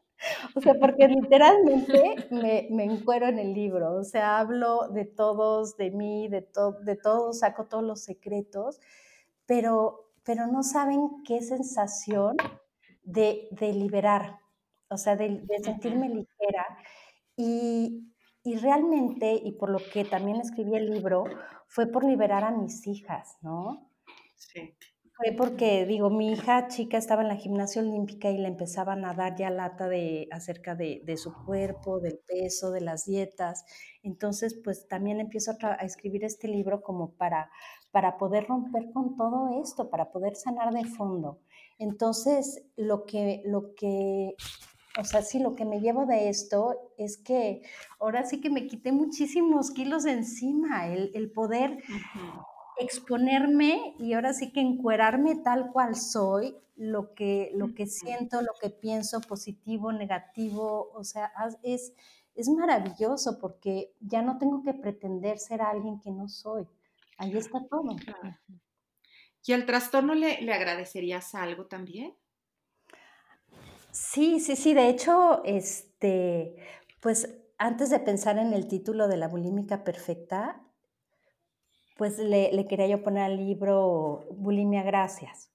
o 0.57 0.61
sea, 0.62 0.74
porque 0.80 1.07
literalmente 1.07 2.28
me, 2.30 2.68
me, 2.70 2.84
encuero 2.84 3.26
en 3.28 3.38
el 3.38 3.52
libro, 3.52 3.94
o 3.94 4.05
sea, 4.05 4.38
hablo 4.38 4.88
de 4.88 5.05
todos, 5.05 5.76
de 5.76 5.90
mí, 5.90 6.28
de, 6.28 6.48
de 6.82 6.96
todos, 6.96 7.40
saco 7.40 7.66
todos 7.66 7.84
los 7.84 8.02
secretos, 8.02 8.80
pero, 9.44 10.12
pero 10.24 10.46
no 10.46 10.62
saben 10.62 11.22
qué 11.24 11.42
sensación 11.42 12.38
de, 13.02 13.48
de 13.50 13.74
liberar, 13.74 14.38
o 14.88 14.96
sea, 14.96 15.14
de, 15.14 15.42
de 15.42 15.59
sentirme 15.59 16.09
ligera. 16.09 16.66
Y, 17.36 18.13
y 18.45 18.57
realmente, 18.57 19.40
y 19.42 19.53
por 19.53 19.70
lo 19.70 19.78
que 19.78 20.05
también 20.05 20.36
escribí 20.36 20.76
el 20.76 20.90
libro, 20.90 21.24
fue 21.66 21.86
por 21.86 22.05
liberar 22.05 22.45
a 22.45 22.51
mis 22.51 22.86
hijas, 22.86 23.38
¿no? 23.40 23.90
Sí. 24.36 24.74
Fue 25.16 25.32
porque, 25.32 25.86
digo, 25.86 26.11
mi 26.11 26.32
hija 26.32 26.66
chica 26.68 26.99
estaba 26.99 27.22
en 27.22 27.28
la 27.28 27.36
gimnasia 27.36 27.80
olímpica 27.80 28.30
y 28.30 28.36
le 28.36 28.49
empezaban 28.49 29.05
a 29.05 29.14
dar 29.14 29.36
ya 29.36 29.49
lata 29.49 29.88
de, 29.88 30.28
acerca 30.30 30.74
de, 30.74 31.03
de 31.05 31.16
su 31.16 31.32
cuerpo, 31.47 32.01
del 32.01 32.18
peso, 32.26 32.70
de 32.72 32.80
las 32.80 33.07
dietas. 33.07 33.64
Entonces, 34.03 34.61
pues 34.62 34.88
también 34.88 35.20
empiezo 35.20 35.53
a, 35.53 35.74
a, 35.80 35.84
escribir 35.84 36.24
este 36.24 36.49
libro 36.49 36.82
como 36.82 37.12
para, 37.12 37.49
para 37.92 38.18
poder 38.18 38.47
romper 38.47 38.90
con 38.92 39.16
todo 39.16 39.62
esto, 39.62 39.88
para 39.88 40.11
poder 40.11 40.34
sanar 40.34 40.74
de 40.74 40.84
fondo. 40.84 41.38
Entonces, 41.78 42.66
lo 42.76 43.05
que, 43.07 43.40
lo 43.47 43.74
que 43.76 44.34
o 44.99 45.05
sea, 45.05 45.22
sí, 45.22 45.40
lo 45.40 45.57
que 45.57 45.64
me 45.64 45.80
llevo 45.80 46.07
de 46.07 46.28
esto 46.28 46.92
es 46.97 47.16
que 47.16 47.62
ahora 47.99 48.24
sí 48.24 48.40
que 48.40 48.51
me 48.51 48.66
quité 48.66 48.92
muchísimos 48.92 49.72
kilos 49.72 50.05
de 50.05 50.12
encima, 50.12 50.86
el, 50.86 51.30
poder 51.32 51.82
exponerme 52.78 53.95
y 53.99 54.12
ahora 54.12 54.32
sí 54.32 54.53
que 54.53 54.61
encuerarme 54.61 55.36
tal 55.36 55.72
cual 55.72 55.97
soy, 55.97 56.57
lo 56.76 57.14
que, 57.14 57.53
lo 57.55 57.72
que 57.74 57.86
siento, 57.86 58.42
lo 58.42 58.53
que 58.61 58.70
pienso, 58.70 59.20
positivo, 59.20 59.92
negativo, 59.92 60.90
o 60.92 61.05
sea, 61.05 61.30
es, 61.62 61.92
es 62.34 62.49
maravilloso 62.49 63.38
porque 63.38 63.95
ya 64.01 64.22
no 64.22 64.38
tengo 64.38 64.62
que 64.62 64.74
pretender 64.74 65.38
ser 65.38 65.62
alguien 65.62 66.01
que 66.01 66.11
no 66.11 66.28
soy. 66.28 66.66
Ahí 67.16 67.36
está 67.36 67.64
todo. 67.68 67.97
¿Y 69.47 69.53
al 69.53 69.66
trastorno 69.66 70.14
le, 70.14 70.40
le 70.40 70.53
agradecerías 70.53 71.34
algo 71.34 71.66
también? 71.66 72.16
Sí, 73.95 74.40
sí, 74.40 74.57
sí. 74.57 74.74
De 74.74 74.88
hecho, 74.88 75.42
este, 75.45 76.57
pues 77.01 77.32
antes 77.59 77.90
de 77.90 78.01
pensar 78.01 78.38
en 78.38 78.53
el 78.53 78.66
título 78.66 79.07
de 79.07 79.16
la 79.16 79.28
bulímica 79.28 79.84
perfecta, 79.84 80.61
pues 81.97 82.18
le, 82.18 82.66
quería 82.66 82.88
yo 82.88 83.05
poner 83.05 83.22
al 83.22 83.36
libro 83.36 84.24
Bulimia 84.32 84.82
Gracias. 84.82 85.53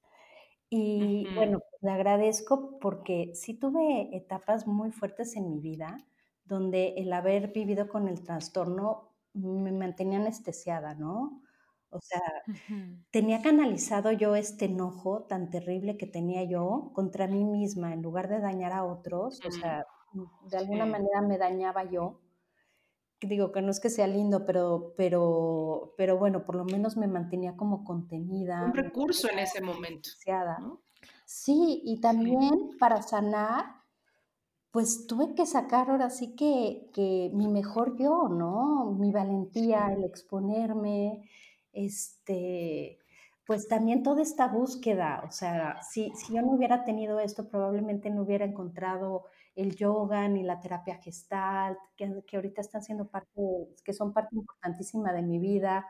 Y 0.69 1.27
bueno, 1.35 1.59
le 1.81 1.91
agradezco 1.91 2.79
porque 2.79 3.31
sí 3.33 3.55
tuve 3.55 4.15
etapas 4.15 4.67
muy 4.67 4.91
fuertes 4.91 5.35
en 5.35 5.49
mi 5.49 5.59
vida 5.59 5.97
donde 6.45 6.93
el 6.97 7.11
haber 7.11 7.51
vivido 7.51 7.89
con 7.89 8.07
el 8.07 8.23
trastorno 8.23 9.09
me 9.33 9.71
mantenía 9.73 10.19
anestesiada, 10.19 10.95
¿no? 10.95 11.41
O 11.91 11.99
sea, 12.01 12.21
tenía 13.11 13.41
canalizado 13.41 14.11
yo 14.11 14.35
este 14.35 14.65
enojo 14.65 15.23
tan 15.23 15.49
terrible 15.49 15.97
que 15.97 16.05
tenía 16.05 16.43
yo 16.43 16.91
contra 16.93 17.27
mí 17.27 17.43
misma, 17.43 17.93
en 17.93 18.03
lugar 18.03 18.29
de 18.29 18.39
dañar 18.39 18.73
a 18.73 18.83
otros, 18.85 19.39
o 19.45 19.51
sea, 19.51 19.85
mm, 20.13 20.49
de 20.49 20.57
alguna 20.57 20.85
manera 20.85 21.21
me 21.21 21.37
dañaba 21.37 21.89
yo. 21.89 22.21
Digo 23.21 23.51
que 23.51 23.61
no 23.61 23.71
es 23.71 23.79
que 23.79 23.89
sea 23.89 24.07
lindo, 24.07 24.45
pero, 24.45 24.93
pero, 24.95 25.93
pero 25.97 26.17
bueno, 26.17 26.45
por 26.45 26.55
lo 26.55 26.63
menos 26.63 26.95
me 26.95 27.07
mantenía 27.07 27.57
como 27.57 27.83
contenida. 27.83 28.65
Un 28.65 28.73
recurso 28.73 29.29
en 29.29 29.39
ese 29.39 29.61
momento. 29.61 30.09
Sí, 31.25 31.81
y 31.83 31.99
también 31.99 32.77
para 32.79 33.01
sanar, 33.01 33.65
pues 34.71 35.07
tuve 35.07 35.33
que 35.35 35.45
sacar 35.45 35.89
ahora 35.89 36.09
sí 36.09 36.35
que, 36.35 36.89
que 36.93 37.31
mi 37.33 37.47
mejor 37.47 37.97
yo, 37.97 38.29
¿no? 38.29 38.95
Mi 38.97 39.11
valentía, 39.11 39.87
el 39.91 40.03
exponerme, 40.03 41.27
este, 41.73 42.99
pues 43.45 43.67
también 43.67 44.03
toda 44.03 44.21
esta 44.21 44.47
búsqueda, 44.47 45.23
o 45.27 45.31
sea, 45.31 45.81
si, 45.81 46.11
si 46.15 46.35
yo 46.35 46.41
no 46.41 46.51
hubiera 46.51 46.83
tenido 46.83 47.19
esto, 47.19 47.49
probablemente 47.49 48.09
no 48.09 48.23
hubiera 48.23 48.45
encontrado 48.45 49.25
el 49.55 49.75
yoga 49.75 50.27
ni 50.29 50.43
la 50.43 50.59
terapia 50.59 50.97
gestalt, 50.97 51.77
que, 51.97 52.23
que 52.27 52.37
ahorita 52.37 52.61
están 52.61 52.83
siendo 52.83 53.07
parte, 53.09 53.41
que 53.83 53.93
son 53.93 54.13
parte 54.13 54.35
importantísima 54.35 55.11
de 55.13 55.23
mi 55.23 55.39
vida. 55.39 55.87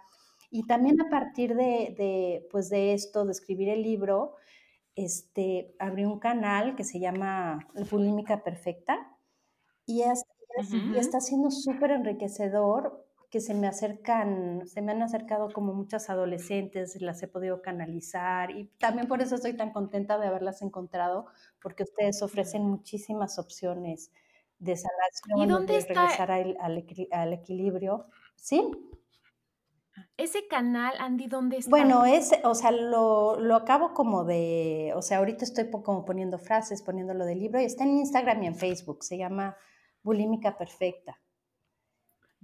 Y 0.49 0.65
también 0.67 0.99
a 1.01 1.09
partir 1.09 1.55
de, 1.55 1.93
de, 1.97 2.47
pues 2.51 2.69
de 2.69 2.93
esto, 2.93 3.25
de 3.25 3.31
escribir 3.31 3.69
el 3.69 3.83
libro, 3.83 4.35
este, 4.95 5.75
abrí 5.79 6.05
un 6.05 6.19
canal 6.19 6.75
que 6.75 6.83
se 6.83 6.99
llama 6.99 7.67
Bulímica 7.91 8.43
Perfecta 8.43 9.15
y 9.85 10.01
es, 10.03 10.23
y 10.71 10.97
está 10.97 11.21
siendo 11.21 11.51
súper 11.51 11.91
enriquecedor 11.91 13.05
que 13.29 13.41
se 13.41 13.53
me 13.53 13.67
acercan, 13.67 14.67
se 14.67 14.81
me 14.81 14.91
han 14.91 15.01
acercado 15.03 15.49
como 15.53 15.73
muchas 15.73 16.09
adolescentes, 16.09 16.99
las 17.01 17.21
he 17.21 17.27
podido 17.27 17.61
canalizar 17.61 18.49
y 18.51 18.65
también 18.79 19.07
por 19.07 19.21
eso 19.21 19.35
estoy 19.35 19.53
tan 19.55 19.71
contenta 19.71 20.17
de 20.17 20.27
haberlas 20.27 20.61
encontrado, 20.61 21.27
porque 21.61 21.83
ustedes 21.83 22.21
ofrecen 22.23 22.63
muchísimas 22.63 23.37
opciones 23.37 24.11
de 24.57 24.75
sanación, 24.75 25.41
¿Y 25.43 25.47
dónde 25.47 25.73
de 25.73 25.79
está? 25.79 25.93
regresar 25.93 26.31
al, 26.31 26.57
al 26.59 26.77
equili- 26.77 27.07
al 27.11 27.33
equilibrio. 27.33 28.07
Sí, 28.35 28.61
Ese 30.17 30.47
canal, 30.47 30.93
Andy, 30.99 31.27
¿dónde 31.27 31.57
está? 31.57 31.69
Bueno, 31.69 32.05
es, 32.05 32.31
o 32.43 32.55
sea, 32.55 32.71
lo, 32.71 33.39
lo 33.39 33.55
acabo 33.55 33.93
como 33.93 34.23
de, 34.25 34.91
o 34.95 35.01
sea, 35.01 35.17
ahorita 35.19 35.45
estoy 35.45 35.69
como 35.69 36.03
poniendo 36.05 36.37
frases, 36.39 36.81
poniéndolo 36.81 37.25
del 37.25 37.39
libro 37.39 37.59
y 37.61 37.65
está 37.65 37.83
en 37.83 37.97
Instagram 37.99 38.43
y 38.43 38.47
en 38.47 38.55
Facebook, 38.55 39.03
se 39.03 39.17
llama 39.17 39.55
Bulímica 40.03 40.57
Perfecta. 40.57 41.19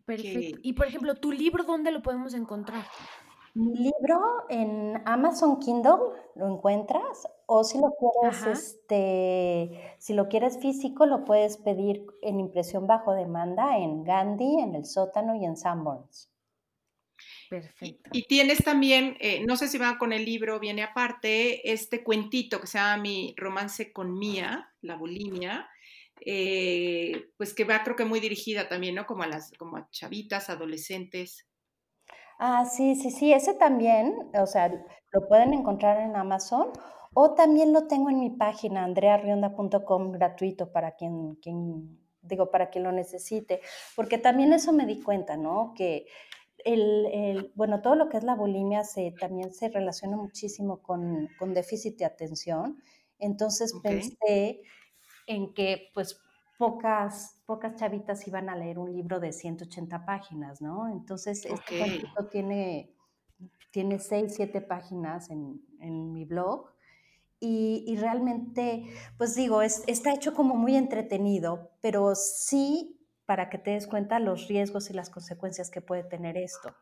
Perfecto. 0.06 0.60
Y 0.62 0.74
por 0.74 0.88
ejemplo, 0.88 1.16
¿tu 1.16 1.32
libro 1.32 1.64
dónde 1.64 1.92
lo 1.92 2.02
podemos 2.02 2.34
encontrar? 2.34 2.84
Mi 3.56 3.74
libro 3.74 4.46
en 4.50 5.02
Amazon 5.06 5.60
Kindle 5.60 5.94
lo 6.36 6.54
encuentras 6.54 7.26
o 7.46 7.64
si 7.64 7.78
lo 7.78 7.96
quieres, 7.98 8.42
Ajá. 8.42 8.52
este, 8.52 9.96
si 9.98 10.14
lo 10.14 10.28
quieres 10.28 10.60
físico, 10.60 11.06
lo 11.06 11.24
puedes 11.24 11.58
pedir 11.58 12.06
en 12.22 12.42
impresión 12.42 12.86
bajo 12.86 13.14
demanda 13.14 13.78
en 13.78 14.04
Gandhi, 14.04 14.60
en 14.60 14.76
El 14.76 14.86
Sótano 14.86 15.36
y 15.36 15.46
en 15.46 15.56
Sanborns. 15.56 16.30
Y, 17.48 17.48
Perfecto. 17.50 18.10
y 18.12 18.24
tienes 18.24 18.58
también, 18.64 19.16
eh, 19.22 19.46
no 19.46 19.56
sé 19.56 19.70
si 19.70 19.78
va 19.78 19.98
con 19.98 20.12
el 20.12 20.26
libro, 20.26 20.60
viene 20.60 20.84
aparte, 20.84 21.72
este 21.72 22.04
cuentito 22.04 22.60
que 22.60 22.68
se 22.68 22.78
llama 22.78 23.02
Mi 23.02 23.34
romance 23.38 23.94
con 23.94 24.18
Mía, 24.18 24.74
la 24.82 24.98
bulimia, 24.98 25.70
eh, 26.22 27.30
pues 27.38 27.54
que 27.54 27.64
va 27.66 27.84
creo 27.84 27.96
que 27.96 28.06
muy 28.06 28.20
dirigida 28.20 28.68
también, 28.70 28.96
¿no? 28.96 29.06
Como 29.06 29.24
a 29.24 29.28
las, 29.28 29.52
como 29.54 29.78
a 29.78 29.90
chavitas, 29.92 30.50
adolescentes. 30.50 31.48
Ah, 32.38 32.66
sí, 32.66 32.96
sí, 32.96 33.12
sí, 33.12 33.32
ese 33.34 33.54
también, 33.54 34.30
o 34.40 34.46
sea, 34.46 34.68
lo 35.12 35.28
pueden 35.28 35.54
encontrar 35.54 36.00
en 36.02 36.16
Amazon 36.16 36.72
o 37.14 37.34
también 37.34 37.72
lo 37.72 37.88
tengo 37.88 38.10
en 38.10 38.20
mi 38.20 38.30
página 38.32 38.84
andrearrionda.com 38.84 40.12
gratuito 40.12 40.72
para 40.74 40.96
quien, 40.96 41.36
quien, 41.36 41.98
digo, 42.22 42.52
para 42.52 42.70
quien 42.70 42.84
lo 42.84 42.92
necesite, 42.92 43.62
porque 43.96 44.18
también 44.18 44.52
eso 44.54 44.74
me 44.74 44.86
di 44.86 45.02
cuenta, 45.02 45.38
¿no? 45.38 45.74
Que 45.76 46.08
el, 46.66 47.06
el- 47.08 47.52
bueno, 47.56 47.82
todo 47.82 47.96
lo 47.96 48.10
que 48.10 48.18
es 48.18 48.24
la 48.26 48.36
bulimia 48.36 48.84
se, 48.84 49.12
también 49.12 49.54
se 49.54 49.70
relaciona 49.70 50.18
muchísimo 50.18 50.82
con, 50.84 51.30
con 51.40 51.54
déficit 51.54 51.98
de 52.00 52.06
atención, 52.06 52.82
entonces 53.20 53.76
Ok. 53.76 53.84
pensé 53.84 54.62
en 55.28 55.54
que 55.54 55.92
pues 55.94 56.22
pocas, 56.58 57.42
pocas 57.46 57.76
chavitas 57.76 58.28
iban 58.28 58.50
a 58.50 58.56
leer 58.56 58.80
un 58.80 58.94
libro 58.94 59.20
de 59.20 59.32
180 59.34 60.06
páginas, 60.06 60.62
¿no? 60.62 60.88
Entonces, 60.90 61.46
este 61.46 61.54
Ok. 61.54 61.72
cuentito 61.78 62.28
tiene, 62.30 62.96
tiene 63.72 64.00
6, 64.00 64.34
7 64.36 64.62
páginas 64.62 65.30
en, 65.30 65.62
en 65.80 66.14
mi 66.14 66.26
blog 66.26 66.72
y, 67.40 67.84
y 67.88 67.98
realmente, 67.98 68.86
pues 69.18 69.36
digo, 69.36 69.62
es, 69.62 69.84
está 69.88 70.14
hecho 70.14 70.34
como 70.34 70.56
muy 70.56 70.76
entretenido, 70.76 71.72
pero 71.82 72.16
sí 72.16 73.00
para 73.26 73.50
que 73.50 73.58
te 73.58 73.72
des 73.72 73.88
cuenta 73.88 74.20
los 74.20 74.48
riesgos 74.48 74.90
y 74.90 74.94
las 74.94 75.10
consecuencias 75.10 75.70
que 75.72 75.82
puede 75.82 76.04
tener 76.04 76.38
esto. 76.38 76.76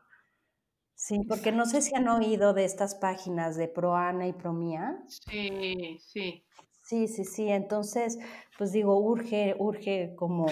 Sí, 0.96 1.20
porque 1.28 1.52
no 1.52 1.66
sé 1.66 1.82
si 1.82 1.94
han 1.94 2.08
oído 2.08 2.52
de 2.52 2.64
estas 2.64 2.96
páginas 2.96 3.56
de 3.56 3.68
Proana 3.68 4.26
y 4.26 4.32
Promía. 4.32 5.04
Sí, 5.06 5.98
sí. 6.00 6.44
Sí, 6.84 7.08
sí, 7.08 7.24
sí. 7.24 7.48
Entonces, 7.48 8.18
pues 8.58 8.70
digo, 8.72 8.98
urge, 8.98 9.56
urge 9.58 10.14
como, 10.16 10.46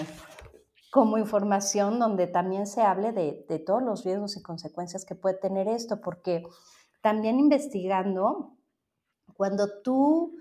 como 0.91 1.17
información 1.17 1.99
donde 1.99 2.27
también 2.27 2.67
se 2.67 2.81
hable 2.81 3.11
de, 3.13 3.45
de 3.49 3.59
todos 3.59 3.83
los 3.83 4.03
riesgos 4.03 4.37
y 4.37 4.41
consecuencias 4.41 5.05
que 5.05 5.15
puede 5.15 5.37
tener 5.37 5.67
esto, 5.67 6.01
porque 6.01 6.43
también 7.01 7.39
investigando, 7.39 8.57
cuando 9.35 9.81
tú 9.83 10.37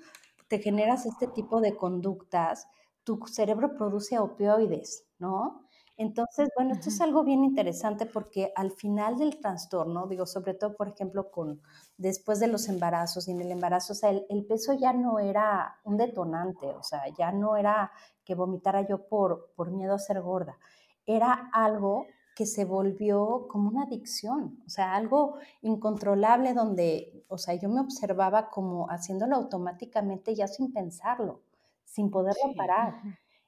te 0.49 0.59
generas 0.61 1.07
este 1.07 1.29
tipo 1.29 1.61
de 1.61 1.77
conductas, 1.77 2.69
tu 3.05 3.21
cerebro 3.27 3.77
produce 3.77 4.19
opioides, 4.19 5.07
¿no? 5.19 5.62
Entonces, 5.97 6.49
bueno, 6.57 6.73
esto 6.73 6.89
es 6.89 7.01
algo 7.01 7.23
bien 7.23 7.45
interesante 7.45 8.07
porque 8.07 8.53
al 8.57 8.71
final 8.73 9.19
del 9.19 9.39
trastorno, 9.39 10.07
digo, 10.07 10.27
sobre 10.27 10.55
todo, 10.55 10.75
por 10.75 10.89
ejemplo, 10.89 11.31
con 11.31 11.61
después 11.99 12.41
de 12.41 12.49
los 12.49 12.69
embarazos 12.69 13.29
y 13.29 13.33
en 13.33 13.41
el 13.43 13.53
embarazo, 13.53 13.93
o 13.93 13.97
sea, 13.97 14.11
el, 14.11 14.25
el 14.31 14.45
peso 14.47 14.73
ya 14.73 14.93
no 14.95 15.19
era 15.19 15.81
un 15.85 15.99
detonante, 15.99 16.67
o 16.67 16.83
sea, 16.83 17.03
ya 17.17 17.31
no 17.33 17.57
era 17.57 17.93
que 18.25 18.35
vomitara 18.35 18.87
yo 18.87 19.07
por, 19.07 19.53
por 19.55 19.71
miedo 19.71 19.95
a 19.95 19.99
ser 19.99 20.21
gorda, 20.23 20.59
era 21.07 21.51
algo 21.53 22.07
que 22.35 22.47
se 22.47 22.65
volvió 22.65 23.47
como 23.49 23.69
una 23.69 23.83
adicción, 23.85 24.63
o 24.67 24.71
sea, 24.71 24.95
algo 24.95 25.37
incontrolable 25.61 26.55
donde, 26.55 27.25
o 27.29 27.37
sea, 27.37 27.55
yo 27.55 27.69
me 27.69 27.81
observaba 27.81 28.49
como 28.49 28.87
haciéndolo 28.91 29.37
automáticamente 29.37 30.35
ya 30.35 30.49
sin 30.49 30.73
pensarlo, 30.73 31.43
sin 31.85 32.11
poderlo 32.11 32.41
Sí. 32.41 32.55
parar. 32.57 33.03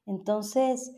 Entonces, 0.06 0.94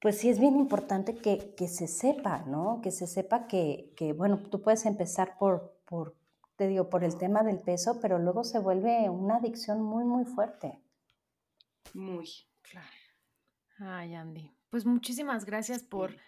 pues 0.00 0.18
sí 0.18 0.30
es 0.30 0.38
bien 0.40 0.56
importante 0.56 1.16
que, 1.16 1.54
que 1.54 1.68
se 1.68 1.86
sepa, 1.86 2.44
¿no? 2.46 2.80
Que 2.82 2.90
se 2.90 3.06
sepa 3.06 3.46
que, 3.46 3.92
que, 3.96 4.12
bueno, 4.12 4.38
tú 4.38 4.62
puedes 4.62 4.86
empezar 4.86 5.36
por, 5.38 5.78
por, 5.84 6.16
te 6.56 6.66
digo, 6.68 6.88
por 6.88 7.04
el 7.04 7.16
tema 7.18 7.42
del 7.42 7.58
peso, 7.60 7.98
pero 8.00 8.18
luego 8.18 8.44
se 8.44 8.58
vuelve 8.58 9.08
una 9.10 9.36
adicción 9.36 9.82
muy, 9.82 10.04
muy 10.04 10.24
fuerte. 10.24 10.80
Muy. 11.94 12.28
Claro. 12.62 12.86
Ay, 13.78 14.14
Andy. 14.14 14.54
Pues 14.70 14.86
muchísimas 14.86 15.44
gracias 15.44 15.82
por 15.82 16.12
Sí. 16.12 16.18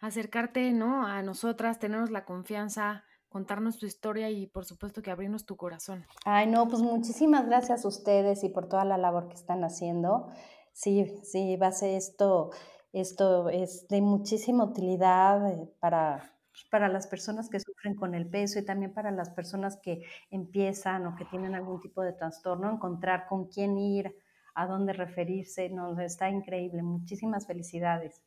acercarte, 0.00 0.72
¿no? 0.72 1.06
A 1.06 1.22
nosotras, 1.22 1.78
tenernos 1.78 2.10
la 2.10 2.24
confianza, 2.24 3.04
contarnos 3.28 3.78
tu 3.78 3.86
historia 3.86 4.30
y 4.30 4.46
por 4.46 4.64
supuesto 4.64 5.02
que 5.02 5.10
abrirnos 5.10 5.44
tu 5.46 5.56
corazón. 5.56 6.06
Ay, 6.24 6.46
no, 6.46 6.68
pues 6.68 6.82
muchísimas 6.82 7.46
gracias 7.46 7.84
a 7.84 7.88
ustedes 7.88 8.44
y 8.44 8.48
por 8.48 8.68
toda 8.68 8.84
la 8.84 8.98
labor 8.98 9.28
que 9.28 9.34
están 9.34 9.64
haciendo. 9.64 10.28
Sí, 10.72 11.18
sí, 11.24 11.56
va 11.56 11.68
a 11.68 11.72
ser 11.72 11.90
esto, 11.96 12.50
esto 12.92 13.48
es 13.48 13.86
de 13.88 14.00
muchísima 14.00 14.64
utilidad 14.64 15.50
eh, 15.50 15.68
para, 15.80 16.32
pues, 16.50 16.64
para 16.70 16.88
las 16.88 17.06
personas 17.06 17.48
que 17.48 17.60
sufren 17.60 17.94
con 17.94 18.14
el 18.14 18.28
peso 18.28 18.58
y 18.58 18.64
también 18.64 18.92
para 18.92 19.10
las 19.10 19.30
personas 19.30 19.78
que 19.82 20.02
empiezan 20.30 21.06
o 21.06 21.16
que 21.16 21.24
tienen 21.26 21.54
algún 21.54 21.80
tipo 21.80 22.02
de 22.02 22.12
trastorno, 22.12 22.70
encontrar 22.70 23.26
con 23.26 23.46
quién 23.48 23.78
ir, 23.78 24.14
a 24.54 24.66
dónde 24.66 24.92
referirse, 24.92 25.68
no, 25.68 26.00
está 26.00 26.28
increíble. 26.28 26.82
Muchísimas 26.82 27.46
felicidades. 27.46 28.24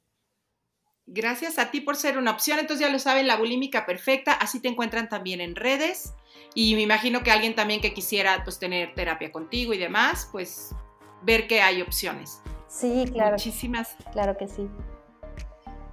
Gracias 1.05 1.59
a 1.59 1.71
ti 1.71 1.81
por 1.81 1.97
ser 1.97 2.17
una 2.17 2.31
opción. 2.31 2.57
Entonces 2.57 2.87
ya 2.87 2.91
lo 2.91 2.99
saben, 2.99 3.27
la 3.27 3.35
bulímica 3.35 3.85
perfecta. 3.85 4.31
Así 4.31 4.61
te 4.61 4.69
encuentran 4.69 5.09
también 5.09 5.41
en 5.41 5.57
redes. 5.57 6.13
Y 6.55 6.75
me 6.75 6.83
imagino 6.83 7.21
que 7.21 7.31
alguien 7.31 7.53
también 7.53 7.81
que 7.81 7.93
quisiera 7.93 8.45
pues 8.45 8.59
tener 8.59 8.95
terapia 8.95 9.29
contigo 9.29 9.73
y 9.73 9.77
demás, 9.77 10.29
pues 10.31 10.73
ver 11.21 11.47
que 11.47 11.61
hay 11.61 11.81
opciones. 11.81 12.41
Sí, 12.71 13.05
claro, 13.11 13.31
Muchísimas, 13.31 13.95
claro 14.13 14.37
que 14.37 14.47
sí. 14.47 14.69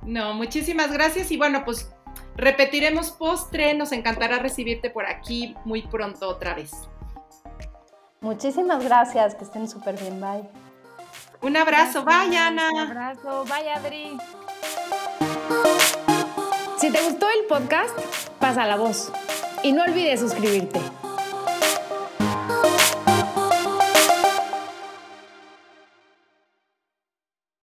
no, 0.03 0.33
muchísimas 0.35 0.93
gracias. 0.93 1.31
Y 1.33 1.37
bueno, 1.37 1.64
pues 1.64 1.91
repetiremos 2.37 3.11
postre. 3.11 3.74
Nos 3.74 3.91
encantará 3.91 4.39
recibirte 4.39 4.89
por 4.89 5.05
aquí 5.05 5.57
muy 5.64 5.83
pronto 5.83 6.29
otra 6.29 6.55
vez. 6.55 6.70
Muchísimas 8.20 8.85
gracias, 8.85 9.35
que 9.35 9.45
estén 9.45 9.68
súper 9.68 9.99
bien, 9.99 10.20
bye. 10.20 10.49
Un 11.41 11.57
abrazo, 11.57 12.05
bye 12.05 12.37
Ana. 12.37 12.70
Un 12.70 12.79
abrazo, 12.79 13.45
bye 13.45 13.70
Adri. 13.72 14.16
Si 16.79 16.93
te 16.93 17.01
gustó 17.03 17.26
el 17.29 17.47
podcast, 17.49 17.99
pasa 18.39 18.66
la 18.66 18.76
voz. 18.76 19.12
Y 19.64 19.72
no 19.72 19.83
olvides 19.83 20.20
suscribirte. 20.20 20.81